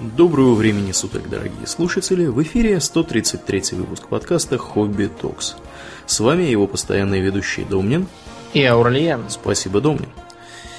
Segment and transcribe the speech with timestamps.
[0.00, 2.24] Доброго времени суток, дорогие слушатели!
[2.24, 5.56] В эфире 133 выпуск подкаста «Хобби Токс».
[6.06, 8.06] С вами его постоянный ведущий Домнин.
[8.54, 9.24] И Аурлиен.
[9.28, 10.08] Спасибо, Домнин.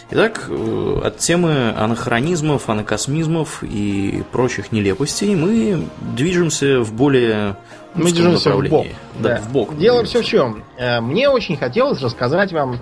[0.10, 7.58] Итак, э, от темы анахронизмов, анакосмизмов и прочих нелепостей мы движемся в более
[7.94, 8.88] мы движемся в бок.
[9.20, 9.42] Да, да.
[9.42, 9.78] в бок.
[9.78, 10.64] Дело все в чем.
[10.80, 12.80] Э, мне очень хотелось рассказать вам,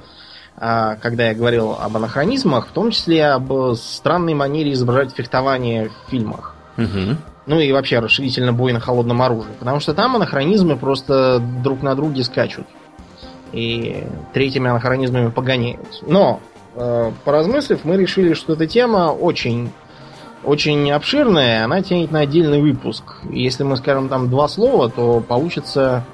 [0.59, 6.55] когда я говорил об анахронизмах, в том числе об странной манере изображать фехтование в фильмах.
[6.77, 7.15] Угу.
[7.45, 9.51] Ну и вообще расширительно бой на холодном оружии.
[9.59, 12.67] Потому что там анахронизмы просто друг на друге скачут.
[13.53, 16.03] И третьими анахронизмами погоняют.
[16.05, 16.39] Но
[16.75, 19.71] Э, поразмыслив, мы решили, что эта тема очень,
[20.43, 23.03] очень обширная, она тянет на отдельный выпуск.
[23.29, 26.05] И если мы скажем там два слова, то получится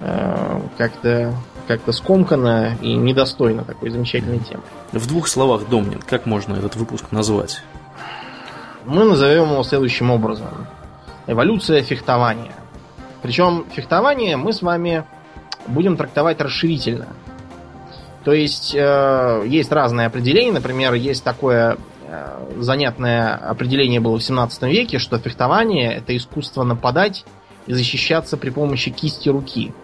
[0.00, 1.32] э, как-то
[1.68, 4.62] как-то скомканно и недостойно такой замечательной темы.
[4.92, 7.62] В двух словах, Домнин, как можно этот выпуск назвать?
[8.86, 10.66] Мы назовем его следующим образом.
[11.26, 12.54] Эволюция фехтования.
[13.20, 15.04] Причем фехтование мы с вами
[15.66, 17.08] будем трактовать расширительно.
[18.24, 20.52] То есть э, есть разные определения.
[20.52, 27.26] Например, есть такое э, занятное определение было в 17 веке, что фехтование это искусство нападать
[27.66, 29.74] и защищаться при помощи кисти руки.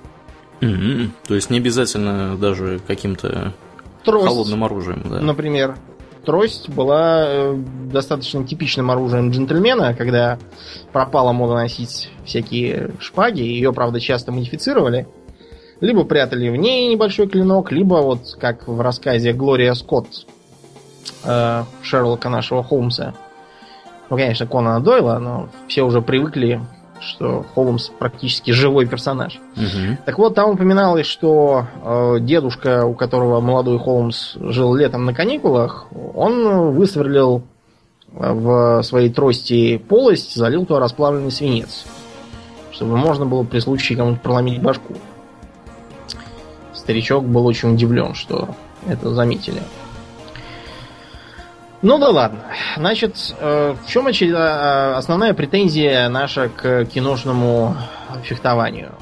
[0.60, 1.10] Mm-hmm.
[1.27, 3.52] То есть не обязательно даже каким-то
[4.05, 5.20] Трость, холодным оружием, да.
[5.20, 5.77] Например,
[6.24, 7.56] трость была э,
[7.92, 10.38] достаточно типичным оружием джентльмена, когда
[10.92, 15.06] пропала мода носить всякие шпаги, ее, правда, часто модифицировали.
[15.80, 20.27] Либо прятали в ней небольшой клинок, либо вот как в рассказе Глория Скотт
[21.25, 23.14] э, Шерлока нашего Холмса.
[24.10, 26.60] Ну, конечно, Конана Дойла, но все уже привыкли,
[27.00, 29.39] что Холмс практически живой персонаж.
[29.56, 29.98] Угу.
[30.06, 35.87] Так вот, там упоминалось, что э, дедушка, у которого молодой Холмс жил летом на каникулах,
[36.15, 37.42] он высверлил
[38.12, 41.84] в своей трости полость, залил туда расплавленный свинец,
[42.70, 44.95] чтобы можно было при случае кому-то проломить башку.
[46.72, 48.50] Старичок был очень удивлен, что
[48.87, 49.62] это заметили.
[51.84, 52.39] Ну да ладно.
[52.78, 57.77] Значит, э, в чем э, основная претензия наша к киношному
[58.22, 58.93] фехтованию?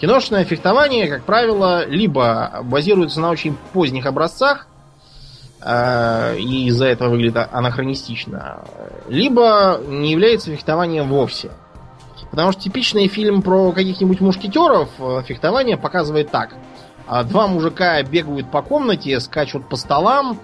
[0.00, 4.68] Киношное фехтование, как правило, либо базируется на очень поздних образцах,
[5.62, 8.60] э, и из-за этого выглядит анахронистично,
[9.08, 11.50] либо не является фехтованием вовсе.
[12.30, 14.90] Потому что типичный фильм про каких-нибудь мушкетеров
[15.26, 16.54] фехтование показывает так.
[17.08, 20.38] А, два мужика бегают по комнате, скачут по столам,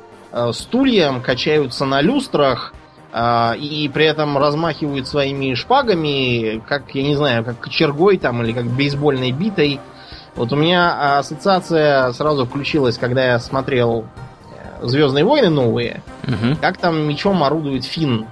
[0.53, 2.73] стульям, качаются на люстрах,
[3.13, 8.53] э, и при этом размахивают своими шпагами, как, я не знаю, как кочергой там или
[8.53, 9.81] как бейсбольной битой.
[10.35, 14.07] Вот у меня ассоциация сразу включилась, когда я смотрел
[14.81, 16.57] Звездные войны новые, угу.
[16.61, 18.27] как там мечом орудует Финн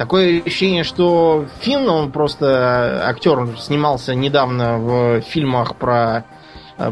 [0.00, 6.22] Такое ощущение, что Финн, он просто актер, снимался недавно в фильмах про э,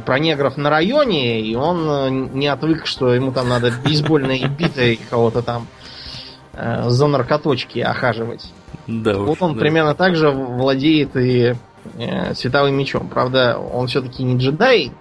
[0.04, 5.00] про негров на районе, и он э, не отвык, что ему там надо бейсбольной битой
[5.08, 5.66] кого-то там
[6.52, 8.52] э, за наркоточки охаживать.
[8.86, 9.60] Да вот уж, он да.
[9.60, 11.54] примерно так же владеет и
[11.96, 13.08] э, световым мечом.
[13.08, 14.92] Правда, он все-таки не джедай,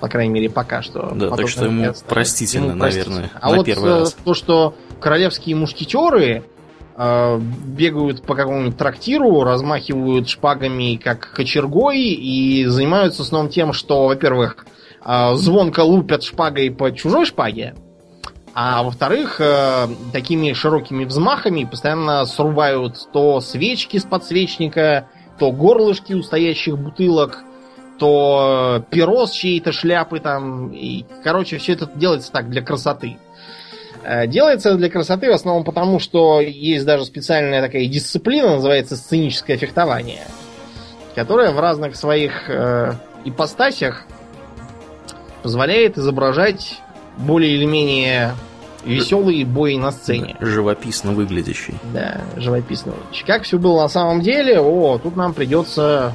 [0.00, 1.12] по крайней мере, пока что.
[1.14, 4.16] Да, так что ему простительно, ему простительно, наверное, а на вот первый раз.
[4.24, 6.59] то, что королевские мушкетеры Э,
[6.96, 14.66] бегают по какому-нибудь трактиру, размахивают шпагами как кочергой и занимаются снова тем, что, во-первых,
[15.04, 17.74] э, звонко лупят шпагой по чужой шпаге,
[18.54, 25.08] а во-вторых, э, такими широкими взмахами постоянно срубают то свечки с подсвечника,
[25.38, 27.38] то горлышки у стоящих бутылок,
[27.98, 30.72] то перо с чьей-то шляпы там.
[30.72, 33.18] И, короче, все это делается так для красоты.
[34.10, 39.56] Э, делается для красоты в основном потому, что есть даже специальная такая дисциплина, называется сценическое
[39.56, 40.24] фехтование,
[41.14, 42.94] которая в разных своих э,
[43.24, 44.06] ипостасях
[45.44, 46.80] позволяет изображать
[47.18, 48.32] более или менее
[48.84, 50.36] веселые бои на сцене.
[50.40, 51.74] Живописно выглядящий.
[51.94, 53.26] Да, живописно выглядящий.
[53.26, 56.14] Как все было на самом деле, о, тут нам придется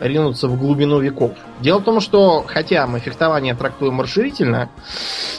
[0.00, 1.32] ринуться в глубину веков.
[1.60, 4.68] Дело в том, что хотя мы фехтование трактуем расширительно,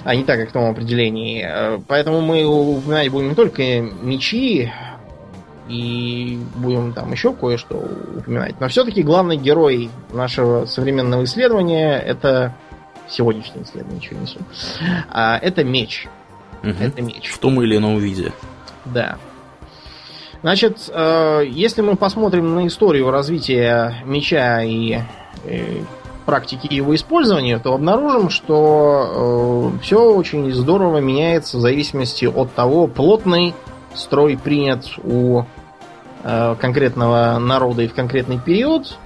[0.04, 4.72] а не так, как в том определении, э, поэтому мы упоминать будем не только мечи,
[5.70, 7.76] и будем там еще кое-что
[8.16, 8.60] упоминать.
[8.60, 12.56] Но все-таки главный герой нашего современного исследования это
[13.10, 14.40] сегодняшнее исследование, ничего несу.
[15.10, 16.08] А, это меч.
[16.64, 16.76] Угу.
[16.80, 17.30] Это меч.
[17.30, 18.32] В том или ином виде.
[18.86, 19.18] Да.
[20.48, 25.00] Значит, э, если мы посмотрим на историю развития меча и,
[25.44, 25.84] и
[26.26, 32.88] практики его использования, то обнаружим, что э, все очень здорово меняется в зависимости от того,
[32.88, 33.56] плотный
[33.94, 35.44] строй принят у
[36.24, 38.98] э, конкретного народа и в конкретный период,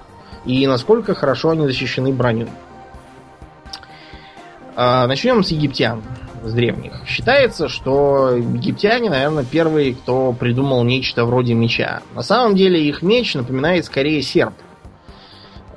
[0.45, 2.49] и насколько хорошо они защищены броней.
[4.75, 6.03] Э, начнем с египтян,
[6.43, 7.03] с древних.
[7.05, 12.01] Считается, что египтяне, наверное, первые, кто придумал нечто вроде меча.
[12.15, 14.53] На самом деле их меч напоминает скорее серп.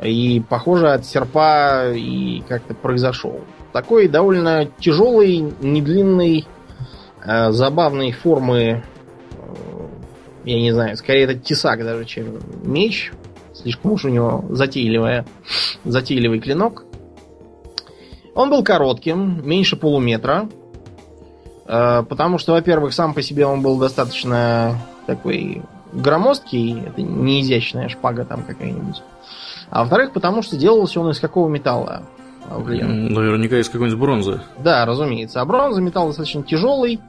[0.03, 3.41] И, похоже, от серпа и как-то произошел.
[3.73, 6.47] Такой довольно тяжелый, недлинный,
[7.25, 8.83] э, забавной формы, э,
[10.45, 13.13] я не знаю, скорее это тесак даже, чем меч.
[13.55, 15.25] Слишком уж у него затейливая,
[15.85, 16.84] затейливый клинок.
[18.35, 20.49] Он был коротким, меньше полуметра.
[21.67, 26.83] Э, потому что, во-первых, сам по себе он был достаточно такой громоздкий.
[26.85, 29.03] Это не изящная шпага там какая-нибудь.
[29.71, 32.03] А во-вторых, потому что делался он из какого металла?
[32.59, 33.13] Блин.
[33.13, 34.41] Наверняка из какой-нибудь бронзы.
[34.59, 35.41] Да, разумеется.
[35.41, 37.01] А бронза металл достаточно тяжелый.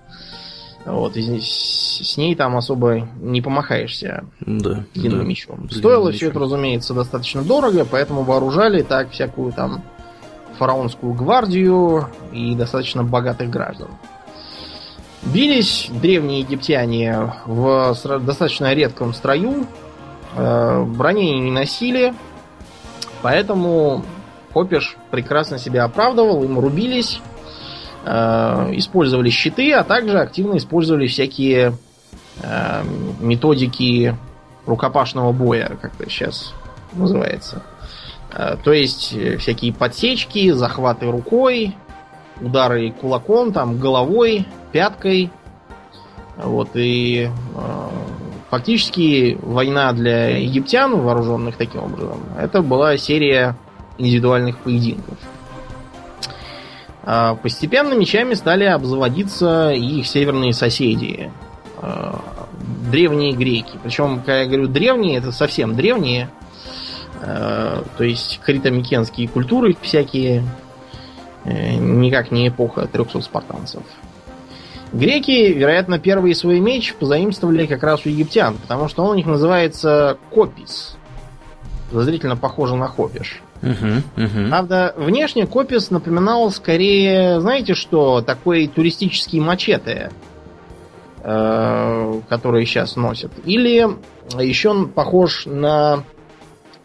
[0.86, 5.25] Вот, и с ней там особо не помахаешься да, длинным да.
[5.25, 5.68] мечом.
[5.72, 9.81] Стоило все это, разумеется, достаточно дорого, поэтому вооружали так всякую там
[10.57, 13.89] фараонскую гвардию и достаточно богатых граждан.
[15.23, 19.65] Бились древние египтяне в достаточно редком строю,
[20.35, 22.13] э, брони не носили,
[23.21, 24.03] поэтому
[24.53, 27.21] Копиш прекрасно себя оправдывал, им рубились,
[28.05, 31.77] э, использовали щиты, а также активно использовали всякие
[32.41, 32.83] э,
[33.19, 34.15] методики
[34.65, 36.53] рукопашного боя, как это сейчас
[36.93, 37.63] называется.
[38.35, 41.75] Э, то есть э, всякие подсечки, захваты рукой,
[42.41, 45.31] удары кулаком, там, головой, пяткой.
[46.37, 47.89] Вот, и э,
[48.49, 53.55] фактически война для египтян, вооруженных таким образом, это была серия
[53.97, 55.17] индивидуальных поединков.
[57.03, 61.31] А постепенно мечами стали обзаводиться и их северные соседи.
[61.77, 62.19] А,
[62.91, 63.77] древние греки.
[63.83, 66.29] Причем, когда я говорю древние, это совсем древние.
[67.21, 70.44] То есть критомикенские культуры всякие.
[71.45, 73.83] Э, никак не эпоха 300 спартанцев.
[74.91, 79.25] Греки, вероятно, первый свой меч позаимствовали как раз у египтян, потому что он у них
[79.25, 80.97] называется копис.
[81.91, 83.41] Подозрительно похоже на хопиш.
[83.62, 84.50] Угу, угу.
[84.50, 90.12] Правда, внешне Копис напоминал скорее, знаете что, такой туристический мачете,
[91.23, 93.31] э, который сейчас носят.
[93.45, 93.88] Или
[94.39, 96.03] еще он похож на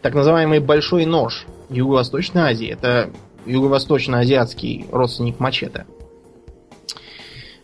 [0.01, 2.67] так называемый большой нож Юго-Восточной Азии.
[2.67, 3.11] Это
[3.45, 5.85] юго-восточно-азиатский родственник мачете.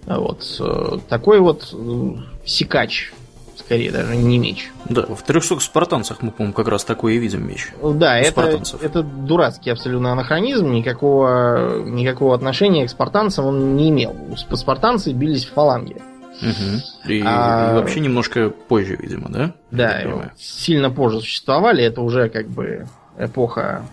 [0.06, 0.44] Вот.
[0.60, 2.12] Э, такой вот э,
[2.45, 3.12] секач
[3.57, 4.72] скорее даже не меч.
[4.86, 7.69] Да, в 300 спартанцах мы, по-моему, как раз такой и видим меч.
[7.84, 14.16] Да, это, это дурацкий абсолютно анахронизм, никакого, никакого отношения к спартанцам он не имел.
[14.38, 15.98] Спартанцы бились в фаланге.
[15.98, 16.17] Угу.
[16.42, 17.72] И, а...
[17.72, 19.54] и вообще немножко позже, видимо, да?
[19.72, 22.88] Да, сильно позже существовали, это уже как бы
[23.18, 23.84] эпоха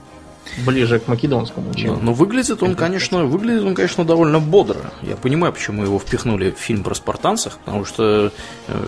[0.67, 1.97] ближе к македонскому, чем.
[1.97, 4.93] Да, но выглядит он, конечно, выглядит он, конечно, довольно бодро.
[5.03, 8.33] Я понимаю, почему его впихнули в фильм про спартанцев, потому что
[8.69, 8.85] э,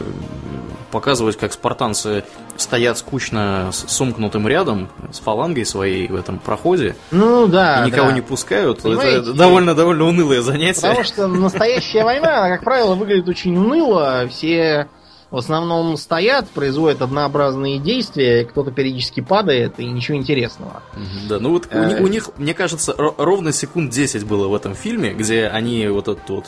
[0.91, 2.25] показывать, как спартанцы
[2.57, 6.97] стоят скучно с сомкнутым рядом с фалангой своей в этом проходе.
[7.11, 7.85] Ну да.
[7.85, 8.15] И никого да.
[8.15, 8.83] не пускают.
[8.83, 9.19] Понимаете?
[9.19, 10.83] Это довольно довольно унылое занятие.
[10.83, 14.27] Потому что настоящая война, она, как правило, выглядит очень уныло.
[14.29, 14.89] Все
[15.37, 20.83] в основном стоят, производят однообразные действия, кто-то периодически падает, и ничего интересного.
[21.29, 22.01] Да, ну вот у, э.
[22.01, 26.27] у них, мне кажется, ровно секунд 10 было в этом фильме, где они вот этот
[26.31, 26.47] вот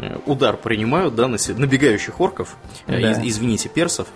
[0.00, 2.56] э, удар принимают, да, на набегающих орков,
[2.88, 3.12] э, да.
[3.24, 4.08] извините, персов,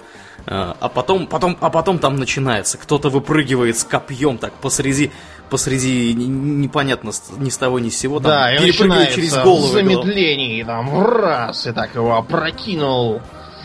[0.45, 5.13] а потом, потом, а потом там начинается, кто-то выпрыгивает с копьем так посреди,
[5.51, 9.69] посреди непонятно ни с того ни с сего, там, да, перепрыгивает через голову.
[9.69, 13.21] замедление, там, в раз, и так его опрокинул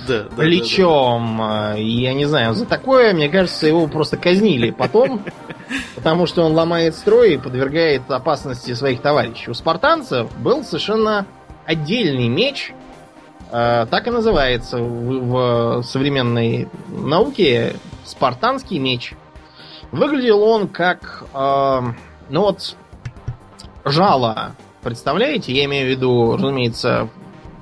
[0.08, 1.38] да, да, плечом.
[1.38, 1.76] Да, да.
[1.76, 5.24] Я не знаю, за такое, мне кажется, его просто казнили потом,
[5.96, 9.52] потому что он ломает строй и подвергает опасности своих товарищей.
[9.52, 11.26] У спартанцев был совершенно
[11.66, 12.74] отдельный меч,
[13.52, 19.14] э, так и называется в, современной науке спартанский меч.
[19.92, 21.82] Выглядел он как, э,
[22.30, 22.76] ну вот,
[23.84, 24.56] жало.
[24.82, 25.52] Представляете?
[25.52, 27.10] Я имею в виду, разумеется,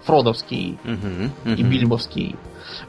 [0.06, 1.56] Фродовский uh-huh, uh-huh.
[1.56, 2.36] и Бильбовский.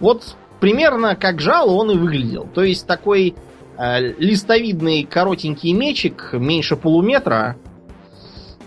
[0.01, 2.49] Вот примерно как жало он и выглядел.
[2.55, 3.35] То есть такой
[3.77, 7.57] э, листовидный коротенький мечик, меньше полуметра.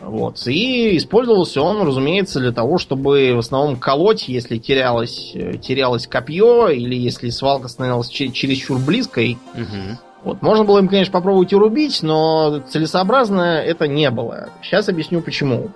[0.01, 0.45] Вот.
[0.47, 6.69] И использовался он, разумеется, для того, чтобы в основном колоть, если терялось, э, терялось копье,
[6.69, 9.37] или если свалка становилась чересчур близкой.
[9.53, 9.97] Угу.
[10.23, 10.41] Вот.
[10.41, 14.49] Можно было им, конечно, попробовать урубить, но целесообразно это не было.
[14.61, 15.71] Сейчас объясню почему.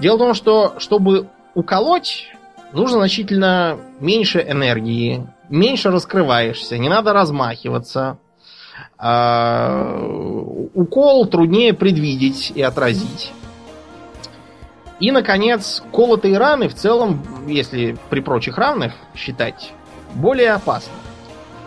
[0.00, 2.28] Дело в том, что чтобы уколоть
[2.72, 8.18] нужно значительно меньше энергии, меньше раскрываешься, не надо размахиваться.
[8.98, 9.98] А,
[10.74, 13.32] укол труднее предвидеть и отразить.
[15.00, 19.72] И, наконец, колотые раны в целом, если при прочих равных считать,
[20.14, 20.92] более опасны.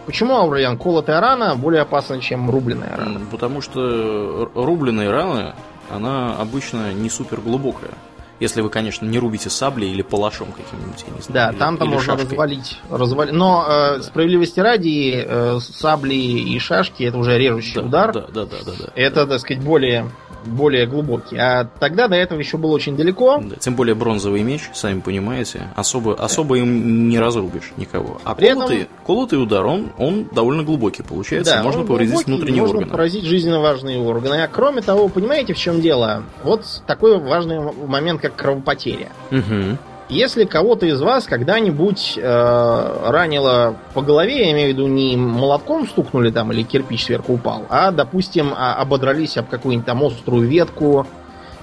[0.06, 3.22] Почему, Аурлиан, колотая рана более опасна, чем рубленая рана?
[3.32, 5.54] Потому что рубленые раны,
[5.92, 7.92] она обычно не супер глубокая.
[8.40, 11.54] Если вы, конечно, не рубите саблей или палашом каким-нибудь, я не знаю.
[11.54, 12.26] Да, там-то можно шашкой.
[12.26, 13.34] развалить, развалить.
[13.34, 18.14] Но э, справедливости ради, э, сабли и шашки это уже режущий да, удар.
[18.14, 18.92] Да, да, да, да, да.
[18.96, 20.10] Это, так сказать, более
[20.46, 21.38] более глубокий.
[21.38, 23.40] А тогда до этого еще было очень далеко.
[23.44, 26.24] Да, тем более бронзовый меч, сами понимаете, особо, да.
[26.24, 28.22] особо им не разрубишь никого.
[28.24, 28.94] А При колотый, этом...
[29.06, 32.92] колотый удар, он, он довольно глубокий получается, да, можно повредить глубокий, внутренние можно органы.
[32.92, 34.44] поразить жизненно важные органы.
[34.44, 36.24] А кроме того, понимаете, в чем дело?
[36.44, 39.10] Вот такой важный момент, как кровопотеря.
[39.32, 39.78] Угу.
[40.10, 45.88] Если кого-то из вас когда-нибудь э, ранило по голове, я имею в виду не молотком
[45.88, 51.06] стукнули там или кирпич сверху упал, а, допустим, а, ободрались об какую-нибудь там острую ветку,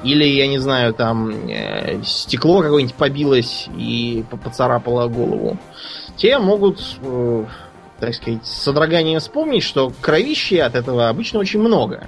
[0.04, 5.58] или, я не знаю, там э, стекло какое-нибудь побилось и поцарапало голову,
[6.16, 7.44] те могут, э,
[7.98, 12.06] так сказать, с содроганием вспомнить, что кровищи от этого обычно очень много.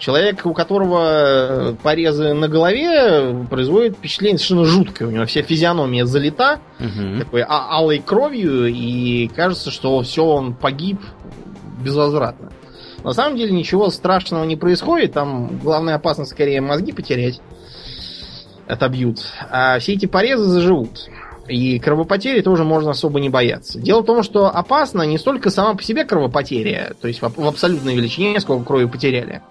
[0.00, 5.08] Человек, у которого э, порезы на голове, производит впечатление совершенно жуткое.
[5.08, 7.18] У него вся физиономия залита, угу.
[7.18, 10.98] такой а алой кровью, и кажется, что все, он погиб
[11.84, 12.50] безвозвратно.
[13.04, 17.42] На самом деле ничего страшного не происходит, там главная опасность скорее мозги потерять
[18.66, 19.18] отобьют.
[19.50, 21.10] А все эти порезы заживут.
[21.46, 23.78] И кровопотери тоже можно особо не бояться.
[23.78, 27.96] Дело в том, что опасно не столько сама по себе кровопотеря, то есть в абсолютной
[27.96, 29.42] величине, сколько крови потеряли,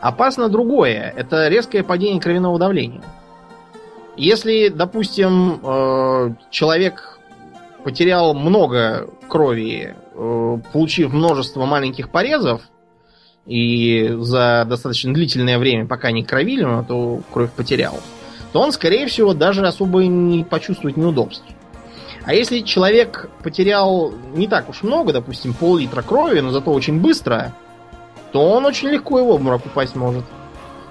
[0.00, 1.12] Опасно другое.
[1.16, 3.02] Это резкое падение кровяного давления.
[4.16, 7.18] Если, допустим, э, человек
[7.84, 12.62] потерял много крови, э, получив множество маленьких порезов,
[13.46, 18.00] и за достаточно длительное время, пока не кровили, он эту кровь потерял,
[18.52, 21.44] то он, скорее всего, даже особо не почувствует неудобств.
[22.24, 27.54] А если человек потерял не так уж много, допустим, пол-литра крови, но зато очень быстро,
[28.36, 30.22] то он очень легко его в обморок упасть может.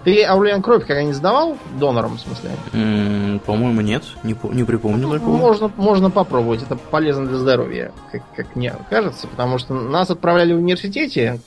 [0.03, 2.49] Ты Аурлиан кровь когда-нибудь сдавал донором, в смысле?
[2.73, 4.01] Mm, по-моему, нет.
[4.23, 5.37] Не, не припомню такого.
[5.37, 6.63] Можно, можно попробовать.
[6.63, 9.27] Это полезно для здоровья, как, как мне кажется.
[9.27, 11.39] Потому что нас отправляли в университете.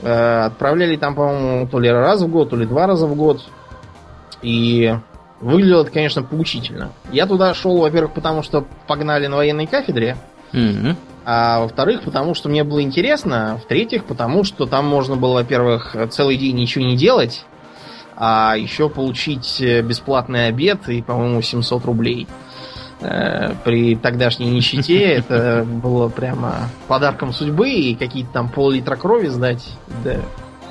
[0.00, 3.44] Э, отправляли там, по-моему, то ли раз в год, то ли два раза в год.
[4.42, 4.94] И
[5.40, 6.92] выглядело это, конечно, поучительно.
[7.10, 10.16] Я туда шел, во-первых, потому что погнали на военной кафедре.
[10.52, 10.94] Mm-hmm.
[11.24, 13.60] А во-вторых, потому что мне было интересно.
[13.62, 17.44] В-третьих, потому что там можно было, во-первых, целый день ничего не делать,
[18.16, 22.26] а еще получить э, бесплатный обед и, по-моему, 700 рублей.
[23.00, 29.66] Э, при тогдашней нищете это было прямо подарком судьбы и какие-то там пол-литра крови сдать,
[30.04, 30.16] да,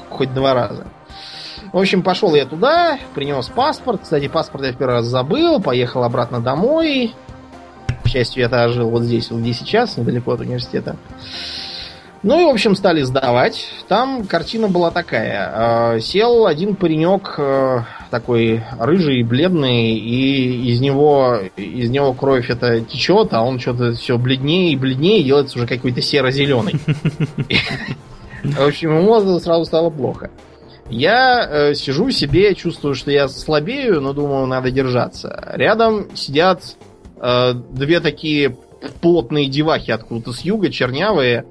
[0.09, 0.85] хоть два раза.
[1.73, 4.01] В общем, пошел я туда, принес паспорт.
[4.03, 7.13] Кстати, паспорт я в первый раз забыл, поехал обратно домой.
[8.09, 10.95] К счастью, я жил вот здесь, вот где сейчас, недалеко от университета.
[12.23, 13.69] Ну и, в общем, стали сдавать.
[13.87, 15.93] Там картина была такая.
[15.93, 22.81] Э, сел один паренек э, такой рыжий, бледный, и из него, из него кровь это
[22.81, 26.79] течет, а он что-то все бледнее и бледнее, и делается уже какой-то серо-зеленый.
[28.43, 30.31] В общем, ему сразу стало плохо.
[30.89, 35.43] Я э, сижу себе, чувствую, что я слабею, но думаю, надо держаться.
[35.53, 36.63] Рядом сидят
[37.19, 38.55] две такие
[39.01, 41.45] плотные девахи откуда-то с юга, чернявые.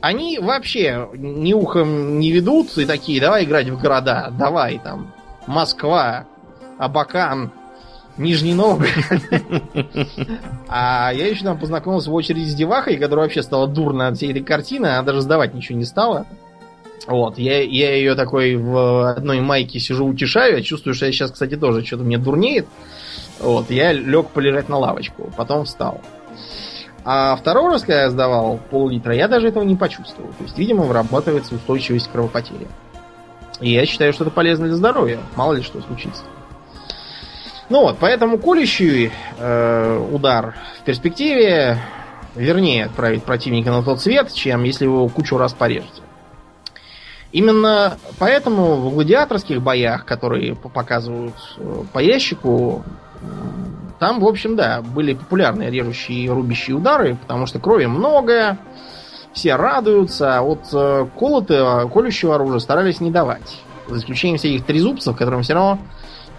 [0.00, 5.12] Они вообще ни ухом не ведут и такие, давай играть в города, давай там,
[5.46, 6.26] Москва,
[6.78, 7.50] Абакан,
[8.16, 8.92] Нижний Новгород.
[10.68, 14.30] А я еще там познакомился в очереди с девахой, которая вообще стала дурно от всей
[14.30, 16.26] этой картины, она даже сдавать ничего не стала.
[17.06, 21.30] Вот, я, я ее такой в одной майке сижу, утешаю, я чувствую, что я сейчас,
[21.30, 22.66] кстати, тоже что-то мне дурнеет.
[23.40, 26.00] Вот, я лег полежать на лавочку, потом встал.
[27.04, 30.30] А второй раз, когда я сдавал пол-литра, я даже этого не почувствовал.
[30.30, 32.66] То есть, видимо, вырабатывается устойчивость к кровопотере.
[33.60, 35.18] И я считаю, что это полезно для здоровья.
[35.36, 36.22] Мало ли что случится.
[37.70, 41.78] Ну вот, поэтому колющий э, удар в перспективе
[42.34, 46.02] вернее отправить противника на тот свет, чем если его кучу раз порежете.
[47.30, 52.84] Именно поэтому в гладиаторских боях, которые показывают э, по ящику,
[53.98, 58.58] там, в общем, да, были популярные режущие и рубящие удары, потому что крови много,
[59.32, 63.60] все радуются, а от э, колотого, колющего оружия старались не давать.
[63.88, 65.78] За исключением всяких трезубцев, которым все равно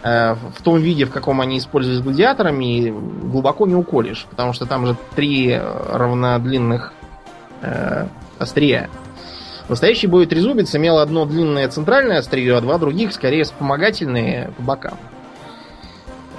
[0.03, 4.85] э, в том виде, в каком они использовались гладиаторами, глубоко не уколешь, потому что там
[4.85, 5.59] же три
[5.91, 6.93] равнодлинных
[7.61, 8.07] э,
[8.37, 8.89] острия.
[9.67, 14.97] Настоящий бой трезубец имел одно длинное центральное острие, а два других скорее вспомогательные по бокам.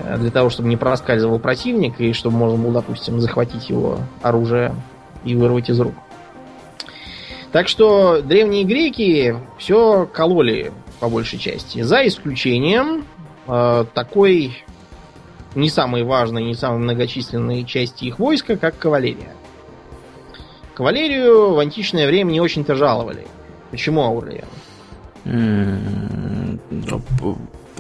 [0.04, 4.75] Э, для того, чтобы не проскальзывал противник и чтобы можно было, допустим, захватить его оружие
[5.25, 5.95] и вырвать из рук.
[7.52, 11.83] Так что древние греки все кололи по большей части.
[11.83, 13.04] За исключением
[13.47, 14.64] э, такой
[15.54, 19.35] не самой важной, не самой многочисленной части их войска, как кавалерия.
[20.75, 23.26] Кавалерию в античное время не очень-то жаловали.
[23.71, 24.47] Почему, Аурлиан?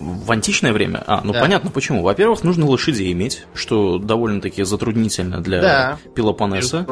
[0.00, 1.02] В античное время?
[1.06, 1.40] А, ну да.
[1.40, 2.02] понятно почему.
[2.02, 5.98] Во-первых, нужно лошадей иметь, что довольно-таки затруднительно для да.
[6.14, 6.86] Пелопоннеса.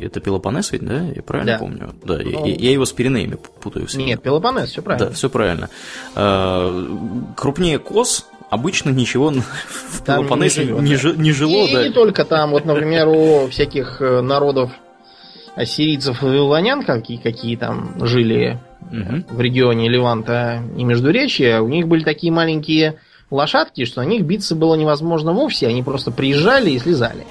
[0.00, 1.02] Это Пелопонес ведь, да?
[1.14, 1.58] Я правильно да.
[1.58, 1.94] помню?
[2.02, 2.46] Да, ну...
[2.46, 4.06] я, я его с Пиренеями путаю всегда.
[4.06, 5.08] Нет, Пелопонес, все правильно.
[5.08, 5.68] Да, все правильно.
[6.14, 9.30] А, крупнее Кос обычно ничего
[9.90, 11.12] в Пелопоннесе не, не, да.
[11.12, 11.66] не жило.
[11.66, 11.82] И, да.
[11.84, 14.72] и не только там, вот, например, у всяких э, народов
[15.54, 18.58] ассирийцев и вавилонян, какие, какие там жили
[18.90, 19.24] угу.
[19.28, 22.98] в регионе Леванта и Междуречия, у них были такие маленькие
[23.30, 27.24] лошадки, что на них биться было невозможно вовсе, они просто приезжали и слезали.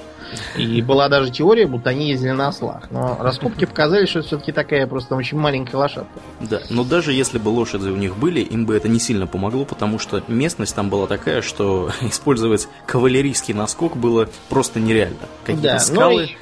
[0.56, 2.90] И была даже теория, будто они ездили на ослах.
[2.90, 6.20] Но раскопки показали, что это все-таки такая просто очень маленькая лошадка.
[6.40, 9.64] Да, но даже если бы лошади у них были, им бы это не сильно помогло,
[9.64, 15.16] потому что местность там была такая, что использовать кавалерийский наскок было просто нереально.
[15.44, 16.24] Какие-то да, скалы...
[16.24, 16.36] И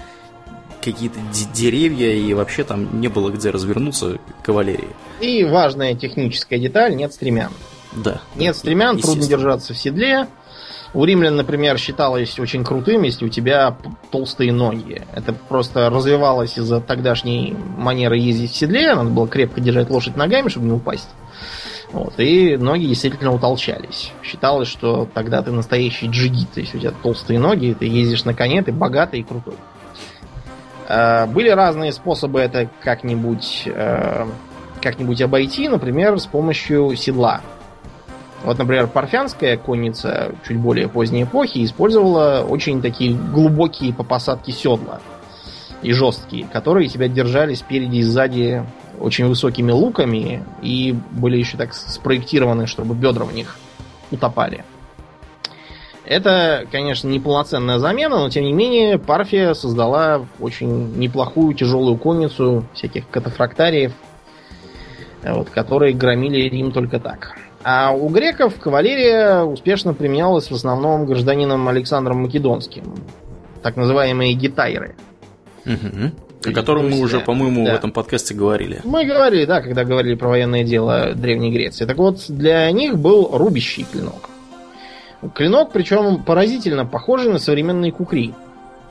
[0.84, 1.18] какие-то
[1.52, 4.90] деревья, и вообще там не было где развернуться кавалерии.
[5.20, 7.50] И важная техническая деталь, нет стремян.
[7.92, 8.20] Да.
[8.36, 10.26] Нет стремян, трудно держаться в седле.
[10.94, 13.76] У римлян, например, считалось очень крутым, если у тебя
[14.12, 15.02] толстые ноги.
[15.12, 18.94] Это просто развивалось из-за тогдашней манеры ездить в седле.
[18.94, 21.08] Надо было крепко держать лошадь ногами, чтобы не упасть.
[21.90, 24.12] Вот, и ноги действительно утолчались.
[24.22, 26.50] Считалось, что тогда ты настоящий джигит.
[26.52, 29.54] То есть у тебя толстые ноги, ты ездишь на коне, ты богатый и крутой.
[30.88, 34.26] Э, были разные способы это как-нибудь э,
[34.82, 37.40] как-нибудь обойти, например, с помощью седла.
[38.44, 45.00] Вот, например, парфянская конница чуть более поздней эпохи использовала очень такие глубокие по посадке седла
[45.80, 48.64] и жесткие, которые тебя держали спереди и сзади
[49.00, 53.56] очень высокими луками и были еще так спроектированы, чтобы бедра в них
[54.10, 54.64] утопали.
[56.06, 62.64] Это, конечно, не полноценная замена, но тем не менее Парфия создала очень неплохую тяжелую конницу
[62.74, 63.92] всяких катафрактариев,
[65.22, 67.38] вот, которые громили Рим только так.
[67.62, 72.94] А у греков кавалерия успешно применялась в основном гражданином Александром Македонским,
[73.62, 74.96] так называемые гитайры.
[75.64, 76.50] Угу.
[76.50, 77.72] О котором мы уже, по-моему, да.
[77.72, 78.82] в этом подкасте говорили.
[78.84, 81.86] Мы говорили, да, когда говорили про военное дело Древней Греции.
[81.86, 84.28] Так вот, для них был рубящий клинок.
[85.34, 88.34] Клинок, причем поразительно похожий на современные кукри.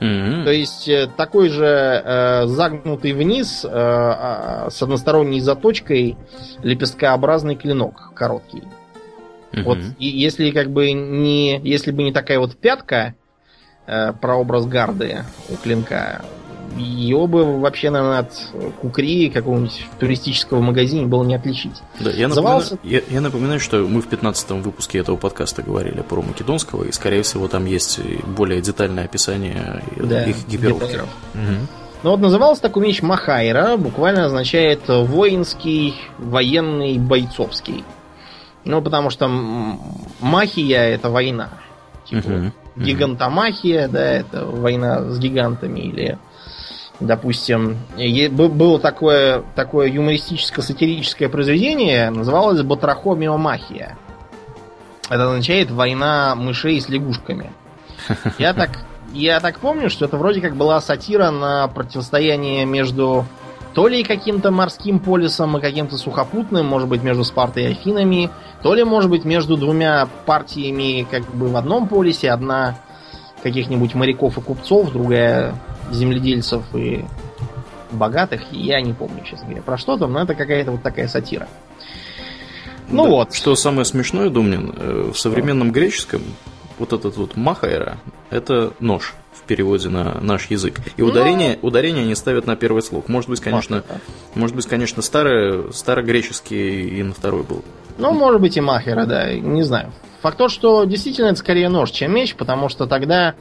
[0.00, 0.44] Mm-hmm.
[0.44, 6.16] То есть э, такой же э, загнутый вниз э, э, с односторонней заточкой
[6.62, 8.64] лепесткообразный клинок короткий.
[9.52, 9.62] Mm-hmm.
[9.62, 13.14] Вот и если как бы не если бы не такая вот пятка
[13.86, 16.22] э, прообраз гарды у клинка,
[16.76, 18.32] ее бы вообще, наверное, от
[18.80, 21.82] кукри какого-нибудь туристического магазина было не отличить.
[22.00, 22.74] Да, я, Назывался...
[22.74, 26.92] напоминаю, я, я напоминаю, что мы в 15 выпуске этого подкаста говорили про Македонского, и,
[26.92, 30.96] скорее всего, там есть более детальное описание да, их гиперовки.
[30.96, 31.66] Угу.
[32.02, 37.82] Ну вот назывался такой меч Махайра, буквально означает воинский, военный, бойцовский.
[38.64, 39.28] Ну, потому что
[40.20, 41.50] махия это война.
[42.04, 42.52] Типа угу.
[42.76, 46.18] гигантомахия, да, это война с гигантами или
[47.04, 47.76] Допустим,
[48.30, 53.98] было такое, такое юмористическое-сатирическое произведение, называлось «Батрахомиомахия».
[55.10, 57.52] Это означает «война мышей с лягушками».
[58.38, 58.70] Я так,
[59.12, 63.26] я так помню, что это вроде как была сатира на противостояние между
[63.74, 68.30] то ли каким-то морским полисом и каким-то сухопутным, может быть, между Спартой и Афинами,
[68.62, 72.76] то ли, может быть, между двумя партиями как бы в одном полисе, одна
[73.42, 75.54] каких-нибудь моряков и купцов, другая
[75.90, 77.04] земледельцев и
[77.90, 81.48] богатых, я не помню, честно говоря, про что там, но это какая-то вот такая сатира.
[82.88, 83.34] Ну да, вот.
[83.34, 86.22] Что самое смешное, Думнин, э, в современном греческом
[86.78, 87.98] вот этот вот махайра–
[88.30, 90.80] это нож в переводе на наш язык.
[90.96, 93.08] И ну, ударение, ударение они ставят на первый слог.
[93.08, 94.00] Может быть, конечно, Махера.
[94.34, 97.64] может быть, конечно, старый, старогреческий и на второй был.
[97.98, 99.92] Ну, может быть, и махера, да, не знаю.
[100.22, 103.34] Факт то, что действительно это скорее нож, чем меч, потому что тогда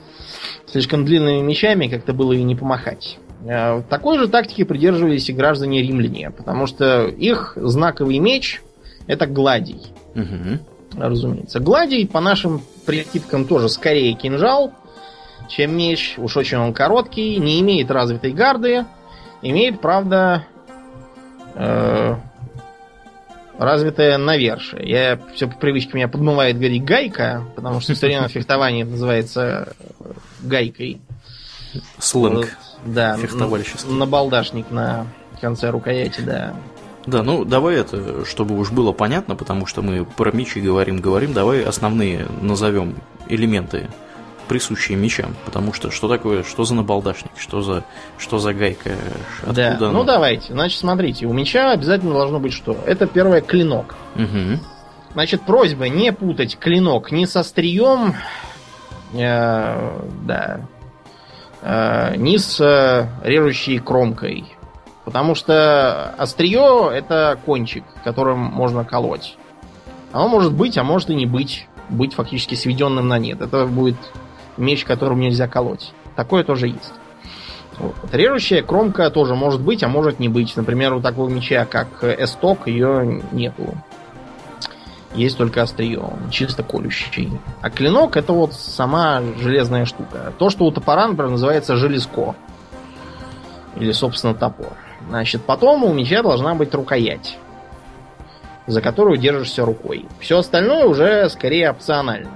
[0.67, 3.17] слишком длинными мечами как-то было и не помахать.
[3.45, 8.61] Э, такой же тактики придерживались и граждане римляне, потому что их знаковый меч
[9.07, 9.81] это гладий.
[10.15, 10.59] Угу.
[10.95, 11.59] разумеется.
[11.59, 14.73] Гладий, по нашим прикидкам, тоже скорее кинжал,
[15.55, 16.15] чем меч.
[16.17, 18.85] Уж очень он короткий, не имеет развитой гарды.
[19.41, 20.45] Имеет, правда,
[21.55, 22.15] э,
[23.57, 24.89] развитое навершие.
[24.89, 30.11] Я все по привычке меня подмывает говорить гайка, потому что в современном фехтовании называется э,
[30.41, 31.01] гайкой.
[31.97, 32.35] Сленг.
[32.35, 32.49] Вот,
[32.85, 33.17] да,
[33.87, 35.07] набалдашник на
[35.41, 36.53] конце рукояти, да.
[37.05, 41.33] Да, ну давай это, чтобы уж было понятно, потому что мы про мечи говорим, говорим,
[41.33, 42.95] давай основные назовем
[43.27, 43.89] элементы,
[44.47, 47.83] присущие мечам, потому что что такое, что за набалдашник, что за,
[48.17, 48.91] что за гайка,
[49.41, 49.89] откуда да.
[49.89, 49.91] оно?
[49.99, 52.77] Ну давайте, значит, смотрите, у меча обязательно должно быть что?
[52.85, 53.95] Это первое клинок.
[54.15, 54.59] Угу.
[55.13, 58.15] Значит, просьба не путать клинок ни со стрием,
[59.13, 60.61] э, да,
[61.61, 64.45] э, ни с э, режущей кромкой.
[65.05, 69.37] Потому что острие это кончик, которым можно колоть.
[70.11, 71.67] Оно может быть, а может и не быть.
[71.89, 73.41] Быть фактически сведенным на нет.
[73.41, 73.97] Это будет
[74.57, 75.93] меч, которым нельзя колоть.
[76.15, 76.93] Такое тоже есть.
[77.77, 77.95] Вот.
[78.11, 80.55] Режущая кромка тоже может быть, а может не быть.
[80.55, 83.75] Например, у такого меча, как Эсток, ее нету.
[85.15, 87.31] Есть только острие, чисто колющий.
[87.61, 90.33] А клинок это вот сама железная штука.
[90.39, 92.35] То, что у топора, например, называется железко.
[93.75, 94.73] Или, собственно, топор.
[95.09, 97.37] Значит, потом у меча должна быть рукоять,
[98.65, 100.05] за которую держишься рукой.
[100.19, 102.31] Все остальное уже скорее опционально.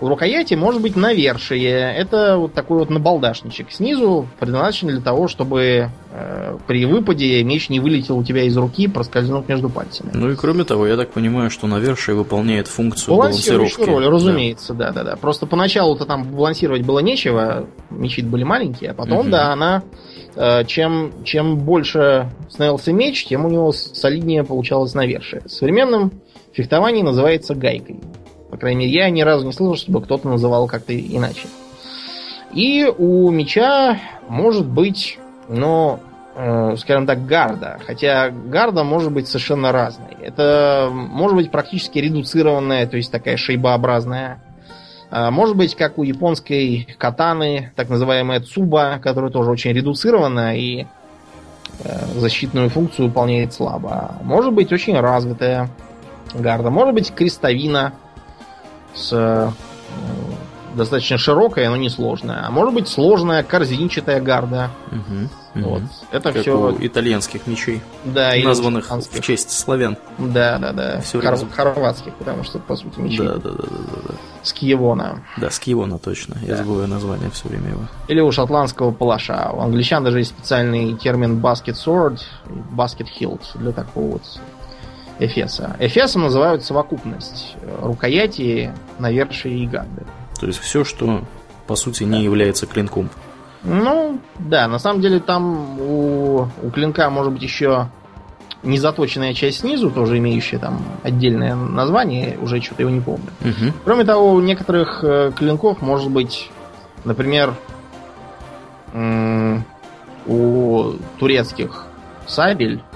[0.00, 1.94] У рукояти может быть навершие.
[1.94, 3.70] Это вот такой вот набалдашничек.
[3.70, 8.88] Снизу предназначен для того, чтобы э, при выпаде меч не вылетел у тебя из руки,
[8.88, 10.10] проскользнув между пальцами.
[10.12, 13.82] Ну и кроме того, я так понимаю, что навершие выполняет функцию балансировки.
[13.82, 15.16] роль, разумеется, да, да, да.
[15.16, 19.28] Просто поначалу-то там балансировать было нечего, мечи были маленькие, а потом, угу.
[19.30, 19.82] да, она
[20.36, 25.40] Э, чем, чем больше становился меч, тем у него солиднее получалось навершие.
[25.42, 26.12] В современном
[26.52, 28.00] фехтовании называется гайкой.
[28.50, 31.48] По крайней мере, я ни разу не слышал, чтобы кто-то называл как-то иначе.
[32.52, 36.00] И у меча может быть, ну,
[36.36, 37.78] э, скажем так, гарда.
[37.84, 40.16] Хотя гарда может быть совершенно разной.
[40.22, 44.40] Это может быть практически редуцированная, то есть такая шейбообразная
[45.10, 50.82] а, может быть, как у японской катаны, так называемая цуба, которая тоже очень редуцирована и
[50.82, 54.16] э, защитную функцию выполняет слабо.
[54.22, 55.70] Может быть, очень развитая
[56.34, 56.70] гарда.
[56.70, 57.92] Может быть, крестовина
[58.96, 59.50] с э,
[60.76, 62.46] достаточно широкая, но не сложная.
[62.46, 64.70] А может быть, сложная корзинчатая гарда.
[64.92, 65.64] Угу.
[65.66, 65.82] Вот.
[66.10, 69.96] Это как все у итальянских мечей, да, названных в честь славян.
[70.18, 71.00] Да, да, да.
[71.00, 73.18] Все Хор- хорватских, потому что по сути мечи.
[73.18, 74.14] Да, да, да, да, да.
[74.42, 75.22] С Киевона.
[75.38, 76.36] Да, с Киевона точно.
[76.40, 76.46] Да.
[76.46, 77.82] Я забываю название все время его.
[78.08, 79.50] Или у шотландского палаша.
[79.52, 82.20] У англичан даже есть специальный термин basket sword,
[82.72, 84.22] basket hilt для такого вот
[85.18, 85.76] эфеса.
[85.78, 90.04] Эфесом называют совокупность рукояти, навершия и гарды.
[90.40, 91.24] То есть все, что
[91.66, 93.08] по сути не является клинком.
[93.62, 97.88] Ну, да, на самом деле там у, у клинка может быть еще
[98.62, 103.28] незаточенная часть снизу, тоже имеющая там отдельное название, уже что-то его не помню.
[103.40, 103.72] Угу.
[103.84, 106.50] Кроме того, у некоторых э, клинков может быть,
[107.04, 107.54] например,
[110.26, 111.86] у турецких
[112.26, 112.95] сабель э,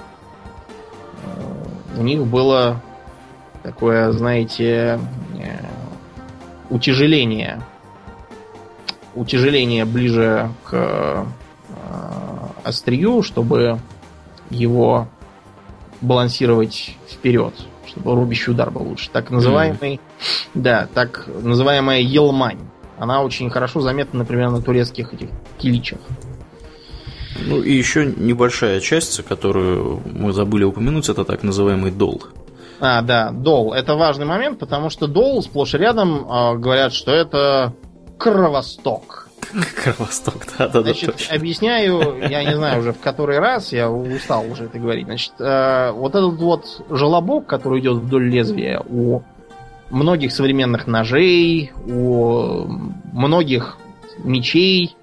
[1.97, 2.81] у них было
[3.63, 4.99] такое, знаете,
[5.37, 5.65] э,
[6.69, 7.61] утяжеление
[9.15, 11.25] утяжеление ближе к э,
[12.63, 13.79] острию, чтобы
[14.49, 15.07] его
[16.01, 17.53] балансировать вперед,
[17.85, 19.09] чтобы рубящий удар был лучше.
[19.11, 19.99] Так называемый, mm.
[20.55, 22.59] да, так называемая елмань.
[22.97, 25.99] Она очень хорошо заметна, например, на турецких этих киличах.
[27.47, 32.23] Ну и еще небольшая часть, которую мы забыли упомянуть, это так называемый дол.
[32.79, 33.73] А, да, дол.
[33.73, 37.73] Это важный момент, потому что дол сплошь и рядом э, говорят, что это
[38.17, 39.29] Кровосток.
[39.83, 44.49] Кровосток, да, да, Значит, да, объясняю, я не знаю уже в который раз, я устал
[44.49, 45.05] уже это говорить.
[45.05, 49.21] Значит, э, вот этот вот желобок, который идет вдоль лезвия у
[49.91, 52.65] многих современных ножей, у
[53.11, 53.77] многих
[54.23, 54.95] мечей,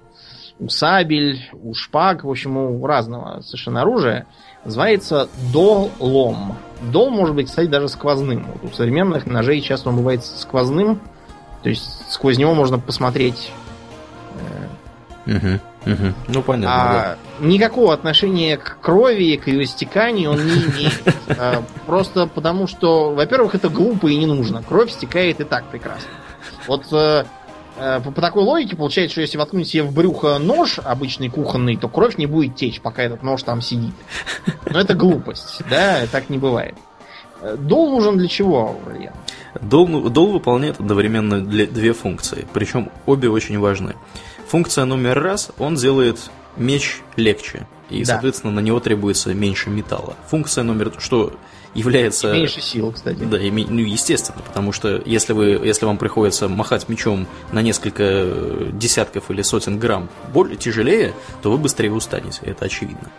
[0.59, 4.27] у сабель, у шпаг, в общем, у разного совершенно оружия,
[4.65, 6.57] называется долом.
[6.81, 8.45] Дол может быть, кстати, даже сквозным.
[8.53, 10.99] Вот у современных ножей часто он бывает сквозным,
[11.63, 13.51] то есть сквозь него можно посмотреть.
[15.25, 16.13] Угу, угу.
[16.27, 16.75] Ну понятно.
[16.75, 17.45] А да.
[17.45, 21.15] никакого отношения к крови, к ее стеканию он не имеет.
[21.37, 24.63] А, просто потому что, во-первых, это глупо и не нужно.
[24.63, 26.09] Кровь стекает и так прекрасно.
[26.67, 26.85] Вот
[27.79, 31.77] э, э, по, такой логике получается, что если воткнуть себе в брюхо нож обычный кухонный,
[31.77, 33.93] то кровь не будет течь, пока этот нож там сидит.
[34.69, 36.75] Но это глупость, да, так не бывает.
[37.57, 39.13] Дол нужен для чего, Илья?
[39.61, 43.95] Дол, дол выполняет одновременно для, две функции, причем обе очень важны.
[44.47, 48.13] Функция номер раз, он делает меч легче, и, да.
[48.13, 50.15] соответственно, на него требуется меньше металла.
[50.27, 51.33] Функция номер, что
[51.73, 52.33] является...
[52.33, 53.19] И меньше сил, кстати.
[53.19, 58.69] Да, и, ну, естественно, потому что если, вы, если вам приходится махать мечом на несколько
[58.73, 63.09] десятков или сотен грамм более тяжелее, то вы быстрее устанете, это очевидно.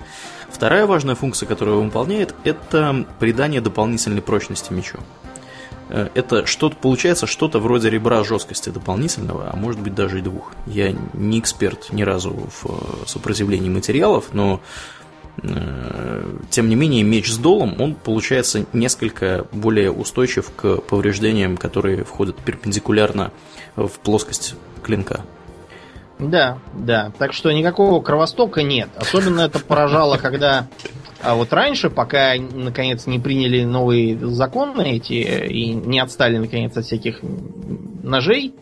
[0.50, 4.98] Вторая важная функция, которую он выполняет, это придание дополнительной прочности мечу.
[5.88, 10.52] Э, это что-то получается что-то вроде ребра жесткости дополнительного, а может быть даже и двух.
[10.66, 14.99] Я не эксперт ни разу в э, сопротивлении материалов, но Э,
[16.50, 22.36] тем не менее, меч с долом, он получается несколько более устойчив к повреждениям, которые входят
[22.36, 23.32] перпендикулярно
[23.76, 25.24] в плоскость клинка.
[26.18, 27.12] Да, да.
[27.18, 28.90] Так что никакого кровостока нет.
[28.96, 30.68] Особенно это поражало, когда
[31.22, 36.86] а вот раньше, пока наконец не приняли новые законы эти и не отстали наконец от
[36.86, 37.20] всяких
[38.02, 38.54] ножей,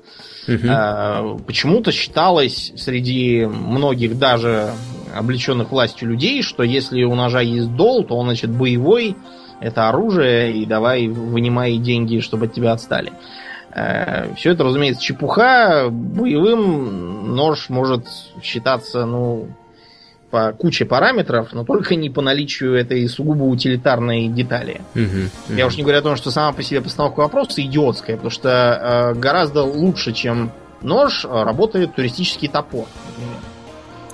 [0.49, 1.39] угу.
[1.47, 4.73] почему-то считалось среди многих даже
[5.15, 9.17] облеченных властью людей, что если у ножа есть дол, то он, значит, боевой,
[9.61, 13.13] это оружие, и давай вынимай деньги, чтобы от тебя отстали.
[13.75, 15.89] Э, Все это, разумеется, чепуха.
[15.91, 18.07] Боевым нож может
[18.43, 19.49] считаться, ну,
[20.31, 24.83] по куче параметров, но только не по наличию этой сугубо утилитарной детали.
[24.95, 25.57] Угу, угу.
[25.57, 29.15] Я уж не говорю о том, что сама по себе постановка вопроса идиотская, потому что
[29.15, 33.39] э, гораздо лучше, чем нож, работает туристический топор, например.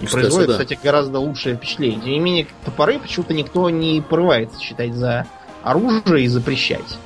[0.01, 0.53] И кстати, производит, да.
[0.55, 2.01] кстати, гораздо лучшее впечатление.
[2.01, 5.27] Тем не менее, топоры почему-то никто не порывается считать за
[5.63, 6.99] оружие и запрещать.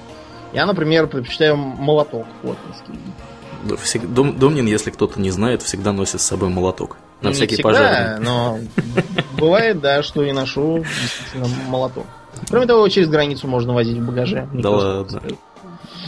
[0.53, 2.99] Я, например, предпочитаю молоток плотницкий.
[4.09, 6.97] Дом, Домнин, если кто-то не знает, всегда носит с собой молоток.
[7.21, 8.25] На не всякий всегда, пожарный.
[8.25, 8.59] но
[9.37, 12.07] бывает, да, что и ношу действительно молоток.
[12.49, 14.49] Кроме того, через границу можно возить в багаже.
[14.53, 15.21] Да ладно.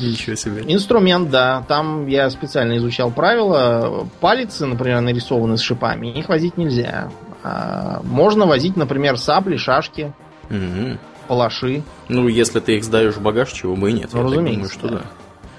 [0.00, 0.64] Ничего себе.
[0.66, 1.64] Инструмент, да.
[1.68, 4.08] Там я специально изучал правила.
[4.20, 6.08] Палицы, например, нарисованы с шипами.
[6.18, 7.10] Их возить нельзя.
[7.42, 10.12] А можно возить, например, сапли, шашки,
[10.48, 10.98] угу.
[11.28, 11.82] палаши.
[12.08, 14.10] Ну, если ты их сдаешь в багаж, чего бы и нет.
[14.12, 14.78] Ну, я разумеется.
[14.80, 15.10] Думаю, что да.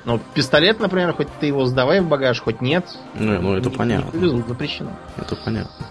[0.03, 2.85] Ну, пистолет, например, хоть ты его сдавай в багаж, хоть нет.
[3.13, 4.05] Ну, ну это не, понятно.
[4.05, 4.91] Не повезут, запрещено.
[5.17, 5.85] Это понятно.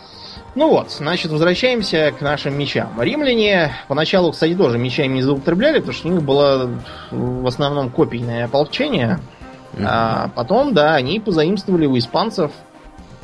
[0.56, 3.00] Ну вот, значит, возвращаемся к нашим мечам.
[3.00, 6.70] Римляне поначалу, кстати, тоже мечами не злоупотребляли, потому что у них было
[7.12, 9.20] в основном копийное ополчение.
[9.74, 9.84] Mm-hmm.
[9.86, 12.50] А потом, да, они позаимствовали у испанцев,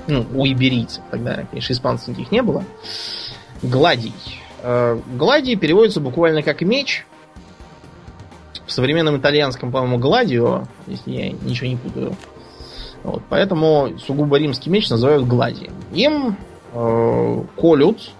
[0.06, 2.62] ну, у иберийцев, тогда, конечно, испанцев никаких не было,
[3.60, 4.14] гладий.
[4.62, 7.04] Э, гладий переводится буквально как меч.
[8.66, 12.16] В современном итальянском, по-моему, гладио, если я ничего не путаю.
[13.02, 15.72] Вот, поэтому сугубо римский меч называют гладием.
[15.92, 16.36] Им
[17.56, 18.10] колют.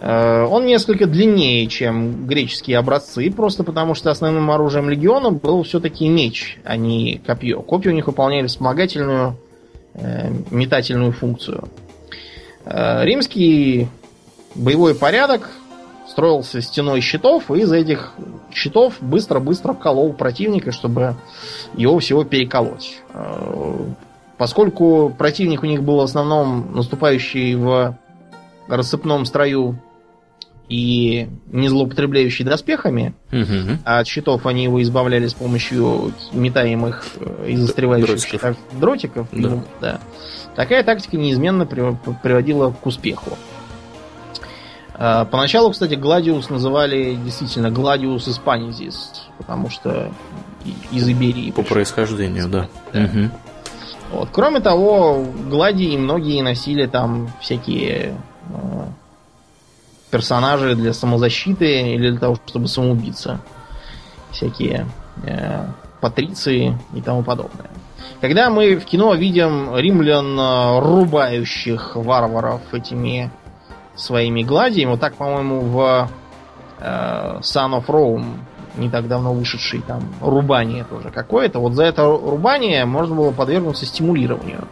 [0.00, 6.08] Э, он несколько длиннее, чем греческие образцы, просто потому что основным оружием легиона был все-таки
[6.08, 7.60] меч, а не копье.
[7.62, 9.36] Копья у них выполняли вспомогательную
[9.94, 11.68] э, метательную функцию.
[12.64, 13.88] Римский
[14.54, 15.48] боевой порядок
[16.06, 18.12] строился стеной щитов, и из этих
[18.52, 21.14] щитов быстро-быстро колол противника, чтобы
[21.74, 23.00] его всего переколоть.
[24.38, 27.98] Поскольку противник у них был в основном наступающий в
[28.68, 29.80] рассыпном строю
[30.68, 33.78] и не злоупотребляющий доспехами, угу.
[33.84, 38.56] а от щитов они его избавляли с помощью метаемых э, и застревающих дротиков.
[38.72, 39.48] дротиков да.
[39.48, 40.00] Ну, да.
[40.54, 43.38] Такая тактика неизменно приводила к успеху.
[44.94, 50.12] А, поначалу, кстати, Гладиус называли действительно Гладиус Испанизис, потому что
[50.92, 51.50] из Иберии.
[51.52, 52.68] По происхождению, да.
[52.92, 53.04] да.
[53.04, 53.30] Угу.
[54.10, 54.28] Вот.
[54.32, 58.16] Кроме того, глади многие носили там всякие
[58.48, 58.86] э,
[60.10, 63.40] персонажи для самозащиты или для того, чтобы самоубиться.
[64.30, 64.86] Всякие
[65.24, 65.66] э,
[66.00, 67.68] патриции и тому подобное.
[68.20, 73.30] Когда мы в кино видим римлян, э, рубающих варваров этими
[73.94, 76.08] своими гладиями, вот так, по-моему, в
[76.80, 78.38] э, Son of Rome
[78.78, 81.58] не так давно вышедший там рубание тоже какое-то.
[81.58, 84.66] Вот за это рубание можно было подвергнуться стимулированию.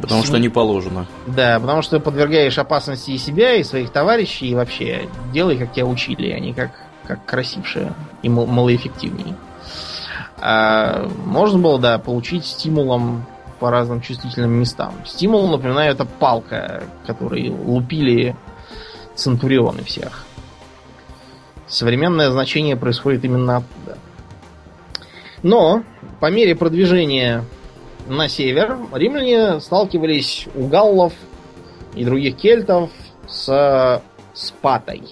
[0.00, 1.06] Потому что не положено.
[1.26, 5.86] Да, потому что подвергаешь опасности и себя, и своих товарищей, и вообще делай, как тебя
[5.86, 6.70] учили, а не как,
[7.06, 7.92] как красивше
[8.22, 9.34] и малоэффективнее.
[10.38, 13.26] А можно было, да, получить стимулом
[13.58, 14.94] по разным чувствительным местам.
[15.04, 18.34] Стимул, напоминаю, это палка, которой лупили
[19.14, 20.24] центурионы всех.
[21.70, 23.96] Современное значение происходит именно оттуда.
[25.42, 25.84] Но
[26.18, 27.44] по мере продвижения
[28.08, 31.12] на север римляне сталкивались у галлов
[31.94, 32.90] и других кельтов
[33.28, 34.02] с
[34.34, 35.02] Спатой.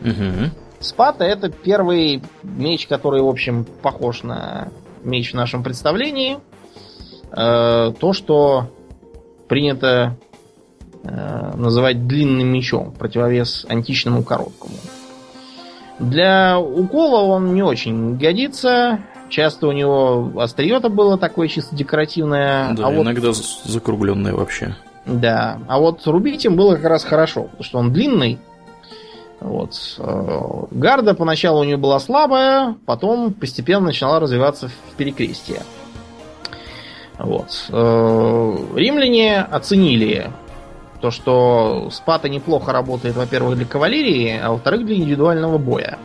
[0.00, 0.50] Угу.
[0.80, 4.68] Спата это первый меч, который, в общем, похож на
[5.02, 6.38] меч в нашем представлении.
[7.30, 8.70] Э, то, что
[9.48, 10.16] принято
[11.02, 14.74] э, называть длинным мечом, противовес античному короткому.
[15.98, 19.00] Для укола он не очень годится.
[19.28, 22.72] Часто у него острие-то было такое чисто декоративное.
[22.74, 23.36] Да, а иногда вот...
[23.36, 24.74] закругленное вообще.
[25.04, 28.38] Да, а вот рубить им было как раз хорошо, потому что он длинный.
[29.40, 29.96] Вот.
[29.98, 35.62] Э, гарда поначалу у нее была слабая, потом постепенно начала развиваться в перекрестие.
[37.18, 37.66] Вот.
[37.70, 40.30] Э, римляне оценили
[41.00, 45.98] то, что спата неплохо работает, во-первых, для кавалерии, а во-вторых, для индивидуального боя.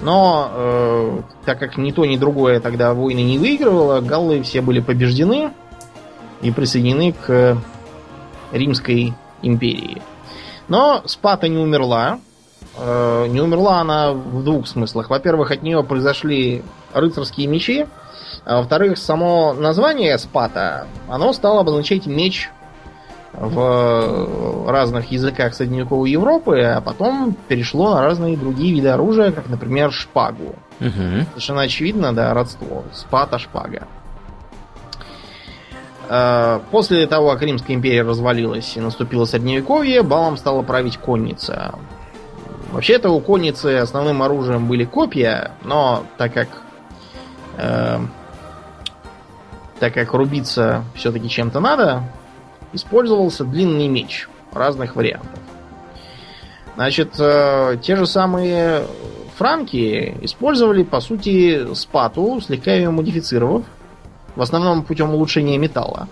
[0.00, 4.80] Но э, так как ни то, ни другое тогда войны не выигрывало, галлы все были
[4.80, 5.52] побеждены
[6.40, 7.58] и присоединены к
[8.50, 10.00] Римской империи.
[10.68, 12.18] Но Спата не умерла.
[12.78, 15.10] Э, не умерла она в двух смыслах.
[15.10, 16.62] Во-первых, от нее произошли
[16.94, 17.86] рыцарские мечи,
[18.46, 22.48] а во-вторых, само название Спата, оно стало обозначать меч
[23.32, 29.92] в разных языках средневековой Европы, а потом перешло на разные другие виды оружия, как, например,
[29.92, 30.56] шпагу.
[30.80, 31.26] Угу.
[31.30, 32.84] Совершенно очевидно, да, родство.
[32.92, 33.86] Спата-шпага.
[36.08, 41.74] А, после того, как Римская империя развалилась и наступило Средневековье, балом стала править конница.
[42.72, 46.48] Вообще-то у конницы основным оружием были копья, но так как
[47.58, 47.98] э,
[49.80, 52.04] так как рубиться все-таки чем-то надо,
[52.72, 55.38] использовался длинный меч разных вариантов.
[56.76, 58.84] Значит, э, те же самые
[59.36, 63.64] франки использовали, по сути, спату, слегка ее модифицировав,
[64.36, 66.08] в основном путем улучшения металла.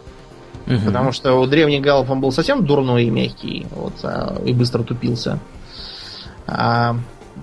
[0.67, 0.81] Угу.
[0.87, 4.83] Потому что у древних галлов он был совсем дурной и мягкий, вот, а, и быстро
[4.83, 5.39] тупился.
[6.47, 6.97] А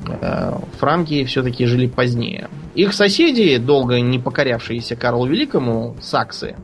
[0.07, 2.49] Э, франки все-таки жили позднее.
[2.75, 6.55] Их соседи, долго не покорявшиеся Карлу Великому, саксы,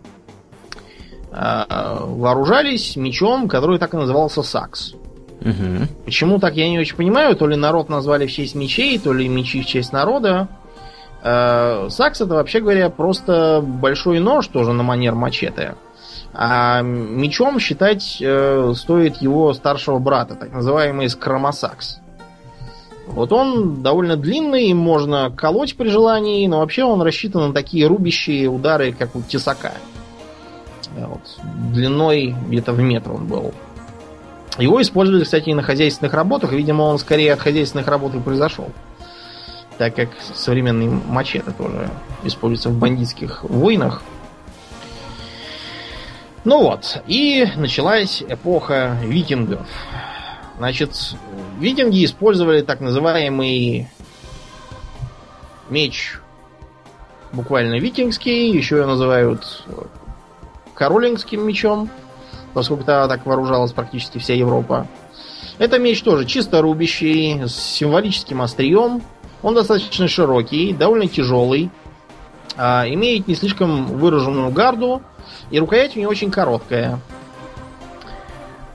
[1.31, 4.93] вооружались мечом, который так и назывался сакс.
[5.41, 5.87] Угу.
[6.05, 7.35] Почему так, я не очень понимаю.
[7.35, 10.49] То ли народ назвали в честь мечей, то ли мечи в честь народа.
[11.23, 15.75] Э, сакс это, вообще говоря, просто большой нож, тоже на манер мачете.
[16.33, 21.99] А мечом считать стоит его старшего брата, так называемый скромосакс.
[23.07, 27.87] Вот он довольно длинный, им можно колоть при желании, но вообще он рассчитан на такие
[27.87, 29.73] рубящие удары, как у тесака.
[30.95, 31.21] Вот.
[31.73, 33.53] Длиной где-то в метр он был.
[34.57, 36.51] Его использовали, кстати, и на хозяйственных работах.
[36.51, 38.69] Видимо, он скорее от хозяйственных работ и произошел.
[39.77, 41.89] Так как современный мачете тоже
[42.23, 44.03] используется в бандитских войнах.
[46.43, 49.67] Ну вот, и началась эпоха викингов.
[50.57, 51.15] Значит,
[51.59, 53.87] викинги использовали так называемый
[55.69, 56.19] меч,
[57.31, 59.65] буквально викингский, еще его называют
[60.81, 61.91] королингским мечом,
[62.55, 64.87] поскольку тогда так вооружалась практически вся Европа.
[65.59, 69.03] Это меч тоже чисто рубящий, с символическим острием.
[69.43, 71.69] Он достаточно широкий, довольно тяжелый,
[72.57, 75.03] а, имеет не слишком выраженную гарду,
[75.51, 76.99] и рукоять у него очень короткая.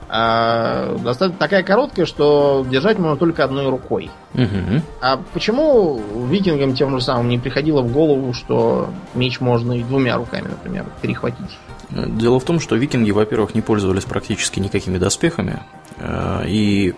[0.09, 4.09] А, достаточно такая короткая, что держать можно только одной рукой.
[4.33, 4.81] Угу.
[5.01, 10.15] А почему викингам тем же самым не приходило в голову, что меч можно и двумя
[10.15, 11.57] руками, например, перехватить?
[11.89, 15.61] Дело в том, что викинги, во-первых, не пользовались практически никакими доспехами,
[15.97, 16.95] э, и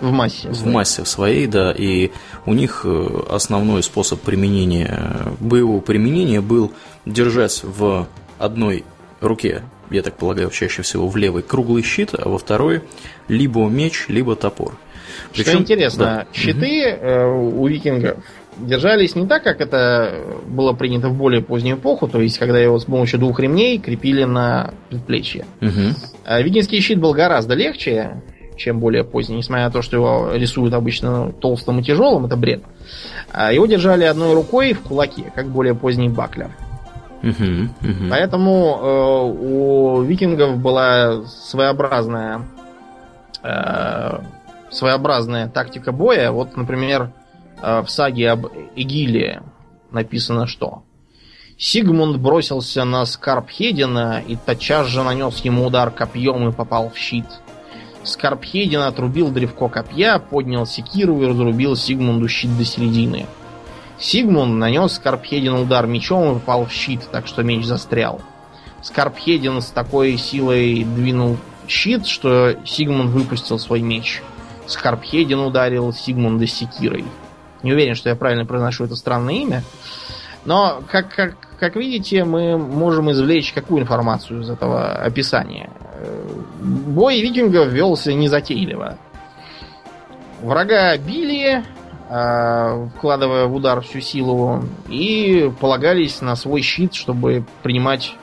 [0.00, 0.48] в массе.
[0.48, 1.72] В массе своей, да.
[1.72, 2.10] И
[2.44, 6.72] у них э, основной способ применения, боевого применения был
[7.06, 8.84] держать в одной
[9.20, 12.82] руке я так полагаю, чаще всего в левый круглый щит, а во второй
[13.28, 14.76] либо меч, либо топор.
[15.32, 16.26] Причем, Что интересно, да.
[16.32, 17.62] щиты угу.
[17.62, 18.18] у викингов
[18.56, 22.78] держались не так, как это было принято в более позднюю эпоху, то есть когда его
[22.78, 25.46] с помощью двух ремней крепили на предплечье.
[25.60, 26.40] Угу.
[26.42, 28.22] Викингский щит был гораздо легче,
[28.56, 32.62] чем более поздний, несмотря на то, что его рисуют обычно толстым и тяжелым, это бред.
[33.32, 36.50] А его держали одной рукой в кулаке, как более поздний баклер.
[38.10, 42.42] Поэтому э, у викингов была своеобразная
[43.42, 44.18] э,
[44.70, 46.32] своеобразная тактика боя.
[46.32, 47.12] Вот, например,
[47.62, 49.42] э, в саге об Эгиле
[49.90, 50.82] написано что?
[51.58, 57.26] Сигмунд бросился на Скарпхедина и тотчас же нанес ему удар копьем и попал в щит.
[58.02, 63.26] Скарпхедин отрубил древко копья, поднял секиру и разрубил Сигмунду щит до середины.
[64.02, 68.20] Сигмунд нанес Скарпхедину удар мечом и попал в щит, так что меч застрял.
[68.82, 71.36] Скарпхедин с такой силой двинул
[71.68, 74.20] щит, что Сигмунд выпустил свой меч.
[74.66, 77.04] Скарпхедин ударил Сигмунда Секирой.
[77.62, 79.62] Не уверен, что я правильно произношу это странное имя.
[80.44, 85.70] Но, как, как, как видите, мы можем извлечь какую информацию из этого описания.
[86.60, 88.98] Бой викингов велся незатейливо.
[90.40, 91.62] Врага били,
[92.96, 98.14] вкладывая в удар всю силу, и полагались на свой щит, чтобы принимать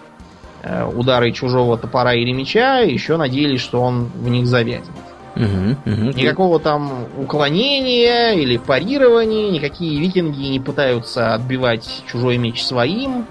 [0.62, 4.90] э, удары чужого топора или меча, и еще надеялись, что он в них завязнет.
[5.36, 6.18] Угу, угу.
[6.18, 13.26] Никакого там уклонения или парирования, никакие викинги не пытаются отбивать чужой меч своим.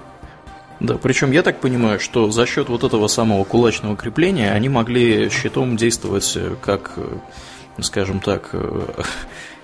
[0.79, 5.29] Да, причем я так понимаю, что за счет вот этого самого кулачного крепления они могли
[5.29, 6.97] щитом действовать как,
[7.81, 8.55] скажем так,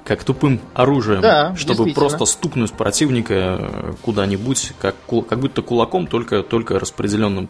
[0.05, 4.95] как тупым оружием, да, чтобы просто стукнуть противника куда-нибудь, как,
[5.27, 7.49] как будто кулаком, только, только распределенным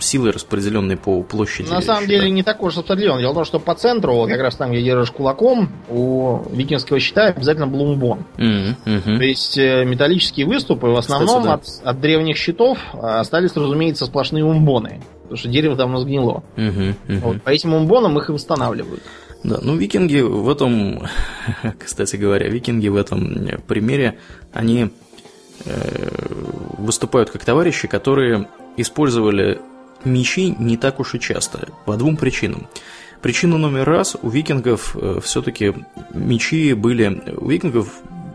[0.00, 1.68] силы, распределенные по площади.
[1.68, 2.14] На самом щита.
[2.14, 3.18] деле не такой уж распределен.
[3.18, 7.26] Дело в том, что по центру, как раз там, где держишь кулаком, у викингского щита
[7.26, 8.24] обязательно был умбон.
[8.36, 8.76] Mm-hmm.
[8.84, 9.18] Mm-hmm.
[9.18, 11.90] То есть э, металлические выступы в основном Кстати, да.
[11.90, 15.00] от, от древних щитов а, остались, разумеется, сплошные умбоны.
[15.22, 16.44] Потому что дерево давно сгнило.
[16.56, 16.94] Mm-hmm.
[17.08, 17.18] Mm-hmm.
[17.20, 19.02] Вот, по этим умбонам их и восстанавливают.
[19.44, 21.02] Да, ну викинги в этом,
[21.78, 24.18] кстати говоря, викинги в этом примере,
[24.54, 24.90] они
[25.66, 26.08] э,
[26.78, 29.60] выступают как товарищи, которые использовали
[30.04, 32.68] мечи не так уж и часто, по двум причинам.
[33.20, 35.74] Причина номер раз, у викингов э, все-таки
[36.12, 37.22] мечи были...
[37.36, 37.88] У викингов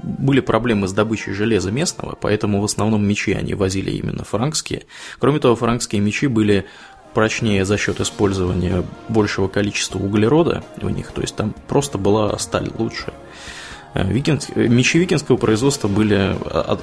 [0.03, 4.85] были проблемы с добычей железа местного, поэтому в основном мечи они возили именно франкские.
[5.19, 6.65] Кроме того, франкские мечи были
[7.13, 12.69] прочнее за счет использования большего количества углерода в них, то есть там просто была сталь
[12.77, 13.13] лучше.
[13.93, 16.35] Э, викинг, э, мечи викинского производства были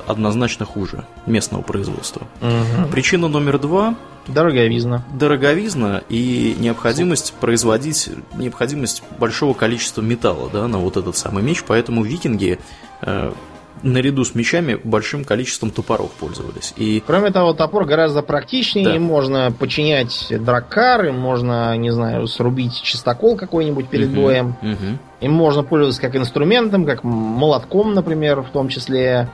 [0.06, 2.26] однозначно хуже местного производства.
[2.40, 2.90] Угу.
[2.90, 3.94] Причина номер два
[4.28, 5.04] Дороговизна.
[5.14, 12.02] Дороговизна и необходимость производить необходимость большого количества металла да, на вот этот самый меч, поэтому
[12.02, 12.58] викинги
[13.02, 13.32] э,
[13.82, 16.72] наряду с мечами большим количеством топоров пользовались.
[16.76, 17.02] И...
[17.06, 18.98] Кроме того, топор гораздо практичнее, да.
[18.98, 24.56] можно починять драккар, им можно, не знаю, срубить чистокол какой-нибудь перед угу, боем.
[24.62, 24.98] Угу.
[25.20, 29.28] Им можно пользоваться как инструментом, как молотком, например, в том числе,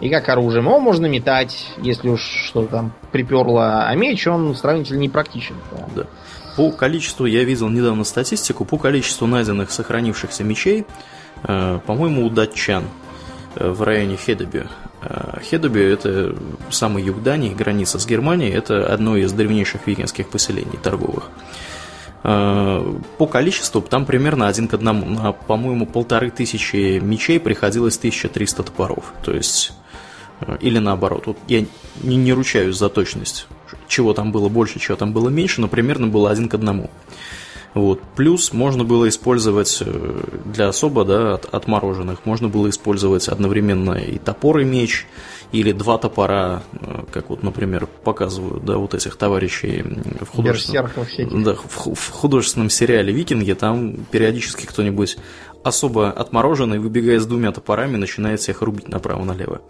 [0.00, 0.66] и как оружием.
[0.66, 5.56] Его можно метать, если уж что-то там приперло, а меч, он сравнительно непрактичен.
[5.72, 5.86] Да.
[5.94, 6.06] да.
[6.56, 10.86] По количеству, я видел недавно статистику, по количеству найденных сохранившихся мечей,
[11.46, 12.84] э, по-моему, у датчан
[13.56, 14.66] в районе Хедеби.
[15.02, 16.36] Э, Хедеби– это
[16.70, 21.30] самый юг Дании, граница с Германией, это одно из древнейших викингских поселений торговых.
[22.22, 25.06] Э, по количеству там примерно один к одному.
[25.06, 29.12] На, по-моему, полторы тысячи мечей приходилось 1300 топоров.
[29.24, 29.72] То есть,
[30.60, 31.26] или наоборот.
[31.26, 31.64] Вот я
[32.02, 33.46] не, не ручаюсь за точность,
[33.88, 36.90] чего там было больше, чего там было меньше, но примерно было один к одному.
[37.76, 38.00] Вот.
[38.16, 44.16] Плюс можно было использовать э, для особо да, от, отмороженных, можно было использовать одновременно и
[44.16, 45.06] топор, и меч,
[45.52, 49.84] или два топора, э, как вот, например, показывают да, вот этих товарищей
[50.22, 55.18] в художественном, да, в, в художественном сериале «Викинги», там периодически кто-нибудь
[55.62, 59.60] особо отмороженный, выбегая с двумя топорами, начинает всех рубить направо-налево.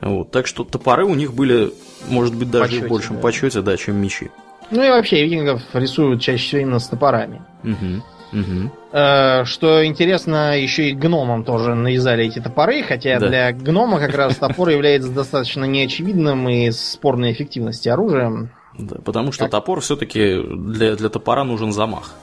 [0.00, 0.30] Вот.
[0.30, 1.74] Так что топоры у них были,
[2.08, 3.20] может быть, даже почете, в большем да.
[3.20, 4.30] почете, да, чем мечи.
[4.70, 7.42] Ну и вообще, викингов рисуют чаще всего именно с топорами.
[7.62, 8.02] Угу.
[8.40, 8.70] Угу.
[8.92, 13.28] Э, что интересно, еще и гномам тоже навязали эти топоры, хотя да.
[13.28, 18.50] для гнома как раз топор является достаточно неочевидным и спорной эффективности оружием.
[18.76, 19.52] Да, потому что как...
[19.52, 22.14] топор все-таки для, для топора нужен замах.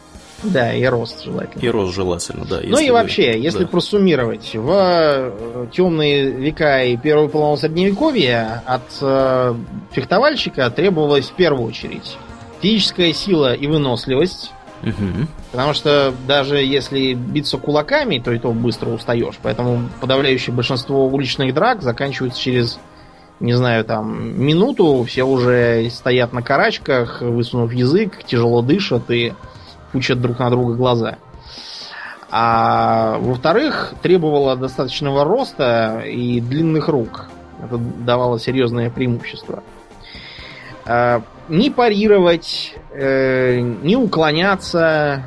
[0.43, 1.61] Да, и рост желательно.
[1.61, 2.59] И рост желательно, да.
[2.63, 2.93] Ну и вы...
[2.93, 3.67] вообще, если да.
[3.67, 9.55] просуммировать, в э, темные века и первую половину средневековья от э,
[9.91, 12.17] фехтовальщика требовалось в первую очередь
[12.61, 14.51] физическая сила и выносливость.
[14.83, 15.27] Угу.
[15.51, 19.35] Потому что даже если биться кулаками, то и то быстро устаешь.
[19.41, 22.79] Поэтому подавляющее большинство уличных драк заканчиваются через,
[23.39, 25.03] не знаю, там, минуту.
[25.03, 29.33] Все уже стоят на карачках, высунув язык, тяжело дышат и
[29.91, 31.17] пучат друг на друга глаза.
[32.31, 37.27] А во-вторых, требовало достаточного роста и длинных рук.
[37.61, 39.63] Это давало серьезное преимущество.
[41.51, 45.21] Ни парировать, э, ни уклоняться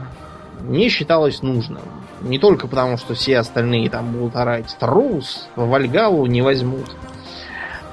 [0.63, 1.83] не считалось нужным.
[2.23, 6.97] Не только потому, что все остальные там будут орать «трус», Вальгалу не возьмут.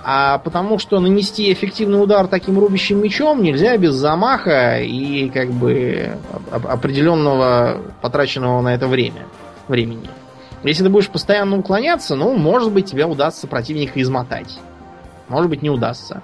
[0.06, 6.12] А потому что нанести эффективный удар таким рубящим мечом нельзя без замаха и как бы
[6.52, 9.26] определенного потраченного на это время,
[9.68, 10.08] времени.
[10.64, 14.58] Если ты будешь постоянно уклоняться, ну, может быть, тебе удастся противника измотать.
[15.28, 16.22] Может быть, не удастся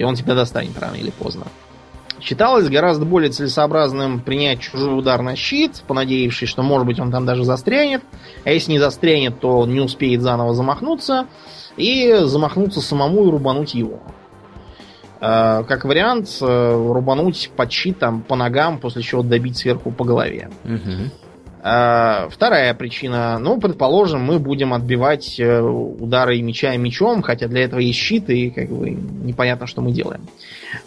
[0.00, 1.44] и он тебя достанет рано или поздно.
[2.22, 7.26] считалось гораздо более целесообразным принять чужой удар на щит, понадеявшись, что, может быть, он там
[7.26, 8.02] даже застрянет.
[8.44, 11.26] А если не застрянет, то не успеет заново замахнуться.
[11.76, 14.00] И замахнуться самому и рубануть его.
[15.20, 20.04] Э, как вариант, э, рубануть под щит там, по ногам, после чего добить сверху по
[20.04, 20.48] голове.
[20.64, 21.10] Угу.
[21.62, 23.38] А, вторая причина.
[23.38, 28.50] Ну, предположим, мы будем отбивать э, удары меча мечом, хотя для этого есть щит, и
[28.50, 30.26] как бы непонятно, что мы делаем.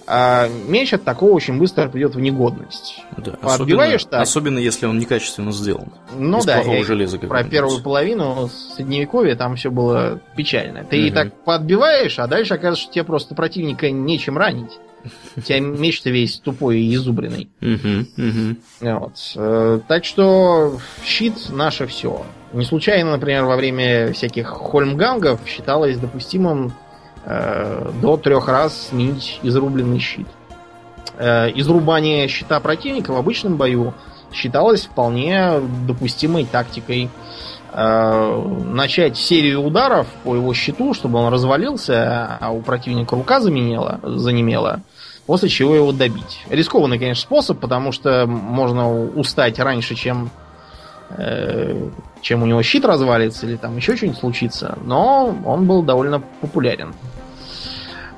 [0.08, 3.04] А меч от такого очень быстро придет в негодность.
[3.18, 5.92] Да, особенно, особенно если он некачественно сделан.
[6.18, 10.84] Ну Из да, я железа, про первую половину средневековья там все было печально.
[10.86, 11.14] Ты угу.
[11.14, 14.80] так подбиваешь, а дальше оказывается, что тебе просто противника нечем ранить.
[15.36, 17.50] У тебя меч-то весь тупой и изубренный.
[18.82, 19.14] Вот.
[19.36, 22.26] Э, так что щит наше все.
[22.54, 26.74] Не случайно, например, во время всяких хольмгангов считалось допустимым
[27.26, 30.28] э, до трех раз сменить изрубленный щит.
[31.18, 33.94] Э, изрубание щита противника в обычном бою
[34.32, 37.10] считалось вполне допустимой тактикой.
[37.72, 44.00] Э, начать серию ударов по его щиту, чтобы он развалился, а у противника рука заменела,
[44.04, 44.82] занемела,
[45.26, 46.44] после чего его добить.
[46.50, 50.30] Рискованный, конечно, способ, потому что можно устать раньше, чем,
[51.10, 51.90] э,
[52.22, 56.94] чем у него щит развалится или там еще что-нибудь случится, но он был довольно популярен.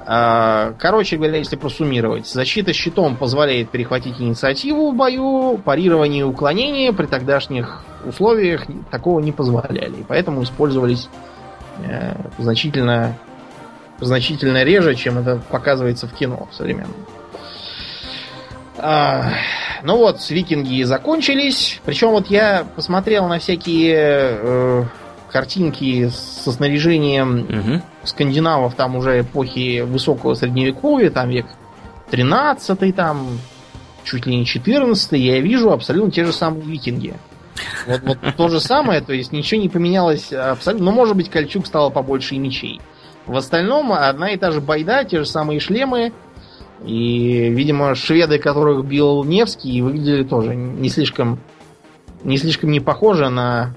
[0.07, 6.93] Э, короче говоря, если просуммировать, защита щитом позволяет перехватить инициативу в бою, парирование и уклонение
[6.93, 11.09] при тогдашних условиях такого не позволяли, и поэтому использовались
[11.83, 13.17] э, значительно
[13.99, 16.95] значительно реже, чем это показывается в кино современном.
[18.77, 19.31] А,
[19.83, 21.79] ну вот, викинги закончились.
[21.85, 24.83] Причем вот я посмотрел на всякие э,
[25.31, 27.81] картинки со снаряжением угу.
[28.03, 31.45] скандинавов там уже эпохи высокого средневековья, там век
[32.11, 33.39] 13 там
[34.03, 37.15] чуть ли не 14 я вижу абсолютно те же самые викинги.
[37.87, 40.85] Вот, вот то же самое, то есть ничего не поменялось абсолютно.
[40.85, 42.81] Но ну, может быть кольчуг стало побольше и мечей.
[43.25, 46.13] В остальном одна и та же байда, те же самые шлемы.
[46.85, 51.39] И, видимо, шведы, которых бил Невский, выглядели тоже не слишком
[52.23, 53.75] не слишком не похожи на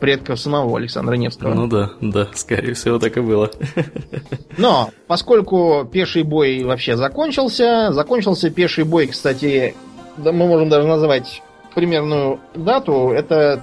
[0.00, 1.54] предков самого Александра Невского.
[1.54, 3.50] Ну да, да, скорее всего так и было.
[4.58, 9.74] Но, поскольку пеший бой вообще закончился, закончился пеший бой, кстати,
[10.16, 11.42] мы можем даже назвать
[11.74, 13.62] примерную дату, это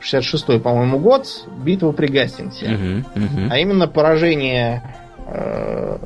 [0.00, 1.26] 1066, по-моему, год,
[1.62, 2.66] битва при Гастингсе.
[2.66, 3.48] Угу, угу.
[3.50, 4.82] А именно поражение
[5.26, 5.98] э,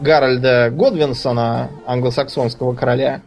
[0.00, 3.20] Гарольда Годвинсона, англосаксонского короля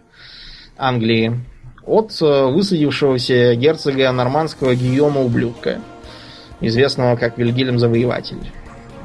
[0.78, 1.40] Англии,
[1.86, 5.82] от э, высадившегося герцога нормандского Гийома Ублюдка,
[6.60, 8.52] известного как Вильгельм Завоеватель.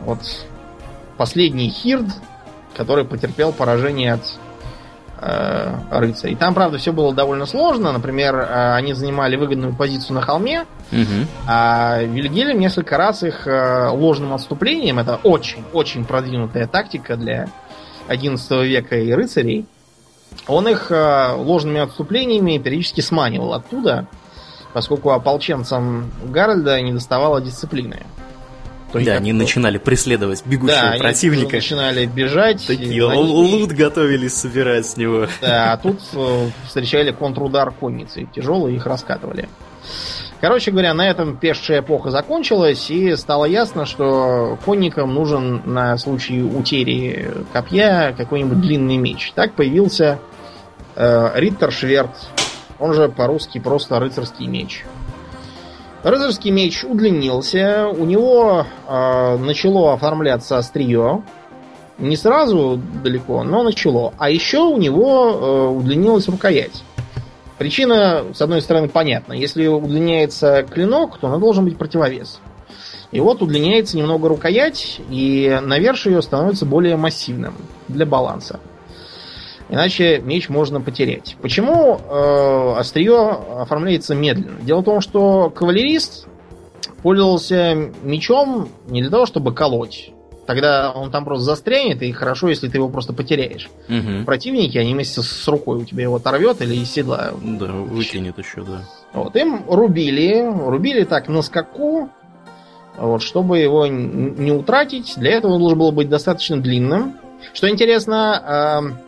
[0.06, 0.20] Вот
[1.18, 2.06] последний хирд,
[2.74, 4.38] который потерпел поражение от
[5.20, 6.36] э, рыцарей.
[6.36, 7.92] Там, правда, все было довольно сложно.
[7.92, 11.26] Например, э, они занимали выгодную позицию на холме, угу.
[11.46, 17.48] а Вильгельм несколько раз их э, ложным отступлением, это очень-очень продвинутая тактика для
[18.08, 19.66] 11 века и рыцарей,
[20.46, 24.06] он их э, ложными отступлениями периодически сманивал оттуда,
[24.72, 28.02] поскольку ополченцам Гарольда не доставало дисциплины.
[28.92, 31.48] То да, они начинали преследовать бегущего да, противника.
[31.48, 32.66] Они начинали бежать.
[32.66, 35.26] Такие лут готовились собирать с него.
[35.42, 38.26] Да, а тут э, встречали контрудар конницы.
[38.34, 39.48] Тяжелые их раскатывали.
[40.40, 46.40] Короче говоря, на этом пешая эпоха закончилась, и стало ясно, что конникам нужен на случай
[46.42, 49.32] утери копья какой-нибудь длинный меч.
[49.34, 50.20] Так появился
[50.94, 52.12] э, Риттершверт,
[52.78, 54.84] он же по-русски просто рыцарский меч.
[56.02, 61.22] Рыцарский меч удлинился, у него э, начало оформляться острие.
[61.98, 64.14] Не сразу далеко, но начало.
[64.18, 66.84] А еще у него э, удлинилась рукоять.
[67.58, 69.32] Причина, с одной стороны, понятна.
[69.32, 72.40] Если удлиняется клинок, то он должен быть противовес.
[73.10, 77.54] И вот удлиняется немного рукоять, и наверх ее становится более массивным
[77.88, 78.60] для баланса.
[79.70, 81.36] Иначе меч можно потерять.
[81.42, 83.18] Почему э, острие
[83.60, 84.60] оформляется медленно?
[84.62, 86.26] Дело в том, что кавалерист
[87.02, 90.12] пользовался мечом не для того, чтобы колоть.
[90.46, 93.68] Тогда он там просто застрянет, и хорошо, если ты его просто потеряешь.
[93.90, 94.24] Угу.
[94.24, 97.32] Противники, они вместе с рукой у тебя его оторвет или из седла.
[97.42, 98.80] Да, выкинет еще, да.
[99.12, 102.08] Вот, им рубили, рубили так на скаку,
[102.96, 105.14] вот, чтобы его не утратить.
[105.18, 107.18] Для этого он должен был быть достаточно длинным.
[107.52, 109.07] Что интересно, э,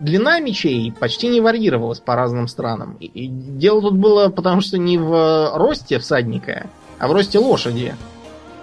[0.00, 2.96] длина мечей почти не варьировалась по разным странам.
[3.00, 6.66] И дело тут было потому, что не в росте всадника,
[6.98, 7.94] а в росте лошади.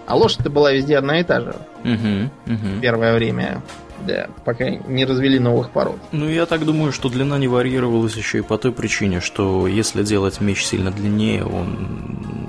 [0.07, 1.55] А лошадь-то была везде одна и та же.
[1.83, 2.81] Угу, угу.
[2.81, 3.61] Первое время.
[4.05, 5.97] Да, пока не развели новых пород.
[6.11, 10.03] Ну, я так думаю, что длина не варьировалась еще и по той причине, что если
[10.03, 12.40] делать меч сильно длиннее, он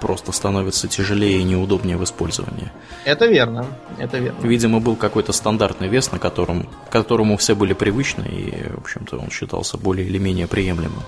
[0.00, 2.70] просто становится тяжелее и неудобнее в использовании.
[3.04, 3.66] Это верно,
[3.98, 4.46] это верно.
[4.46, 9.18] Видимо, был какой-то стандартный вес, на котором, к которому все были привычны, и, в общем-то,
[9.18, 11.02] он считался более или менее приемлемым.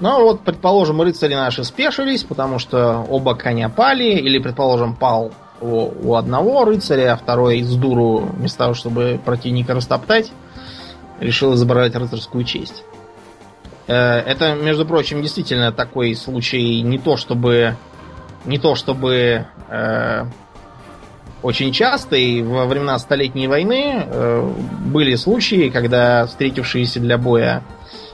[0.00, 5.90] Ну вот, предположим, рыцари наши спешились, потому что оба коня пали, или, предположим, пал у,
[6.02, 10.32] у одного рыцаря, а второй из дуру, вместо того, чтобы противника растоптать,
[11.20, 12.82] решил изображать рыцарскую честь.
[13.86, 17.76] Э, это, между прочим, действительно такой случай не то чтобы
[18.44, 20.24] не то чтобы э,
[21.42, 24.52] очень часто, и во времена Столетней войны э,
[24.86, 27.62] были случаи, когда встретившиеся для боя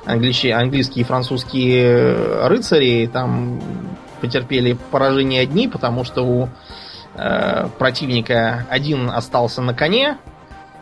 [0.05, 3.61] англичи, английские и французские рыцари там
[4.21, 6.49] потерпели поражение одни, потому что у
[7.15, 10.19] э, противника один остался на коне,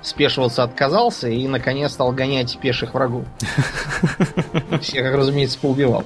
[0.03, 3.25] спешиваться отказался и на коне стал гонять пеших врагов.
[4.83, 6.05] Всех, разумеется, поубивал.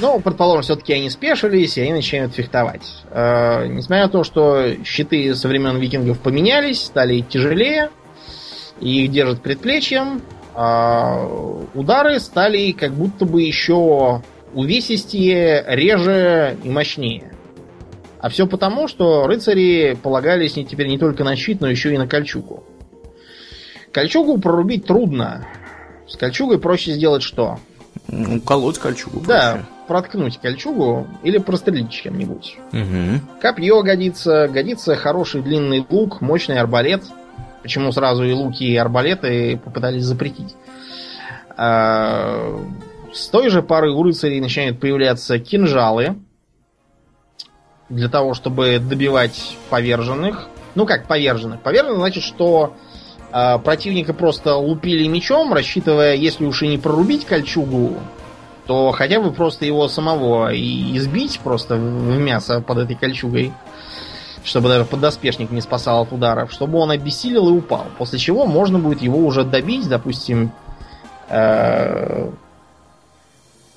[0.00, 2.82] Ну, предположим, все-таки они спешились, и они начинают фехтовать.
[3.10, 7.90] Э, несмотря на то, что щиты со времен викингов поменялись, стали тяжелее,
[8.80, 10.22] и их держат предплечьем,
[10.54, 14.22] э, удары стали как будто бы еще
[14.54, 17.32] увесистее, реже и мощнее.
[18.20, 21.98] А все потому, что рыцари полагались не теперь не только на щит, но еще и
[21.98, 22.62] на кольчугу.
[23.90, 25.46] Кольчугу прорубить трудно.
[26.06, 27.58] С кольчугой проще сделать что?
[28.08, 29.20] Ну, колоть кольчугу.
[29.26, 29.66] Да, проще.
[29.86, 32.58] проткнуть кольчугу или прострелить чем-нибудь.
[32.72, 33.40] Угу.
[33.40, 37.04] Копье годится, годится хороший длинный лук, мощный арбалет.
[37.62, 40.56] Почему сразу и луки, и арбалеты попытались запретить?
[41.56, 42.58] А,
[43.12, 46.16] с той же поры у рыцарей начинают появляться кинжалы
[47.88, 50.48] для того, чтобы добивать поверженных.
[50.74, 51.60] Ну как поверженных?
[51.60, 52.74] Поверженных значит, что
[53.32, 57.94] а противника просто лупили мечом, рассчитывая, если уж и не прорубить кольчугу,
[58.66, 63.52] то хотя бы просто его самого и избить просто в мясо под этой кольчугой,
[64.44, 67.86] чтобы даже подоспешник не спасал от ударов, чтобы он обессилел и упал.
[67.96, 70.52] После чего можно будет его уже добить, допустим,
[71.28, 72.30] э,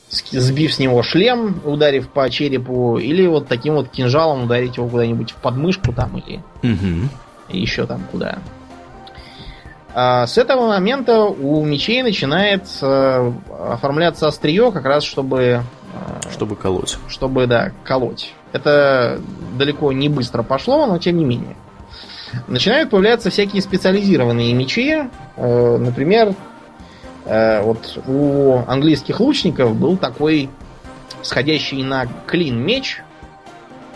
[0.09, 5.31] сбив с него шлем, ударив по черепу, или вот таким вот кинжалом ударить его куда-нибудь
[5.31, 7.09] в подмышку там или угу.
[7.49, 8.39] еще там куда.
[9.97, 13.31] А с этого момента у мечей начинает э,
[13.71, 15.63] оформляться острие, как раз чтобы...
[15.93, 16.97] Э, чтобы колоть.
[17.07, 18.33] Чтобы, да, колоть.
[18.51, 19.21] Это
[19.57, 21.55] далеко не быстро пошло, но тем не менее.
[22.47, 25.05] Начинают появляться всякие специализированные мечи.
[25.37, 26.35] Э, например,
[27.25, 30.51] вот у английских лучников был такой
[31.23, 33.01] сходящий на клин меч,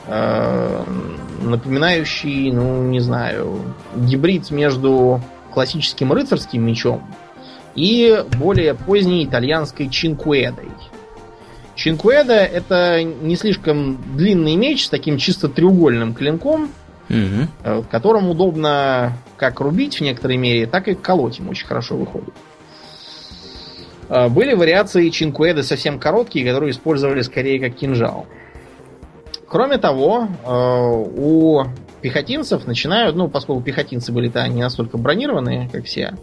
[0.07, 3.61] напоминающий, ну, не знаю,
[3.95, 5.21] гибрид между
[5.59, 7.03] классическим рыцарским мечом
[7.75, 10.69] и более поздней итальянской чинкуэдой.
[11.75, 16.69] Чинкуэда это не слишком длинный меч с таким чисто треугольным клинком,
[17.09, 17.83] угу.
[17.91, 22.33] которым удобно как рубить в некоторой мере, так и колоть им очень хорошо выходит.
[24.07, 28.27] Э, были вариации чинкуэды совсем короткие, которые использовали скорее как кинжал.
[29.45, 31.65] Кроме того, э, у
[32.01, 36.15] пехотинцев начинают, ну, поскольку пехотинцы были-то не настолько бронированные, как все,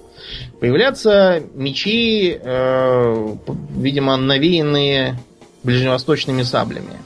[0.60, 3.36] появляться мечи, э,
[3.70, 5.18] видимо, навеянные
[5.62, 6.96] ближневосточными саблями.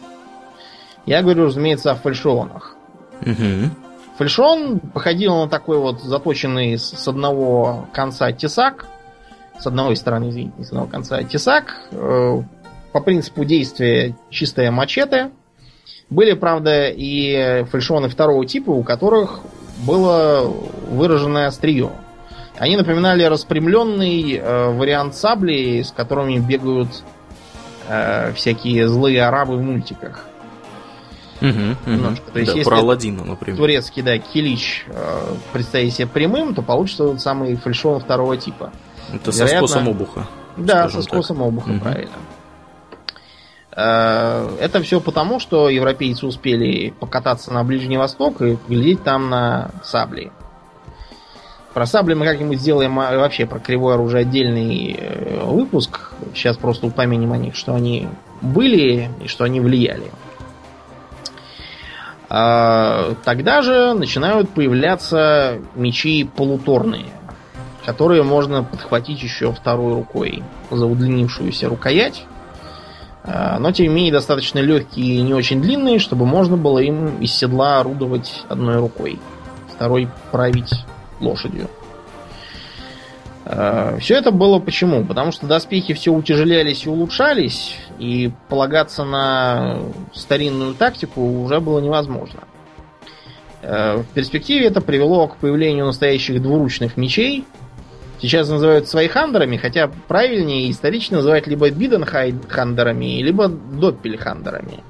[1.07, 2.77] Я говорю, разумеется, о фальшионах.
[3.23, 3.71] Угу.
[4.19, 8.87] Фальшон походил на такой вот заточенный с одного конца тесак,
[9.59, 12.43] с одной стороны, извините, с одного конца тесак, э,
[12.93, 15.31] по принципу действия чистая мачете,
[16.11, 19.41] были, правда, и фальшоны второго типа, у которых
[19.85, 20.43] было
[20.89, 21.91] выраженное острие.
[22.59, 26.89] Они напоминали распрямленный э, вариант сабли, с которыми бегают
[27.89, 30.27] э, всякие злые арабы в мультиках.
[31.41, 32.17] Угу, угу.
[32.33, 33.57] То есть, да, если про Алладина, например.
[33.59, 38.73] Турецкий, да, килич э, представить себе прямым, то получится тот самый фальшон второго типа.
[39.15, 40.27] Это Вероятно, со скосом обуха.
[40.59, 41.47] Да, со скосом так.
[41.47, 41.81] обуха, угу.
[41.81, 42.13] правильно.
[43.81, 49.71] Э, это все потому, что европейцы успели покататься на Ближний Восток и глядеть там на
[49.83, 50.31] сабли.
[51.73, 56.13] Про сабли мы как-нибудь сделаем а, вообще про кривое оружие отдельный э, выпуск.
[56.35, 58.09] Сейчас просто упомянем о них, что они
[58.43, 60.11] были и что они влияли.
[62.29, 67.07] А, тогда же начинают появляться мечи полуторные,
[67.87, 72.27] которые можно подхватить еще второй рукой за удлинившуюся рукоять
[73.25, 77.33] но тем не менее достаточно легкие и не очень длинные, чтобы можно было им из
[77.33, 79.19] седла орудовать одной рукой,
[79.75, 80.73] второй править
[81.21, 81.69] лошадью.
[83.45, 85.05] Э, все это было почему?
[85.05, 89.79] Потому что доспехи все утяжелялись и улучшались, и полагаться на
[90.13, 92.41] старинную тактику уже было невозможно.
[93.63, 97.45] Э, в перспективе это привело к появлению настоящих двуручных мечей.
[98.21, 104.83] Сейчас называют свайхандерами, хотя правильнее исторично называть либо биденхандерами, либо доппельхандерами.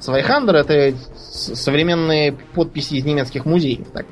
[0.00, 0.96] Свайхандер это
[1.32, 3.88] современные подписи из немецких музеев.
[3.92, 4.06] Так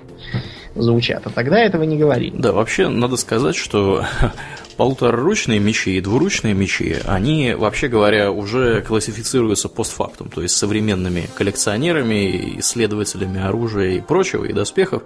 [0.74, 1.22] звучат.
[1.26, 2.34] А тогда этого не говорили.
[2.36, 4.04] Да, вообще надо сказать, что
[4.76, 12.58] полутораручные мечи и двуручные мечи, они, вообще говоря, уже классифицируются постфактум, то есть современными коллекционерами,
[12.60, 15.02] исследователями оружия и прочего, и доспехов,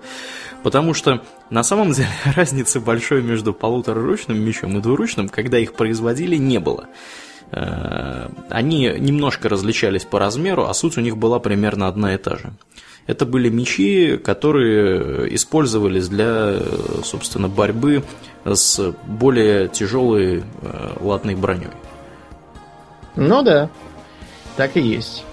[0.62, 6.37] потому что на самом деле разницы большой между полутораручным мечом и двуручным, когда их производили,
[6.37, 6.87] не было
[7.51, 12.37] э, они немножко различались по размеру, а суть у них была примерно одна и та
[12.37, 12.53] же.
[13.07, 16.59] Это были мечи, которые использовались для,
[17.02, 18.02] собственно, борьбы
[18.44, 21.68] с более тяжелой э, латной броней.
[23.16, 23.68] Ну да,
[24.57, 25.24] так и есть.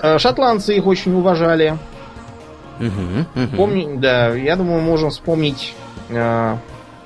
[0.00, 1.78] Э, шотландцы их очень уважали.
[2.78, 3.56] Угу, угу.
[3.56, 5.74] Помни, да, я думаю, можем вспомнить
[6.10, 6.56] э,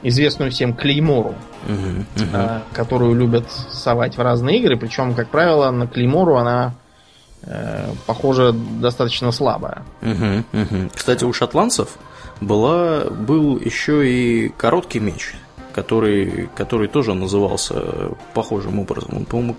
[0.02, 1.34] известную всем Клеймору,
[1.66, 2.24] угу, угу.
[2.32, 4.76] Э, которую любят совать в разные игры.
[4.76, 6.74] Причем, как правило, на Клеймору она
[8.06, 9.82] похоже, достаточно слабая.
[10.02, 10.90] Угу, угу.
[10.94, 11.96] Кстати, у шотландцев
[12.40, 15.34] была, был еще и короткий меч,
[15.72, 17.82] который, который тоже назывался
[18.34, 19.16] похожим образом.
[19.16, 19.56] Он, по-моему,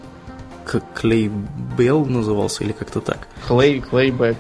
[0.94, 3.28] Клейбел назывался или как-то так.
[3.48, 4.38] Клей, Клейбек,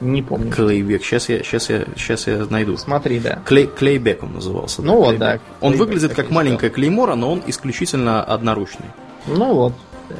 [0.00, 0.50] не помню.
[0.52, 2.76] Клейбек, сейчас я, сейчас я, сейчас я найду.
[2.76, 3.40] Смотри, да.
[3.44, 4.80] Клей, Клейбек он назывался.
[4.80, 5.38] Ну да, вот, да.
[5.60, 8.86] Он выглядит как маленькая клеймора, но он исключительно одноручный.
[9.26, 9.72] Ну вот,
[10.08, 10.16] да.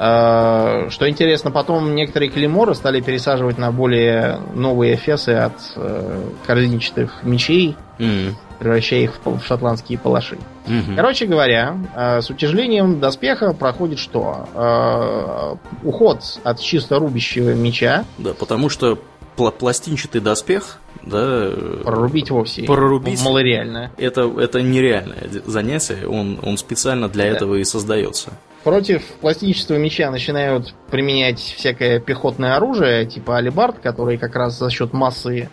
[0.00, 7.24] Э, что интересно, потом некоторые клейморы стали пересаживать на более новые эфесы от э, корзинчатых
[7.24, 8.34] мечей, mm.
[8.60, 10.38] превращая их в шотландские палаши.
[10.66, 10.94] Mm-hmm.
[10.94, 15.58] Короче говоря, э, с утяжелением доспеха проходит что?
[15.82, 18.04] Уход от чисто рубящего меча.
[18.18, 18.98] Да, потому что
[19.34, 21.50] пластинчатый доспех, да,
[21.84, 23.92] прорубить вовсе прорубить малореально.
[23.96, 27.30] Это, это нереальное занятие, он, он специально для да.
[27.30, 28.32] этого и создается.
[28.68, 34.92] Против пластинчатого меча начинают применять всякое пехотное оружие, типа алибард, который как раз за счет
[34.92, 35.48] массы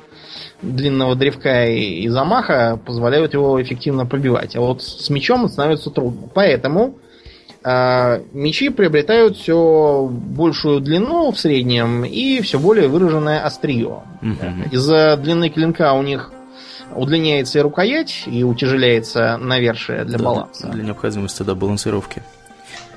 [0.61, 4.57] длинного древка и замаха позволяют его эффективно пробивать.
[4.57, 6.27] А вот с мечом становится трудно.
[6.33, 6.97] Поэтому
[7.63, 14.01] э, мечи приобретают все большую длину в среднем и все более выраженное острие.
[14.71, 16.33] Из-за длины клинка у них
[16.93, 20.67] удлиняется и рукоять, и утяжеляется навершие для да, баланса.
[20.67, 22.21] Для необходимости да, балансировки.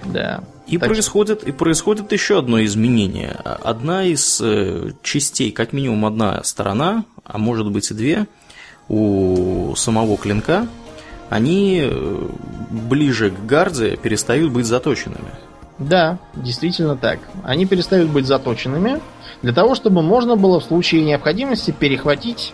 [0.05, 0.45] Да.
[0.67, 3.31] И так происходит, и происходит еще одно изменение.
[3.43, 8.27] Одна из э, частей, как минимум одна сторона, а может быть и две,
[8.89, 10.67] у самого клинка,
[11.31, 12.29] они э,
[12.71, 15.31] ближе к гарде перестают быть заточенными.
[15.79, 17.21] Да, действительно так.
[17.45, 19.01] Они перестают быть заточенными
[19.43, 22.53] для того, чтобы можно было в случае необходимости перехватить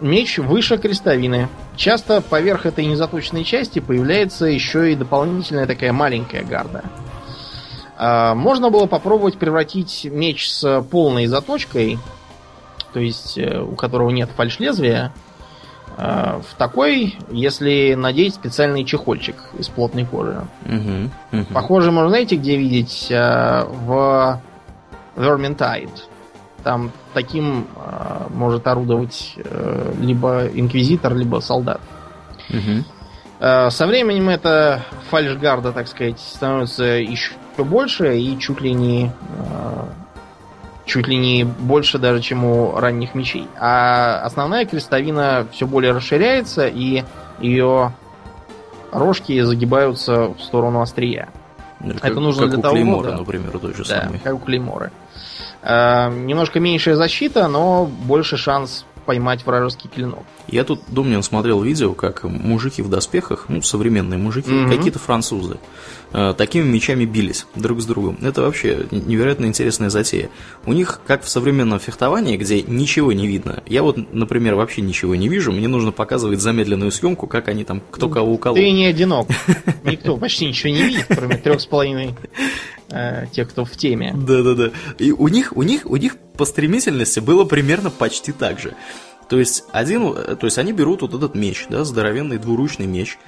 [0.00, 1.48] меч выше крестовины.
[1.76, 6.84] Часто поверх этой незаточенной части появляется еще и дополнительная такая маленькая гарда.
[7.96, 11.98] А, можно было попробовать превратить меч с полной заточкой,
[12.92, 15.12] то есть э, у которого нет фальш-лезвия,
[15.96, 20.46] а, в такой, если надеть специальный чехольчик из плотной кожи.
[20.66, 21.46] Угу, угу.
[21.54, 23.08] Похоже, можно, знаете, где видеть?
[23.10, 24.40] А, в
[25.16, 25.90] Vermintide.
[26.66, 31.80] Там таким э, может орудовать э, либо инквизитор, либо солдат.
[32.50, 32.84] Угу.
[33.38, 39.84] Э, со временем это фальшгарда, так сказать, становится еще больше и чуть ли не э,
[40.86, 43.46] чуть ли не больше даже, чем у ранних мечей.
[43.60, 47.04] А основная крестовина все более расширяется, и
[47.38, 47.92] ее
[48.90, 51.28] рожки загибаются в сторону острия.
[51.78, 54.18] Ну, это как, нужно как для у того, Клеймора, да, например, той же да, самой.
[54.18, 54.86] как у Клеймора.
[54.86, 55.05] Э,
[55.66, 60.24] немножко меньшая защита, но больше шанс поймать вражеский клинок.
[60.48, 64.76] Я тут, Домнин, смотрел видео, как мужики в доспехах, ну, современные мужики, mm-hmm.
[64.76, 65.58] какие-то французы,
[66.12, 68.18] э, такими мечами бились друг с другом.
[68.20, 70.28] Это вообще невероятно интересная затея.
[70.66, 73.62] У них, как в современном фехтовании, где ничего не видно.
[73.66, 77.80] Я вот, например, вообще ничего не вижу, мне нужно показывать замедленную съемку, как они там,
[77.90, 78.56] кто кого уколол.
[78.56, 79.28] Ты не одинок.
[79.84, 82.14] Никто почти ничего не видит, кроме трех с половиной
[82.90, 84.14] э, тех, кто в теме.
[84.14, 84.70] Да-да-да.
[84.98, 88.74] И у них, у них, у них по стремительности было примерно почти так же.
[89.28, 93.18] То есть, один, то есть они берут вот этот меч, да, здоровенный двуручный меч,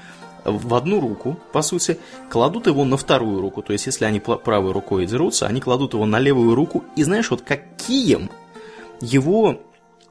[0.44, 1.98] в одну руку, по сути,
[2.30, 3.62] кладут его на вторую руку.
[3.62, 6.84] То есть, если они правой рукой дерутся, они кладут его на левую руку.
[6.96, 8.30] И знаешь, вот как кием
[9.00, 9.60] его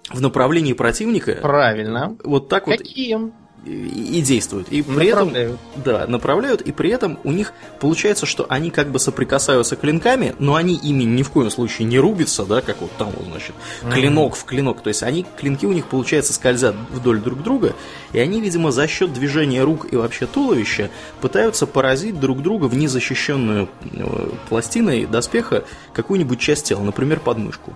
[0.09, 1.37] в направлении противника...
[1.41, 2.17] Правильно.
[2.23, 2.77] Вот так вот...
[2.77, 3.33] Каким?
[3.65, 4.69] И, действуют.
[4.69, 5.59] И при направляют.
[5.75, 10.35] этом, да, направляют, и при этом у них получается, что они как бы соприкасаются клинками,
[10.39, 13.55] но они ими ни в коем случае не рубятся, да, как вот там, вот, значит,
[13.91, 14.39] клинок mm-hmm.
[14.39, 14.81] в клинок.
[14.81, 17.75] То есть они, клинки у них, получается, скользят вдоль друг друга,
[18.13, 20.89] и они, видимо, за счет движения рук и вообще туловища
[21.21, 27.75] пытаются поразить друг друга в незащищенную э, пластиной доспеха какую-нибудь часть тела, например, подмышку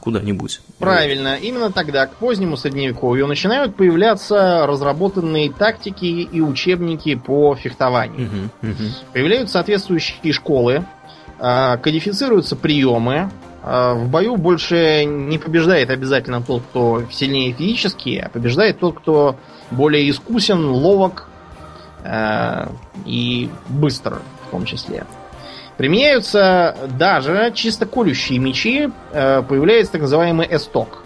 [0.00, 0.60] куда-нибудь.
[0.78, 1.36] Правильно.
[1.36, 8.28] Именно тогда, к позднему средневековью, начинают появляться разработанные тактики и учебники по фехтованию.
[8.62, 8.82] Угу, угу.
[9.12, 10.84] Появляются соответствующие школы,
[11.38, 13.30] а, кодифицируются приемы.
[13.62, 19.36] А, в бою больше не побеждает обязательно тот, кто сильнее физически, а побеждает тот, кто
[19.70, 21.28] более искусен, ловок
[22.04, 22.70] а,
[23.04, 25.04] и быстр в том числе.
[25.78, 31.04] Применяются даже чисто колющие мечи, э, появляется так называемый эсток.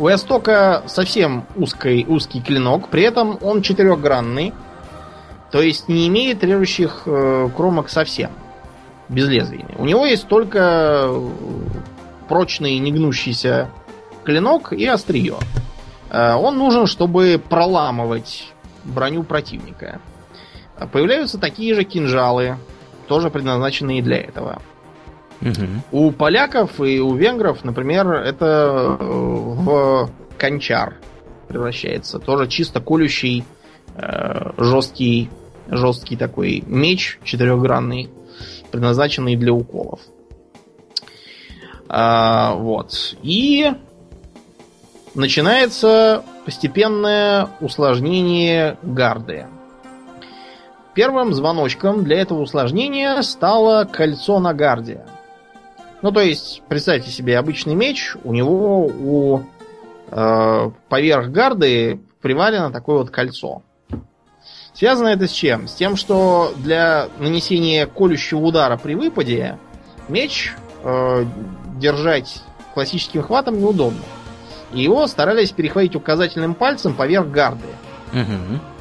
[0.00, 4.52] У эстока совсем узкий, узкий клинок, при этом он четырехгранный,
[5.52, 8.32] то есть не имеет режущих э, кромок совсем,
[9.08, 9.76] безлезвийный.
[9.78, 11.08] У него есть только
[12.28, 13.70] прочный негнущийся
[14.24, 15.36] клинок и острие.
[16.10, 20.00] Э, он нужен, чтобы проламывать броню противника.
[20.90, 22.58] Появляются такие же кинжалы,
[23.06, 24.60] тоже предназначенные для этого.
[25.42, 25.62] Угу.
[25.92, 30.96] У поляков и у венгров, например, это э, в кончар
[31.48, 32.18] превращается.
[32.18, 33.44] Тоже чисто колющий,
[33.94, 35.30] э, жесткий,
[35.68, 38.10] жесткий такой меч четырехгранный,
[38.70, 40.00] предназначенный для уколов.
[41.88, 43.16] А, вот.
[43.22, 43.72] И
[45.14, 49.46] начинается постепенное усложнение гарды.
[50.96, 55.04] Первым звоночком для этого усложнения стало кольцо на гарде.
[56.00, 59.42] Ну, то есть, представьте себе обычный меч, у него у
[60.10, 63.62] э, поверх гарды привалено такое вот кольцо.
[64.72, 65.68] Связано это с чем?
[65.68, 69.58] С тем, что для нанесения колющего удара при выпаде
[70.08, 71.24] меч э,
[71.76, 72.42] держать
[72.72, 74.00] классическим хватом неудобно.
[74.72, 77.68] И его старались перехватить указательным пальцем поверх гарды.
[78.14, 78.75] Угу.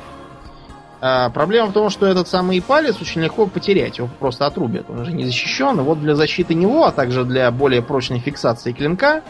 [1.08, 5.02] А, проблема в том, что этот самый палец очень легко потерять, его просто отрубят, он
[5.02, 5.80] уже не защищен.
[5.80, 9.22] И вот для защиты него, а также для более прочной фиксации клинка,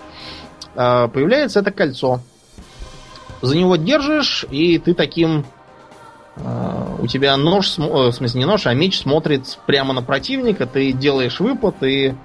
[0.74, 2.22] а, появляется это кольцо.
[3.42, 5.44] За него держишь, и ты таким...
[6.38, 10.94] А, у тебя нож, в смысле не нож, а меч смотрит прямо на противника, ты
[10.94, 12.16] делаешь выпад, и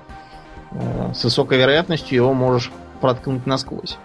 [1.12, 2.70] с высокой вероятностью его можешь
[3.01, 3.98] проткнуть насквозь.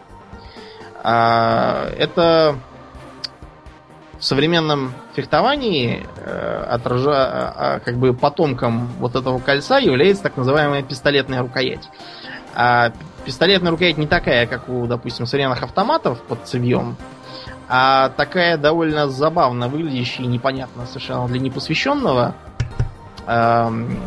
[1.04, 2.56] Это
[4.26, 10.82] в современном фехтовании э, отража, а, как бы потомком вот этого кольца является так называемая
[10.82, 11.88] пистолетная рукоять.
[12.56, 12.92] А
[13.24, 16.98] пистолетная рукоять не такая, как у, допустим, современных автоматов под цевьем,
[17.70, 22.34] а такая довольно забавно выглядящая и непонятно совершенно для непосвященного.
[23.28, 24.00] Эм,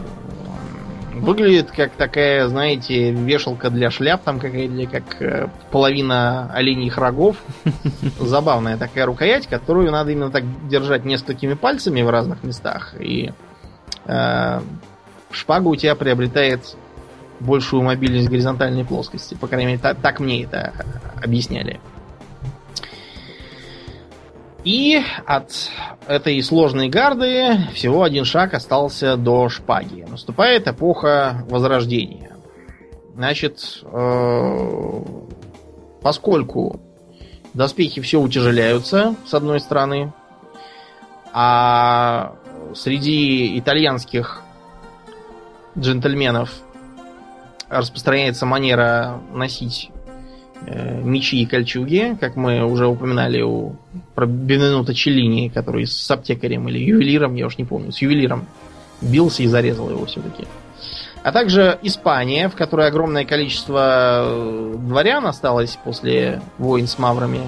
[1.20, 7.36] Выглядит как такая, знаете, вешалка для шляп, там какая-то, как э, половина оленьих рогов.
[8.18, 12.94] Забавная такая рукоять, которую надо именно так держать несколькими пальцами в разных местах.
[13.00, 13.32] И
[14.06, 14.60] э,
[15.30, 16.76] шпага у тебя приобретает
[17.40, 19.34] большую мобильность горизонтальной плоскости.
[19.34, 20.72] По крайней мере, так, так мне это
[21.22, 21.80] объясняли.
[24.64, 25.70] И от
[26.06, 30.04] этой сложной гарды всего один шаг остался до шпаги.
[30.08, 32.36] Наступает эпоха Возрождения.
[33.14, 35.02] Значит, э,
[36.02, 36.80] поскольку
[37.54, 40.12] доспехи все утяжеляются, с одной стороны,
[41.32, 42.34] а
[42.74, 44.42] среди итальянских
[45.76, 46.52] джентльменов
[47.68, 49.90] распространяется манера носить
[50.66, 53.76] мечи и кольчуги, как мы уже упоминали у
[54.14, 58.46] про Бенвенуто Челлини, который с аптекарем или ювелиром, я уж не помню, с ювелиром
[59.00, 60.44] бился и зарезал его все-таки.
[61.22, 67.40] А также Испания, в которой огромное количество э, дворян осталось после войн с маврами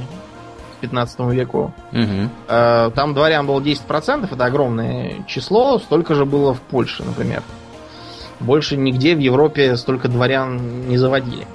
[0.77, 1.73] к 15 веку.
[1.93, 2.31] Угу.
[2.47, 7.43] Там дворян было 10%, это огромное число, столько же было в Польше, например.
[8.41, 11.47] Больше нигде в Европе столько дворян не заводили.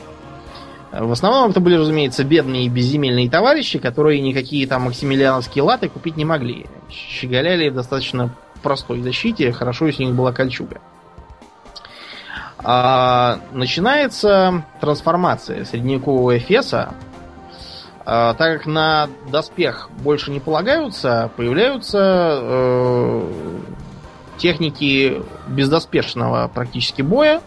[0.97, 6.15] В основном это были, разумеется, бедные и безземельные товарищи, которые никакие там максимилиановские латы купить
[6.15, 6.67] не могли.
[6.89, 8.33] Щеголяли в достаточно
[8.63, 10.79] простой защите, хорошо, если у них была кольчуга.
[12.63, 16.93] А, начинается трансформация средневекового Эфеса.
[18.05, 23.29] А, так как на доспех больше не полагаются, появляются э,
[24.37, 27.41] техники бездоспешного практически боя,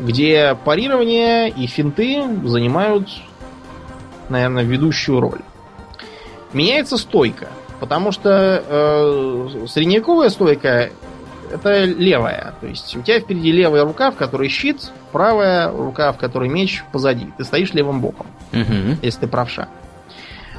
[0.00, 3.08] где парирование и финты занимают,
[4.28, 5.40] наверное, ведущую роль.
[6.52, 7.48] меняется стойка.
[7.78, 10.90] Потому что э, средневековая стойка
[11.50, 12.54] это левая.
[12.60, 16.84] То есть у тебя впереди левая рука, в которой щит, правая рука, в которой меч
[16.92, 17.28] позади.
[17.38, 18.98] Ты стоишь левым боком, угу.
[19.02, 19.68] если ты правша.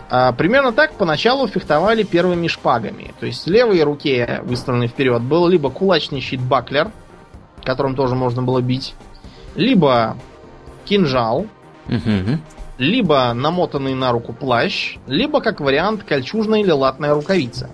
[0.09, 3.13] А, примерно так поначалу фехтовали первыми шпагами.
[3.19, 6.91] То есть в левой руке, выставленной вперед, был либо кулачный щит Баклер,
[7.63, 8.95] которым тоже можно было бить,
[9.55, 10.17] либо
[10.85, 11.45] кинжал,
[11.87, 12.39] угу.
[12.77, 17.69] либо намотанный на руку плащ, либо, как вариант, кольчужная или латная рукавица.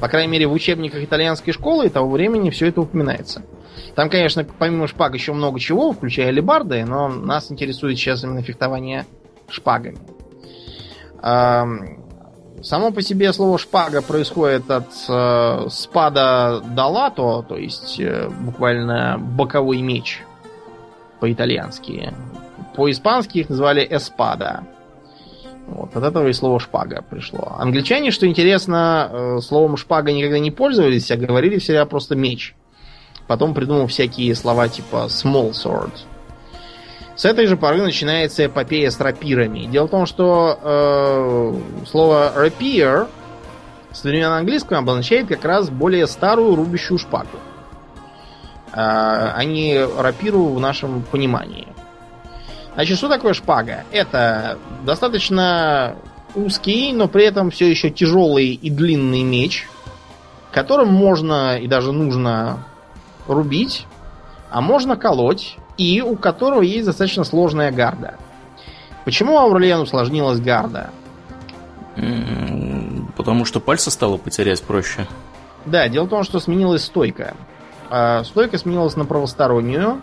[0.00, 3.42] По крайней мере, в учебниках итальянской школы того времени все это упоминается.
[3.94, 9.06] Там, конечно, помимо шпаг еще много чего, включая лебарды, но нас интересует сейчас именно фехтование
[9.48, 9.98] шпагами.
[12.62, 19.80] Само по себе слово шпага происходит от э, спада далато, то есть э, буквально боковой
[19.80, 20.22] меч
[21.20, 22.12] по-итальянски.
[22.76, 24.64] По-испански их называли эспада.
[25.66, 27.56] Вот, от этого и слово шпага пришло.
[27.58, 32.54] Англичане, что интересно, э, словом шпага никогда не пользовались, а говорили всегда просто меч.
[33.26, 35.92] Потом придумал всякие слова типа small sword.
[37.16, 39.66] С этой же поры начинается эпопея с рапирами.
[39.66, 43.08] Дело в том, что э, слово rapier
[43.92, 47.38] с времен английского обозначает как раз более старую рубящую шпагу,
[48.80, 51.66] а не рапиру в нашем понимании.
[52.74, 53.82] Значит, что такое шпага?
[53.90, 55.96] Это достаточно
[56.36, 59.68] узкий, но при этом все еще тяжелый и длинный меч,
[60.52, 62.64] которым можно и даже нужно
[63.26, 63.84] рубить,
[64.48, 68.14] а можно колоть, и у которого есть достаточно сложная гарда.
[69.04, 70.90] Почему Аурлиен усложнилась гарда?
[73.16, 75.04] Потому что пальцы стало потерять проще.
[75.66, 77.34] Да, дело в том, что сменилась стойка.
[77.90, 80.00] А, стойка сменилась на правостороннюю,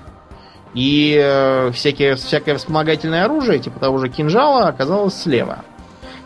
[0.73, 5.59] и э, всякие, всякое вспомогательное оружие, типа того же кинжала, оказалось слева.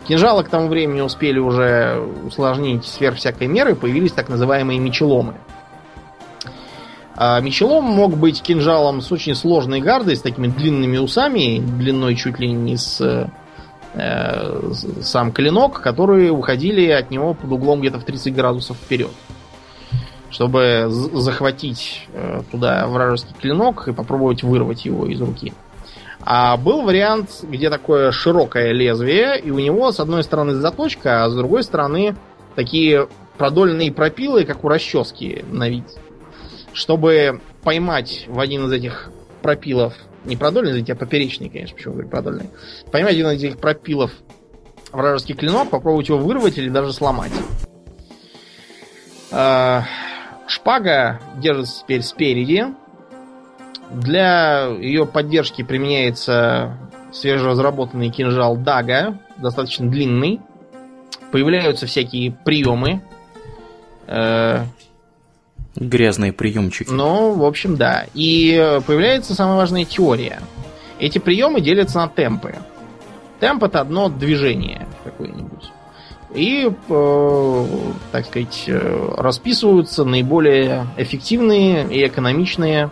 [0.08, 5.34] Кинжалы к тому времени успели уже усложнить сверх всякой меры, появились так называемые мечеломы.
[7.14, 12.40] А мечелом мог быть кинжалом с очень сложной гардой, с такими длинными усами, длиной чуть
[12.40, 13.28] ли не с
[13.94, 19.12] э, сам клинок, которые уходили от него под углом где-то в 30 градусов вперед
[20.30, 25.52] чтобы захватить э, туда вражеский клинок и попробовать вырвать его из руки.
[26.22, 31.30] А был вариант, где такое широкое лезвие, и у него с одной стороны заточка, а
[31.30, 32.14] с другой стороны
[32.54, 33.08] такие
[33.38, 35.84] продольные пропилы, как у расчески на вид.
[36.72, 39.10] Чтобы поймать в один из этих
[39.42, 42.50] пропилов, не продольный, извините, а поперечный, конечно, почему говорю продольный,
[42.92, 44.12] поймать один из этих пропилов
[44.92, 47.32] вражеский клинок, попробовать его вырвать или даже сломать.
[50.50, 52.66] Шпага держится теперь спереди.
[53.88, 56.76] Для ее поддержки применяется
[57.12, 60.40] свежеразработанный кинжал Дага, достаточно длинный.
[61.30, 63.00] Появляются всякие приемы.
[64.08, 64.64] Э,
[65.76, 66.90] Грязные приемчики.
[66.90, 68.06] Ну, в общем, да.
[68.14, 70.40] И появляется самая важная теория.
[70.98, 72.56] Эти приемы делятся на темпы.
[73.38, 75.49] Темп это одно движение какое-нибудь
[76.34, 77.66] и, э,
[78.12, 82.90] так сказать, э, расписываются наиболее эффективные и экономичные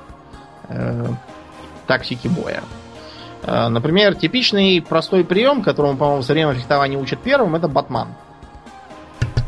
[0.68, 1.06] э,
[1.86, 2.62] тактики боя.
[3.46, 8.08] Например, типичный простой прием, которому, по-моему, в современном фехтовании учат первым, это батман.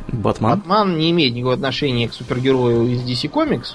[0.09, 0.61] Батман?
[0.61, 3.75] Батман не имеет никакого отношения к супергерою из DC Comics.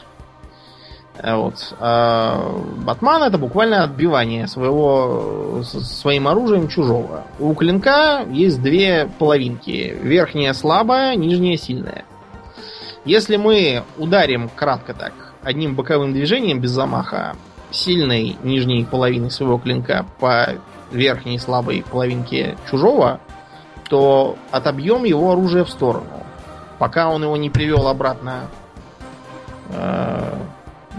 [1.17, 1.75] Э, вот.
[1.79, 7.23] А Батман это буквально отбивание своего своим оружием чужого.
[7.39, 9.97] У клинка есть две половинки.
[10.01, 12.05] Верхняя слабая, нижняя сильная.
[13.05, 15.13] Если мы ударим кратко так,
[15.43, 17.35] одним боковым движением без замаха,
[17.69, 20.55] сильной нижней половины своего клинка по
[20.91, 23.19] верхней слабой половинке чужого,
[23.89, 26.23] то отобьем его оружие в сторону.
[26.79, 28.47] Пока он его не привел обратно
[29.69, 30.33] э,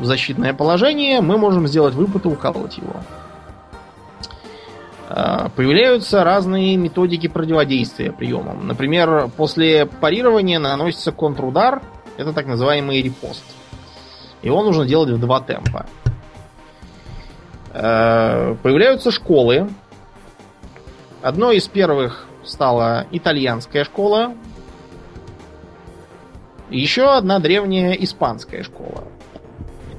[0.00, 2.96] защитное положение, мы можем сделать выпад и уколоть его.
[5.08, 8.66] А, появляются разные методики противодействия приемам.
[8.66, 11.82] Например, после парирования наносится контрудар,
[12.16, 13.44] это так называемый репост.
[14.42, 15.86] Его нужно делать в два темпа.
[17.72, 19.68] А, появляются школы.
[21.22, 24.34] Одной из первых стала итальянская школа.
[26.70, 29.04] Еще одна древняя испанская школа.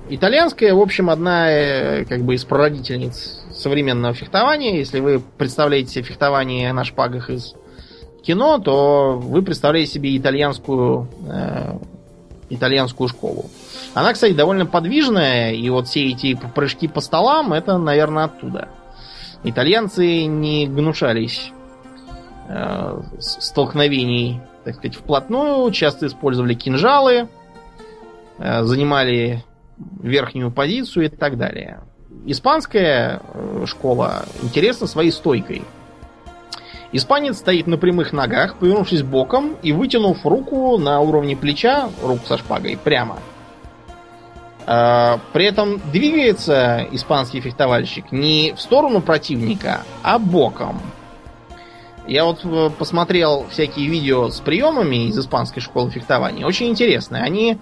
[0.09, 4.77] Итальянская, в общем, одна э, как бы из прародительниц современного фехтования.
[4.77, 7.55] Если вы представляете себе фехтование на шпагах из
[8.23, 11.77] кино, то вы представляете себе итальянскую, э,
[12.49, 13.47] итальянскую школу.
[13.93, 18.69] Она, кстати, довольно подвижная, и вот все эти прыжки по столам, это, наверное, оттуда.
[19.43, 21.51] Итальянцы не гнушались
[22.47, 25.69] э, столкновений, так сказать, вплотную.
[25.71, 27.27] Часто использовали кинжалы,
[28.37, 29.43] э, занимали
[30.01, 31.82] верхнюю позицию и так далее.
[32.25, 35.63] Испанская э, школа интересна своей стойкой.
[36.91, 42.38] Испанец стоит на прямых ногах, повернувшись боком и вытянув руку на уровне плеча, руку со
[42.38, 43.19] шпагой, прямо.
[44.65, 50.82] А, при этом двигается испанский фехтовальщик не в сторону противника, а боком.
[52.07, 56.45] Я вот э, посмотрел всякие видео с приемами из испанской школы фехтования.
[56.45, 57.23] Очень интересные.
[57.23, 57.59] Они,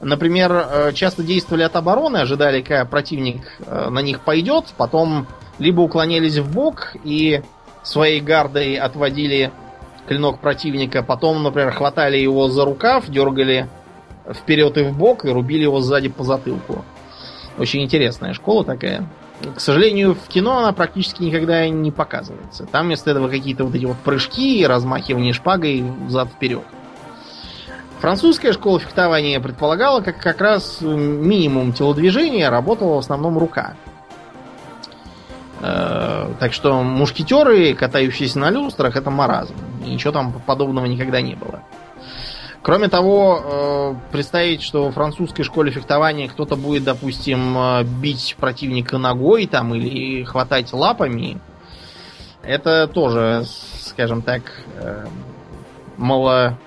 [0.00, 5.26] например, э, часто действовали от обороны, ожидали, когда противник э, на них пойдет, потом
[5.58, 7.42] либо уклонялись в бок и
[7.82, 9.52] своей гардой отводили
[10.06, 13.68] клинок противника, потом, например, хватали его за рукав, дергали
[14.32, 16.84] вперед и в бок и рубили его сзади по затылку.
[17.58, 19.08] Очень интересная школа такая.
[19.54, 22.66] К сожалению, в кино она практически никогда не показывается.
[22.66, 26.64] Там вместо этого какие-то вот эти вот прыжки размахивание шпагой взад-вперед.
[28.00, 33.74] Французская школа фехтования предполагала, как как раз минимум телодвижения работала в основном рука.
[35.60, 39.54] Э, так что мушкетеры, катающиеся на люстрах, это маразм.
[39.84, 41.62] И ничего там подобного никогда не было.
[42.60, 48.98] Кроме того, э, представить, что в французской школе фехтования кто-то будет, допустим, э, бить противника
[48.98, 51.40] ногой там или хватать лапами,
[52.42, 53.44] это тоже,
[53.80, 54.42] скажем так,
[55.96, 56.58] мало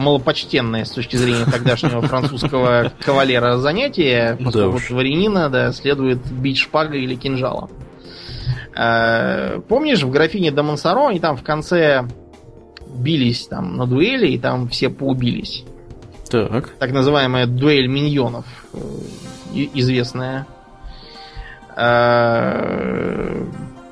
[0.00, 7.02] малопочтенное с точки зрения тогдашнего французского кавалера занятие, поскольку да дворянина да, следует бить шпагой
[7.04, 7.70] или кинжалом.
[8.74, 12.08] Э, помнишь, в графине де Монсоро они там в конце
[12.88, 15.64] бились там на дуэли, и там все поубились.
[16.30, 16.70] Так.
[16.78, 18.78] Так называемая дуэль миньонов, э,
[19.74, 20.46] известная.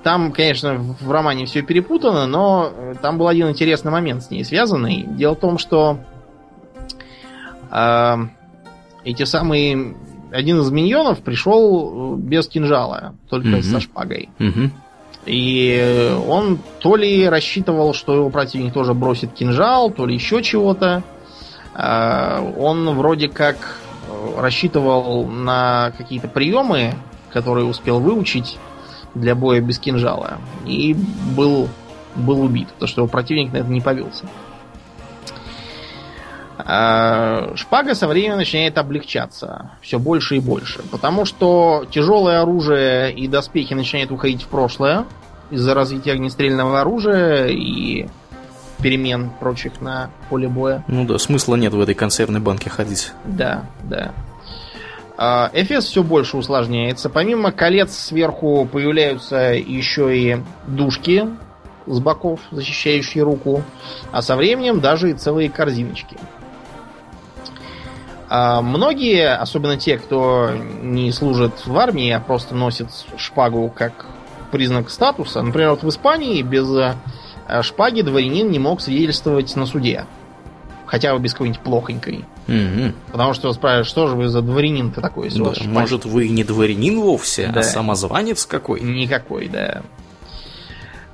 [0.08, 4.30] Э, там, конечно, в романе все перепутано, но э, там был один интересный момент с
[4.30, 5.02] ней связанный.
[5.02, 5.98] Дело в том, что
[7.70, 8.16] э,
[9.04, 9.96] эти самые...
[10.30, 13.62] Один из миньонов пришел э, без кинжала, только mm-hmm.
[13.62, 14.28] со шпагой.
[14.38, 14.70] Mm-hmm.
[15.26, 21.02] И он то ли рассчитывал, что его противник тоже бросит кинжал, то ли еще чего-то.
[21.74, 23.56] Э, он вроде как
[24.08, 26.94] э, рассчитывал на какие-то приемы,
[27.30, 28.58] которые успел выучить
[29.14, 30.38] для боя без кинжала.
[30.66, 30.96] И
[31.36, 31.68] был,
[32.14, 34.24] был убит, потому что его противник на это не повелся.
[36.58, 43.28] А шпага со временем начинает облегчаться все больше и больше, потому что тяжелое оружие и
[43.28, 45.06] доспехи начинают уходить в прошлое
[45.50, 48.08] из-за развития огнестрельного оружия и
[48.82, 50.84] перемен прочих на поле боя.
[50.88, 53.12] Ну да, смысла нет в этой консервной банке ходить.
[53.24, 54.12] Да, да.
[55.20, 57.10] А, Эфес все больше усложняется.
[57.10, 60.36] Помимо колец сверху появляются еще и
[60.68, 61.26] дужки
[61.86, 63.64] с боков, защищающие руку,
[64.12, 66.16] а со временем даже и целые корзиночки.
[68.28, 70.50] А многие, особенно те, кто
[70.82, 74.06] не служит в армии, а просто носит шпагу как
[74.52, 76.94] признак статуса, например, вот в Испании без э,
[77.62, 80.04] шпаги дворянин не мог свидетельствовать на суде
[80.88, 82.24] хотя бы без какой-нибудь плохонькой.
[82.48, 82.92] Угу.
[83.12, 85.28] Потому что спрашивают, что же вы за дворянин-то такой?
[85.30, 87.60] Да, может, вы не дворянин вовсе, а да.
[87.60, 88.80] а самозванец какой?
[88.80, 89.82] Никакой, да.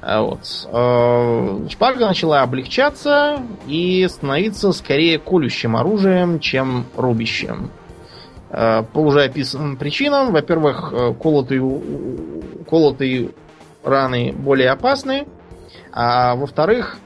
[0.00, 0.68] А вот.
[0.70, 7.70] Э, шпага начала облегчаться и становиться скорее колющим оружием, чем рубящим.
[8.50, 10.32] Э, по уже описанным причинам.
[10.32, 11.62] Во-первых, э, колотые,
[12.70, 13.30] колотые
[13.82, 15.26] раны более опасны.
[15.90, 16.98] А во-вторых,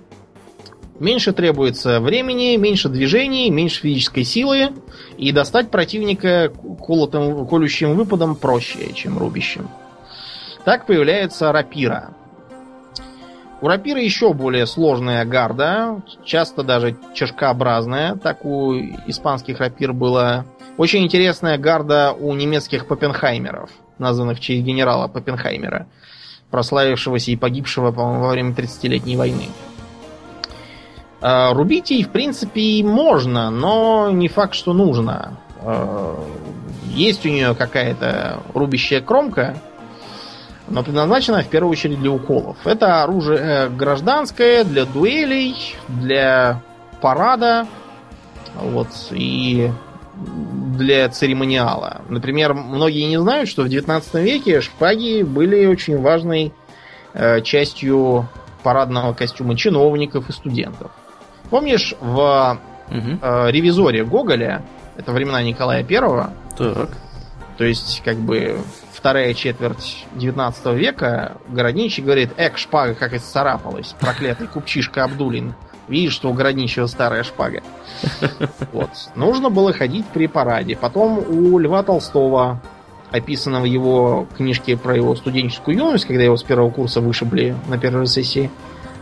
[1.01, 4.71] Меньше требуется времени, меньше движений, меньше физической силы,
[5.17, 6.53] и достать противника
[6.85, 9.69] колотым, колющим выпадом проще, чем рубящим.
[10.65, 12.11] Так появляется рапира.
[13.61, 18.75] У рапиры еще более сложная гарда, часто даже чашкообразная, так у
[19.07, 20.47] испанских рапир было.
[20.77, 25.89] Очень интересная гарда у немецких попенхаймеров, названных в честь генерала Поппенхаймера,
[26.51, 29.47] прославившегося и погибшего, по-моему, во время 30-летней войны.
[31.21, 35.39] А, рубить ей, в принципе, можно, но не факт, что нужно.
[35.61, 36.19] А,
[36.95, 39.57] есть у нее какая-то рубящая кромка,
[40.69, 42.57] но предназначена в первую очередь для уколов.
[42.65, 46.63] Это оружие э, гражданское, для дуэлей, для
[47.01, 47.67] парада,
[48.55, 49.71] вот, и
[50.77, 52.03] для церемониала.
[52.09, 56.53] Например, многие не знают, что в 19 веке шпаги были очень важной
[57.15, 58.29] э, частью
[58.63, 60.91] парадного костюма чиновников и студентов.
[61.51, 62.59] Помнишь, в
[62.89, 63.19] угу.
[63.23, 64.63] э, ревизоре Гоголя,
[64.97, 66.91] это времена Николая Первого, так.
[67.57, 68.59] то есть, как бы,
[68.93, 75.55] вторая четверть 19 века, городничий говорит, эк, шпага как исцарапалась, проклятый купчишка Абдулин.
[75.87, 77.63] Видишь, что у городничего старая шпага.
[78.73, 78.91] Вот.
[79.15, 80.77] Нужно было ходить при параде.
[80.77, 82.61] Потом у Льва Толстого,
[83.11, 87.79] описано в его книжке про его студенческую юность, когда его с первого курса вышибли на
[87.79, 88.51] первой сессии,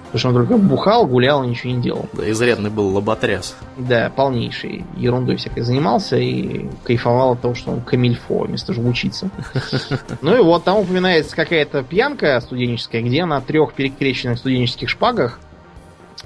[0.07, 2.09] Потому что он только бухал, гулял, ничего не делал.
[2.13, 3.57] Да, изрядный был лоботряс.
[3.77, 4.85] Да, полнейший.
[4.97, 9.31] Ерундой всякой занимался и кайфовал от того, что он камильфо, вместо учиться.
[10.23, 15.41] Ну и вот там упоминается какая-то пьянка студенческая, где на трех перекрещенных студенческих шпагах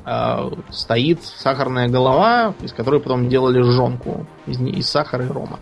[0.05, 5.59] э, стоит сахарная голова, из которой потом делали жонку из, из сахара и рома.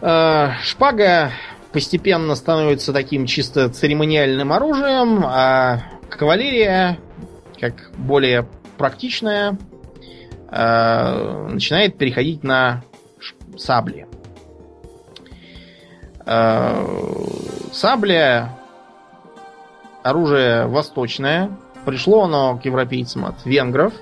[0.00, 1.32] Э, шпага
[1.72, 6.98] постепенно становится таким чисто церемониальным оружием, а Кавалерия,
[7.60, 9.58] как более практичная,
[10.50, 12.82] э, начинает переходить на
[13.56, 14.06] сабли.
[16.26, 16.84] Э,
[17.72, 18.58] сабля
[20.02, 21.50] оружие восточное.
[21.84, 23.92] Пришло оно к европейцам от венгров.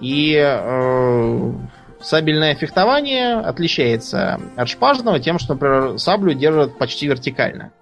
[0.00, 1.52] И э,
[2.00, 7.72] сабельное фехтование отличается от шпажного тем, что, например, саблю держат почти вертикально.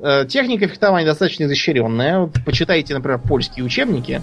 [0.00, 2.20] Э, техника фехтования достаточно изощренная.
[2.20, 4.22] Вот почитайте, например, польские учебники.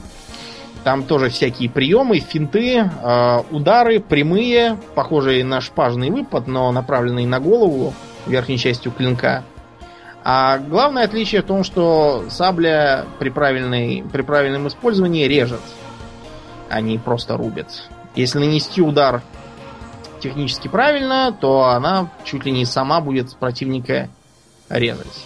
[0.83, 7.39] Там тоже всякие приемы, финты, э, удары прямые, похожие на шпажный выпад, но направленные на
[7.39, 7.93] голову
[8.27, 9.43] верхней частью клинка.
[10.23, 15.61] А главное отличие в том, что сабля при, правильной, при правильном использовании режет,
[16.69, 17.67] а не просто рубит.
[18.15, 19.21] Если нанести удар
[20.19, 24.09] технически правильно, то она чуть ли не сама будет противника
[24.69, 25.25] резать.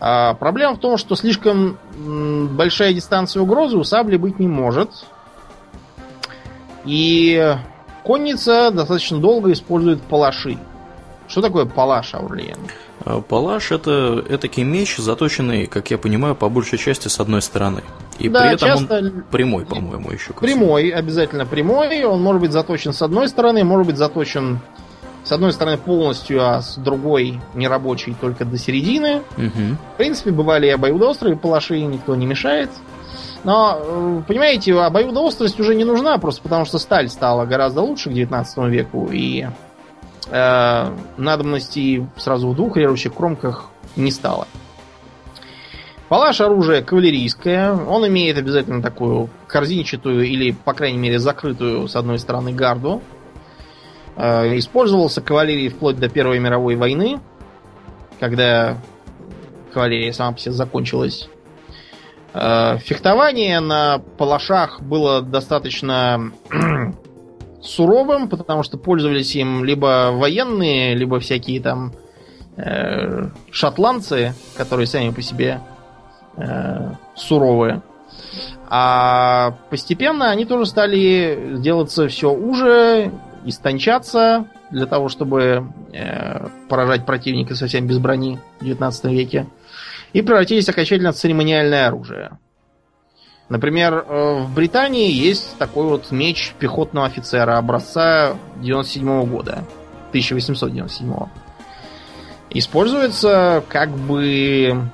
[0.00, 1.78] А проблема в том, что слишком
[2.56, 4.90] большая дистанция угрозы у сабли быть не может.
[6.86, 7.56] И
[8.02, 10.56] конница достаточно долго использует палаши.
[11.28, 12.56] Что такое палаш, Аурлиен?
[13.04, 17.82] А, палаш это этакий меч, заточенный, как я понимаю, по большей части с одной стороны.
[18.18, 18.98] И да, при этом часто...
[18.98, 20.32] он прямой, по-моему, еще.
[20.32, 22.04] Прямой, обязательно прямой.
[22.04, 24.60] Он может быть заточен с одной стороны, может быть заточен
[25.24, 29.22] с одной стороны полностью, а с другой нерабочий только до середины.
[29.36, 29.76] Угу.
[29.94, 32.70] В принципе, бывали и обоюдоострые палаши, никто не мешает.
[33.44, 38.12] Но, э, понимаете, обоюдоострость уже не нужна, просто потому что сталь стала гораздо лучше к
[38.12, 39.46] 19 веку, и
[40.30, 44.46] э, надобности сразу в двух режущих кромках не стало.
[46.10, 47.72] Палаш оружие кавалерийское.
[47.72, 53.00] Он имеет обязательно такую корзинчатую или, по крайней мере, закрытую с одной стороны гарду.
[54.16, 57.20] Э, использовался кавалерией вплоть до Первой мировой войны,
[58.18, 58.76] когда
[59.72, 61.28] кавалерия сама по себе закончилась.
[62.34, 66.32] Э, фехтование на палашах было достаточно
[67.62, 71.92] суровым, потому что пользовались им либо военные, либо всякие там
[72.56, 75.60] э, шотландцы, которые сами по себе
[76.36, 77.82] э, суровые.
[78.68, 83.10] А постепенно они тоже стали делаться все уже
[83.44, 89.46] истончаться для того, чтобы э, поражать противника совсем без брони в 19 веке.
[90.12, 92.38] И превратились окончательно в церемониальное оружие.
[93.48, 99.64] Например, э, в Британии есть такой вот меч пехотного офицера образца 97 года.
[100.10, 101.12] 1897.
[102.50, 104.90] Используется как бы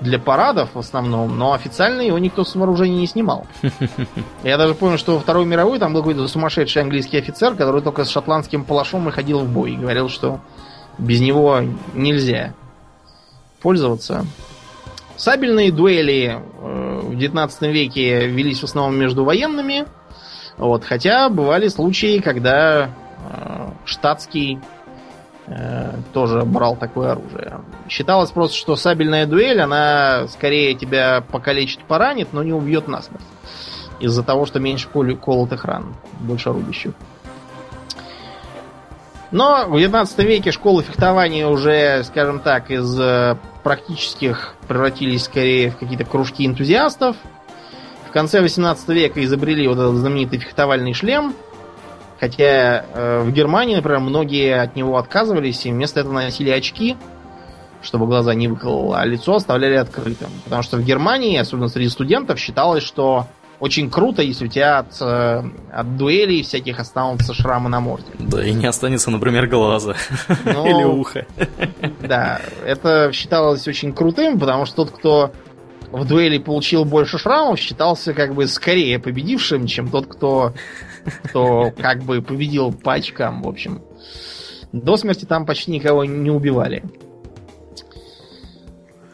[0.00, 3.46] для парадов в основном, но официально его никто с вооружения не снимал.
[4.42, 8.04] Я даже помню, что во Вторую мировую там был какой-то сумасшедший английский офицер, который только
[8.04, 9.72] с шотландским палашом и ходил в бой.
[9.72, 10.40] И говорил, что
[10.98, 11.60] без него
[11.94, 12.54] нельзя
[13.62, 14.26] пользоваться.
[15.16, 19.86] Сабельные дуэли э, в 19 веке велись в основном между военными.
[20.58, 22.90] Вот, хотя бывали случаи, когда
[23.30, 24.58] э, штатский
[25.48, 27.60] Э, тоже брал такое оружие.
[27.88, 33.22] Считалось просто, что сабельная дуэль, она скорее тебя покалечит, поранит, но не убьет насмерть.
[34.00, 36.92] Из-за того, что меньше кол- колотых ран, больше рубящих.
[39.30, 45.76] Но в 19 веке школы фехтования уже, скажем так, из э, практических превратились скорее в
[45.76, 47.16] какие-то кружки энтузиастов.
[48.08, 51.34] В конце 18 века изобрели вот этот знаменитый фехтовальный шлем–
[52.18, 56.96] Хотя э, в Германии, например, многие от него отказывались и вместо этого носили очки,
[57.82, 60.30] чтобы глаза не выкололо, а лицо оставляли открытым.
[60.44, 63.26] Потому что в Германии, особенно среди студентов, считалось, что
[63.60, 68.06] очень круто, если у тебя от, э, от дуэлей всяких останутся шрамы на морде.
[68.18, 69.94] Да, и не останется, например, глаза
[70.44, 71.26] ну, или ухо.
[72.00, 75.32] Да, это считалось очень крутым, потому что тот, кто
[75.90, 80.52] в дуэли получил больше шрамов, считался как бы скорее победившим, чем тот, кто,
[81.24, 83.82] кто как бы победил по очкам, в общем.
[84.72, 86.82] До смерти там почти никого не убивали.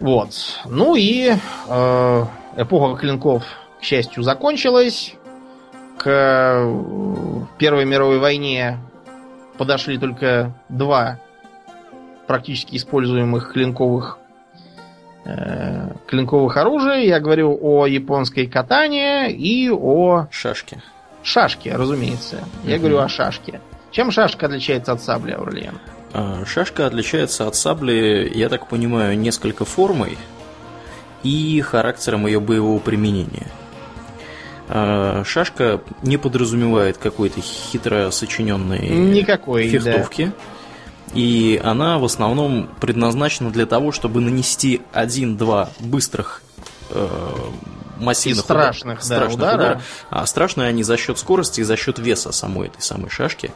[0.01, 0.35] Вот.
[0.66, 1.32] Ну и
[1.69, 2.24] э,
[2.56, 3.44] эпоха клинков,
[3.81, 5.14] к счастью, закончилась.
[5.98, 8.78] К э, Первой мировой войне
[9.59, 11.20] подошли только два
[12.27, 14.19] практически используемых клинковых
[15.24, 17.05] э, клинковых оружия.
[17.05, 20.27] Я говорю о японской катане и о...
[20.32, 20.82] Шашке.
[21.23, 22.44] Шашке, разумеется.
[22.65, 22.82] Я угу.
[22.82, 23.61] говорю о шашке.
[23.90, 25.78] Чем шашка отличается от сабли, Аурлиен?
[26.12, 30.19] А, шашка отличается от сабли, я так понимаю, несколько формой
[31.23, 33.47] и характером ее боевого применения.
[34.69, 40.27] А, шашка не подразумевает какой-то хитро сочиненной Никакой, фехтовки.
[40.27, 40.32] Да.
[41.15, 46.43] И она в основном предназначена для того, чтобы нанести один-два быстрых
[46.90, 47.09] э,
[48.03, 49.55] массивных страшных, удар, да, страшных удара.
[49.55, 49.83] удара.
[50.11, 53.53] А страшные они за счет скорости и за счет веса самой этой самой шашки.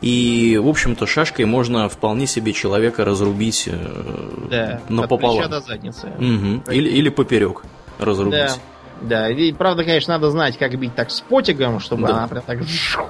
[0.00, 5.48] И, в общем-то, шашкой можно вполне себе человека разрубить э, да, напополам.
[5.48, 6.08] до задницы.
[6.08, 6.70] Угу.
[6.72, 7.62] Или, или поперек
[7.98, 8.38] разрубить.
[8.38, 8.54] Да.
[9.00, 12.18] Да, и правда, конечно, надо знать, как бить так с потягом, чтобы да.
[12.18, 12.58] она прям так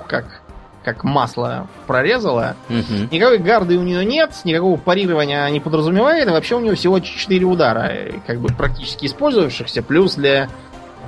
[0.09, 0.43] как
[0.85, 2.57] как масло прорезала.
[2.69, 3.09] Угу.
[3.11, 7.45] Никакой гарды у нее нет, никакого парирования она не подразумевает, вообще у нее всего 4
[7.45, 7.93] удара,
[8.27, 10.49] как бы практически использовавшихся, плюс для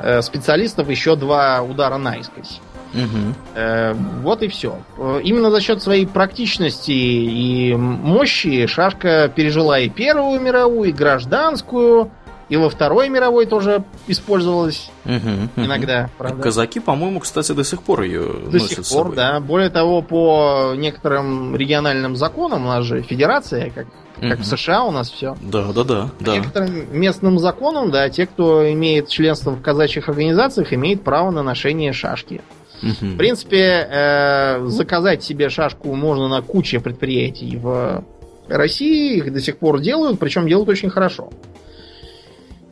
[0.02, 2.60] э, специалистов еще два удара наискось.
[2.94, 3.34] Угу.
[3.54, 4.78] Э, вот и все.
[5.22, 12.10] Именно за счет своей практичности и мощи Шашка пережила и Первую мировую, и гражданскую,
[12.48, 16.10] и во Второй мировой тоже использовалась угу, иногда, угу.
[16.18, 16.42] правда.
[16.42, 19.40] Казаки, по-моему, кстати, до сих пор ее До носят сих пор, да.
[19.40, 23.86] Более того, по некоторым региональным законам, у нас же федерация, как,
[24.18, 24.28] угу.
[24.28, 25.36] как в США у нас все.
[25.42, 26.10] Да, да, да.
[26.18, 26.36] По да.
[26.36, 31.92] некоторым местным законам, да, те, кто имеет членство в казачьих организациях, имеют право на ношение
[31.92, 32.42] шашки.
[32.82, 33.14] Угу.
[33.14, 38.04] В принципе, э, заказать себе шашку можно на куче предприятий в
[38.48, 41.30] России, их до сих пор делают, причем делают очень хорошо.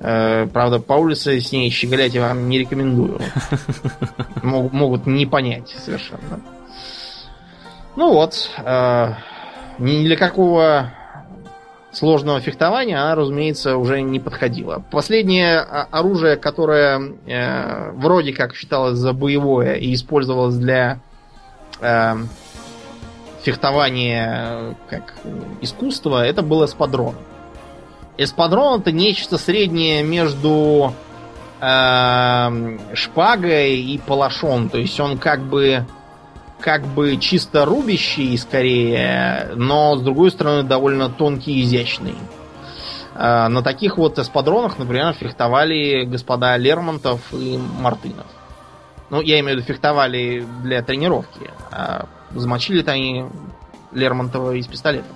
[0.00, 3.20] Э, правда, по улице с ней щеголять я вам не рекомендую.
[4.42, 6.40] Мог, могут не понять совершенно.
[7.96, 9.14] Ну вот, э,
[9.78, 10.90] ни для какого
[11.92, 14.82] сложного фехтования она, разумеется, уже не подходила.
[14.90, 20.98] Последнее оружие, которое э, вроде как считалось за боевое и использовалось для
[21.80, 22.14] э,
[23.42, 25.14] фехтования как
[25.60, 27.14] искусства, это был эспадрон.
[28.16, 30.94] Эспадрон это нечто среднее между
[31.60, 34.68] э, шпагой и палашом.
[34.68, 35.84] То есть он как бы
[36.60, 42.14] как бы чисто рубящий скорее, но с другой стороны довольно тонкий и изящный.
[43.16, 48.26] Э, на таких вот эспадронах, например, фехтовали господа Лермонтов и Мартынов.
[49.10, 51.50] Ну, я имею в виду, фехтовали для тренировки.
[51.72, 53.26] А замочили-то они
[53.92, 55.08] Лермонтова из пистолета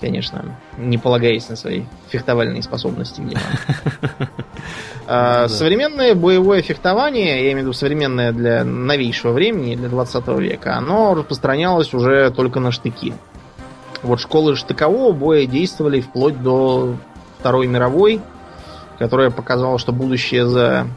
[0.00, 3.40] конечно, не полагаясь на свои фехтовальные способности, видимо.
[5.08, 10.76] А, современное боевое фехтование, я имею в виду современное для новейшего времени, для 20 века,
[10.76, 13.14] оно распространялось уже только на штыки.
[14.02, 16.96] Вот школы штыкового боя действовали вплоть до
[17.38, 18.20] Второй мировой,
[18.98, 20.88] которая показала, что будущее за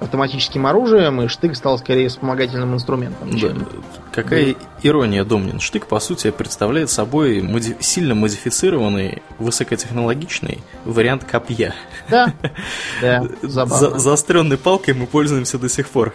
[0.00, 3.30] автоматическим оружием, и штык стал скорее вспомогательным инструментом.
[3.30, 3.38] Да.
[3.38, 3.68] Чем...
[4.12, 4.60] Какая да.
[4.82, 5.60] ирония, Домнин.
[5.60, 7.76] Штык, по сути, представляет собой моди...
[7.80, 11.74] сильно модифицированный, высокотехнологичный вариант копья.
[12.08, 12.32] Да,
[13.00, 13.90] да, забавно.
[13.90, 16.14] За заостренной палкой мы пользуемся до сих пор.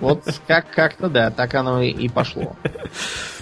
[0.00, 2.56] Вот как- как-то да, так оно и пошло.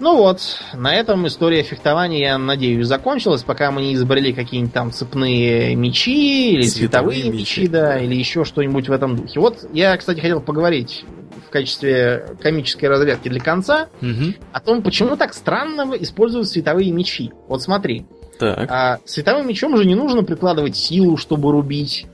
[0.00, 0.40] Ну вот,
[0.74, 6.52] на этом история фехтования, я надеюсь, закончилась, пока мы не изобрели какие-нибудь там цепные мечи,
[6.52, 9.40] или световые, световые мечи, да, или еще что-нибудь в этом духе.
[9.40, 11.04] Вот я, кстати, хотел поговорить
[11.48, 14.34] в качестве комической разрядки для конца угу.
[14.52, 17.32] о том, почему так странно используют световые мечи.
[17.48, 18.06] Вот смотри.
[18.38, 18.70] Так.
[18.70, 22.06] А, световым мечом же не нужно прикладывать силу, чтобы рубить.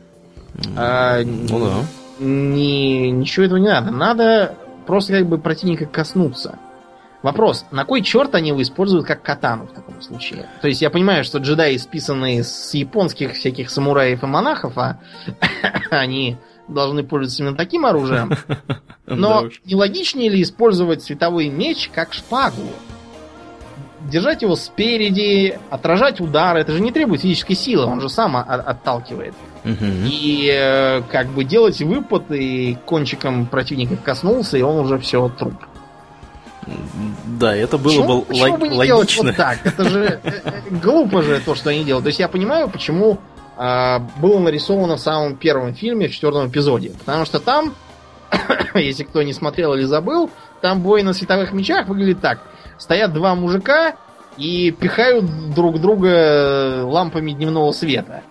[0.75, 2.25] А, ну да.
[2.25, 3.91] Ни, ничего этого не надо.
[3.91, 4.55] Надо
[4.87, 6.59] просто как бы противника коснуться.
[7.25, 10.47] Вопрос, на кой черт они его используют как катану в таком случае?
[10.61, 15.01] То есть я понимаю, что джедаи списаны с японских всяких самураев и монахов, а
[15.91, 16.37] они
[16.69, 18.35] должны пользоваться именно таким оружием.
[19.07, 22.69] Но нелогичнее ли использовать световой меч как шпагу?
[24.03, 29.33] Держать его спереди, отражать удары, это же не требует физической силы, он же сам отталкивает.
[29.65, 35.55] И э, как бы делать выпад, и кончиком противника коснулся, и он уже все труп.
[37.27, 38.61] Да, это было почему, бы почему лог...
[38.61, 38.97] бы не логично.
[38.97, 39.59] Делать вот так?
[39.65, 42.05] Это же э, э, глупо же то, что они делают.
[42.05, 43.19] То есть я понимаю, почему
[43.57, 46.93] э, было нарисовано в самом первом фильме, в четвертом эпизоде.
[47.05, 47.75] Потому что там,
[48.75, 50.31] если кто не смотрел или забыл,
[50.61, 52.41] там бой на световых мечах выглядит так.
[52.79, 53.97] Стоят два мужика
[54.37, 58.23] и пихают друг друга лампами дневного света.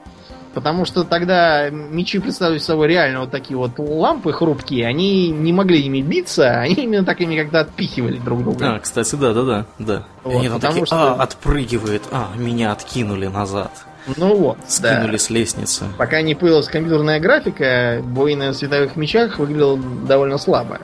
[0.54, 5.82] Потому что тогда мечи представляют собой реально вот такие вот лампы хрупкие, они не могли
[5.82, 8.76] ими биться, они именно так ими когда отпихивали друг друга.
[8.76, 10.04] А, кстати, да, да, да, да.
[10.24, 11.14] Вот, они там такие, что...
[11.14, 13.72] а, отпрыгивает, а, меня откинули назад.
[14.18, 15.18] Ну вот, Скинули да.
[15.18, 15.86] с лестницы.
[15.98, 20.80] Пока не появилась компьютерная графика, бой на световых мечах выглядел довольно слабо.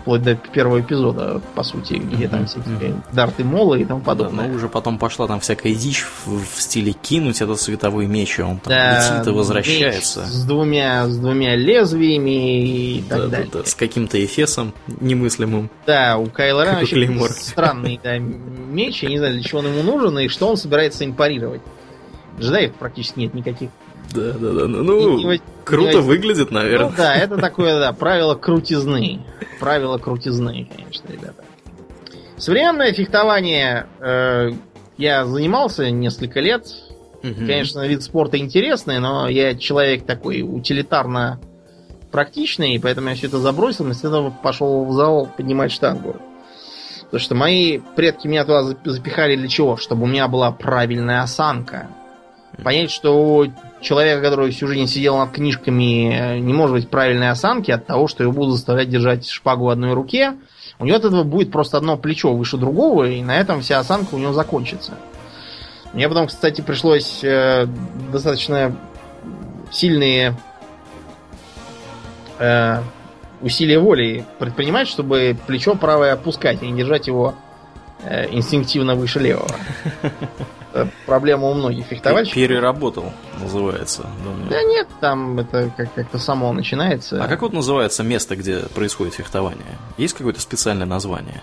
[0.00, 4.44] Вплоть до первого эпизода, по сути, где там всякие дарты молы и тому подобное.
[4.44, 8.38] Да, но уже потом пошла там всякая дичь в, в стиле кинуть этот световой меч,
[8.38, 10.24] и он там да, летит и возвращается.
[10.24, 13.50] с двумя, с двумя лезвиями и так да, далее.
[13.52, 15.70] Да, с каким-то эфесом немыслимым.
[15.86, 20.18] Да, у Кайла вообще странный да, меч, я не знаю, для чего он ему нужен
[20.18, 21.62] и что он собирается им парировать.
[22.38, 23.70] Джедаев практически нет никаких.
[24.12, 24.66] Да, да, да.
[24.66, 26.90] Ну, не, круто не, выглядит, наверное.
[26.90, 29.20] Ну, да, это такое, да, правило крутизны.
[29.58, 31.44] Правило крутизны, конечно, ребята.
[32.36, 34.52] Современное фехтование э,
[34.96, 36.66] я занимался несколько лет.
[37.22, 37.34] Угу.
[37.34, 41.38] Конечно, вид спорта интересный, но я человек такой утилитарно
[42.10, 46.16] практичный, поэтому я все это забросил, вместо этого пошел в зал поднимать штангу.
[47.02, 49.76] Потому что мои предки меня туда запихали для чего?
[49.76, 51.88] Чтобы у меня была правильная осанка.
[52.62, 53.46] Понять, что
[53.80, 58.22] человека, который всю жизнь сидел над книжками, не может быть правильной осанки от того, что
[58.22, 60.34] его будут заставлять держать шпагу в одной руке.
[60.78, 64.14] У него от этого будет просто одно плечо выше другого, и на этом вся осанка
[64.14, 64.94] у него закончится.
[65.92, 67.66] Мне потом, кстати, пришлось э,
[68.12, 68.76] достаточно
[69.72, 70.36] сильные
[72.38, 72.78] э,
[73.40, 77.34] усилия воли предпринимать, чтобы плечо правое опускать, а не держать его
[78.04, 79.50] э, инстинктивно выше левого.
[80.72, 82.34] Это проблема у многих фехтовальщиков.
[82.36, 84.06] Переработал, называется.
[84.24, 84.48] Думаю.
[84.50, 87.22] Да нет, там это как- как-то само начинается.
[87.22, 89.78] А как вот называется место, где происходит фехтование?
[89.98, 91.42] Есть какое-то специальное название?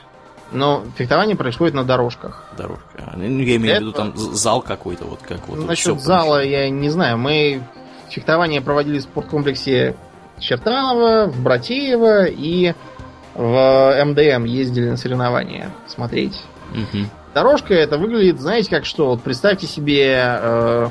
[0.53, 2.45] Но фехтование происходит на дорожках.
[2.57, 3.13] Дорожка.
[3.17, 5.65] Ну, я имею в виду там зал какой-то, вот как вот.
[5.65, 7.17] Насчет вот зала я не знаю.
[7.17, 7.61] Мы
[8.09, 9.97] фехтование проводили в спорткомплексе
[10.39, 12.73] Чертанова, в Братеево и
[13.35, 16.41] в МДМ ездили на соревнования смотреть.
[16.71, 17.03] Угу.
[17.37, 19.09] Дорожка это выглядит, знаете, как что?
[19.09, 20.87] Вот представьте себе э,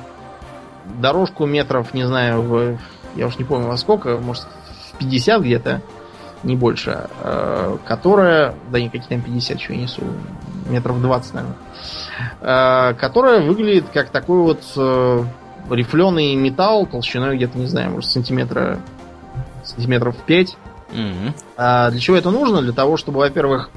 [1.00, 2.78] дорожку метров, не знаю, в,
[3.16, 4.44] я уж не помню во сколько, может,
[4.92, 5.82] в 50 где-то,
[6.44, 10.02] не больше, э, которая, да никакие там 50, что я несу,
[10.70, 11.56] метров 20, наверное,
[12.40, 15.24] э, которая выглядит как такой вот э,
[15.68, 18.78] рифленый металл толщиной где-то, не знаю, может, сантиметра,
[19.64, 20.56] сантиметров 5.
[20.92, 21.34] Угу.
[21.56, 22.62] А для чего это нужно?
[22.62, 23.70] Для того, чтобы, во-первых,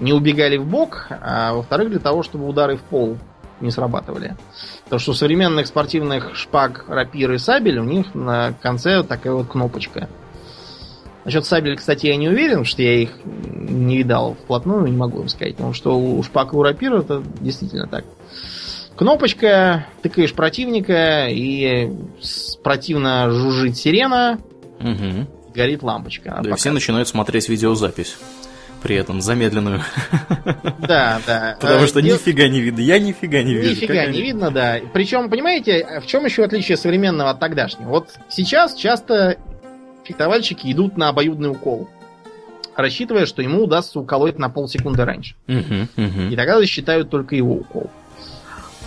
[0.00, 3.18] не убегали в бок, а во-вторых, для того, чтобы удары в пол
[3.60, 4.36] не срабатывали.
[4.84, 9.48] Потому что у современных спортивных шпаг, рапир и сабель у них на конце такая вот
[9.48, 10.08] кнопочка.
[11.24, 15.28] Насчет сабель, кстати, я не уверен, что я их не видал вплотную, не могу вам
[15.28, 15.56] сказать.
[15.56, 18.04] Потому что у шпаг и у рапир это действительно так.
[18.96, 21.90] Кнопочка, тыкаешь противника, и
[22.62, 24.38] противно жужжит сирена,
[24.78, 25.26] угу.
[25.54, 26.40] горит лампочка.
[26.42, 28.16] Да, и все начинают смотреть видеозапись
[28.82, 29.82] при этом замедленную.
[30.78, 31.56] Да, да.
[31.60, 32.80] Потому что нифига не видно.
[32.80, 33.70] Я нифига не вижу.
[33.70, 34.80] Нифига не видно, да.
[34.92, 37.88] Причем, понимаете, в чем еще отличие современного от тогдашнего?
[37.88, 39.36] Вот сейчас часто
[40.04, 41.88] фехтовальщики идут на обоюдный укол,
[42.74, 45.34] рассчитывая, что ему удастся уколоть на полсекунды раньше.
[45.46, 47.90] И тогда засчитают только его укол.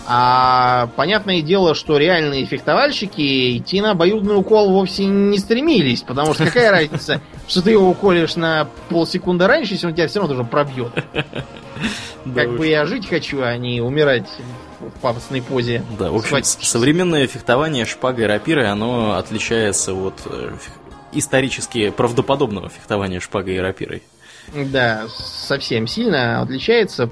[0.06, 6.44] А понятное дело, что реальные фехтовальщики идти на обоюдный укол вовсе не стремились, потому что
[6.44, 10.48] какая разница, что ты его уколешь на полсекунды раньше, если он тебя все равно тоже
[10.48, 10.92] пробьет.
[12.34, 14.28] Как бы я жить хочу, а не умирать
[14.80, 15.82] в пафосной позе.
[15.98, 20.52] Да, в общем, современное фехтование шпагой рапирой, оно отличается от э,
[21.12, 24.02] исторически правдоподобного фехтования шпагой и рапирой.
[24.52, 27.08] Да, совсем сильно отличается.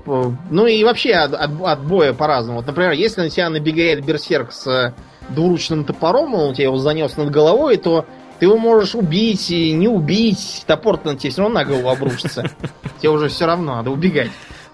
[0.51, 2.59] Ну и вообще от, от, от боя по-разному.
[2.59, 4.95] Вот, например, если на тебя набегает берсерк с
[5.29, 8.07] двуручным топором, он тебя его занес над головой, то
[8.39, 10.65] ты его можешь убить и не убить.
[10.67, 12.51] Топор на тебе все равно на голову обрушится.
[12.99, 14.31] Тебе уже все равно, надо убегать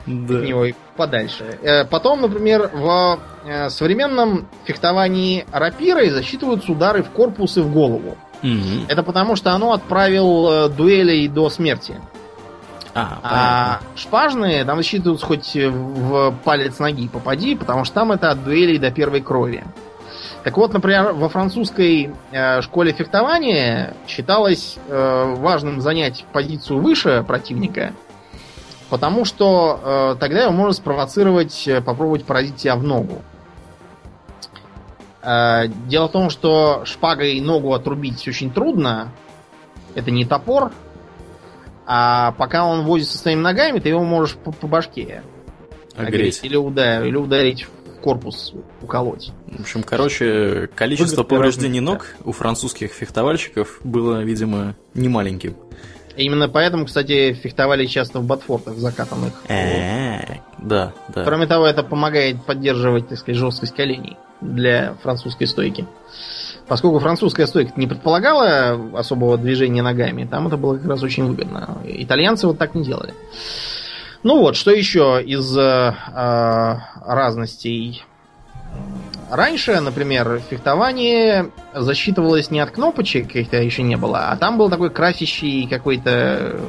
[0.06, 0.38] да.
[0.38, 1.58] от него и подальше.
[1.62, 8.16] Э, потом, например, в э, современном фехтовании рапирой засчитываются удары в корпус и в голову.
[8.42, 8.86] Угу.
[8.88, 12.00] Это потому, что оно отправил э, дуэлей до смерти.
[12.98, 18.44] А, а шпажные там засчитываются хоть в палец ноги попади, потому что там это от
[18.44, 19.64] дуэлей до первой крови.
[20.44, 27.92] Так вот, например, во французской э, школе фехтования считалось э, важным занять позицию выше противника,
[28.88, 33.22] потому что э, тогда его можно спровоцировать, э, попробовать поразить тебя в ногу.
[35.22, 39.10] Э, дело в том, что шпагой ногу отрубить очень трудно.
[39.94, 40.72] Это не топор,
[41.90, 45.22] А пока он возится с твоими ногами, ты его можешь по, по башке
[45.96, 46.40] огреть.
[46.42, 48.52] Или, ударить, или ударить в корпус,
[48.82, 49.32] уколоть.
[49.46, 55.56] В общем, короче, количество Выгодно повреждений ног у французских фехтовальщиков было, видимо, немаленьким.
[56.14, 59.32] Именно поэтому, кстати, фехтовали часто в ботфортах закатанных.
[59.48, 61.24] Да, да.
[61.24, 65.86] Кроме того, это помогает поддерживать, так сказать, жесткость коленей для французской стойки.
[66.68, 71.78] Поскольку французская стойка не предполагала особого движения ногами, там это было как раз очень выгодно.
[71.84, 73.14] Итальянцы вот так не делали.
[74.22, 75.94] Ну вот, что еще из э,
[77.06, 78.04] разностей?
[79.30, 84.90] Раньше, например, фехтование засчитывалось не от кнопочек, их еще не было, а там был такой
[84.90, 86.60] красящий какой-то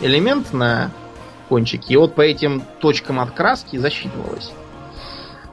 [0.00, 0.90] элемент на
[1.48, 4.52] кончике, и вот по этим точкам от краски засчитывалось.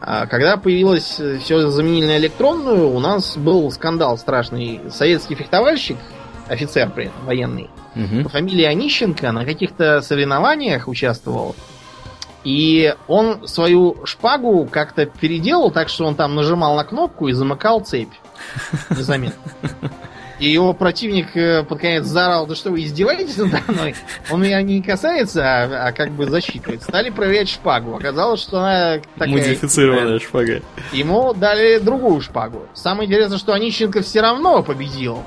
[0.06, 4.82] А когда появилось э, все заменили на электронную, у нас был скандал страшный.
[4.92, 5.98] Советский фехтовальщик,
[6.50, 8.24] офицер при военный, угу.
[8.24, 11.56] по фамилии Онищенко на каких-то соревнованиях участвовал.
[12.44, 17.80] И он свою шпагу как-то переделал так, что он там нажимал на кнопку и замыкал
[17.80, 18.12] цепь.
[18.90, 19.42] Незаметно.
[20.40, 23.96] И его противник э, под конец заорал, да что вы издеваетесь надо мной?
[24.32, 26.84] Он меня не касается, а, а как бы засчитывает.
[26.84, 27.96] Стали проверять шпагу.
[27.96, 29.30] Оказалось, что она такая...
[29.30, 30.62] Модифицированная шпага.
[30.92, 32.64] Ему дали другую шпагу.
[32.74, 35.24] Самое интересное, что Онищенко все равно победил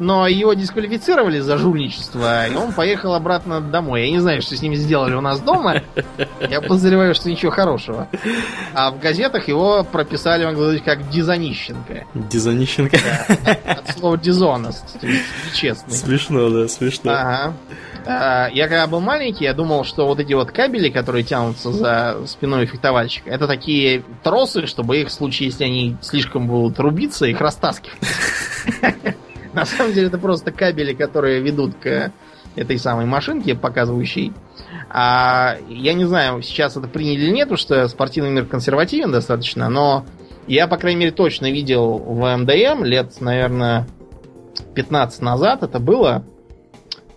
[0.00, 4.06] но его дисквалифицировали за жульничество, и он поехал обратно домой.
[4.06, 5.82] Я не знаю, что с ним сделали у нас дома.
[6.48, 8.08] Я подозреваю, что ничего хорошего.
[8.74, 12.06] А в газетах его прописали, могу сказать, как Дизонищенко.
[12.14, 12.98] Дизонищенко?
[13.44, 15.94] Да, от слова dishonest, то есть нечестный.
[15.94, 17.12] Смешно, да, смешно.
[17.12, 17.54] Ага.
[18.06, 22.18] А, я когда был маленький, я думал, что вот эти вот кабели, которые тянутся за
[22.26, 27.40] спиной фехтовальщика, это такие тросы, чтобы их в случае, если они слишком будут рубиться, их
[27.40, 27.98] растаскивать.
[29.54, 32.12] На самом деле это просто кабели, которые ведут к
[32.56, 34.32] этой самой машинке, показывающей.
[34.88, 39.68] А я не знаю, сейчас это приняли или нет, потому что спортивный мир консервативен достаточно,
[39.68, 40.04] но
[40.46, 43.86] я, по крайней мере, точно видел в МДМ лет, наверное,
[44.74, 46.24] 15 назад это было,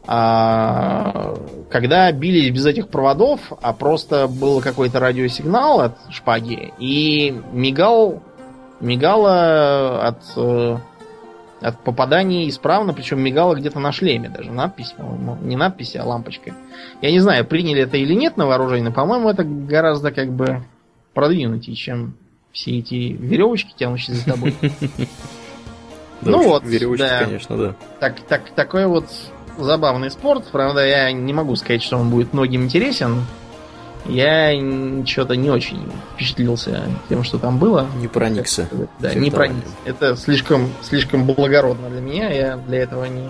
[0.05, 1.35] а,
[1.72, 8.22] когда бились без этих проводов, а просто был какой-то радиосигнал от шпаги и мигал,
[8.80, 10.77] мигала от э,
[11.64, 14.52] от попаданий исправно, причем мигала где-то на шлеме даже.
[14.52, 14.94] Надпись,
[15.41, 16.53] не надпись, а лампочка.
[17.02, 20.64] Я не знаю, приняли это или нет на вооружение, но, по-моему, это гораздо как бы
[21.14, 22.15] продвинутее, чем
[22.52, 24.56] все эти веревочки, тянущие за тобой.
[26.22, 27.76] Ну вот, веревочки, конечно, да.
[27.99, 29.06] Так, так, такой вот
[29.57, 30.45] забавный спорт.
[30.52, 33.26] Правда, я не могу сказать, что он будет многим интересен
[34.06, 34.54] я
[35.06, 37.88] что-то не очень впечатлился тем, что там было.
[38.00, 38.68] Не проникся.
[39.00, 39.72] Да, не проникся.
[39.86, 43.30] Это слишком, слишком благородно для меня, я для этого не,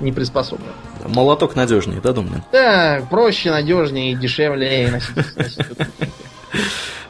[0.00, 0.68] не приспособлен.
[1.06, 2.42] Молоток надежнее, да, Думнин?
[2.52, 5.58] Да, проще, надежнее и дешевле носить.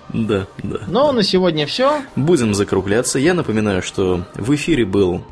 [0.09, 0.79] Да, да.
[0.87, 2.01] Но на сегодня все.
[2.15, 3.19] Будем закругляться.
[3.19, 5.23] Я напоминаю, что в эфире был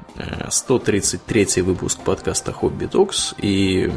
[0.51, 3.35] 133 э, выпуск подкаста Хобби Токс.
[3.39, 3.91] И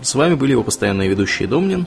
[0.00, 1.86] с вами были его постоянные ведущие Домнин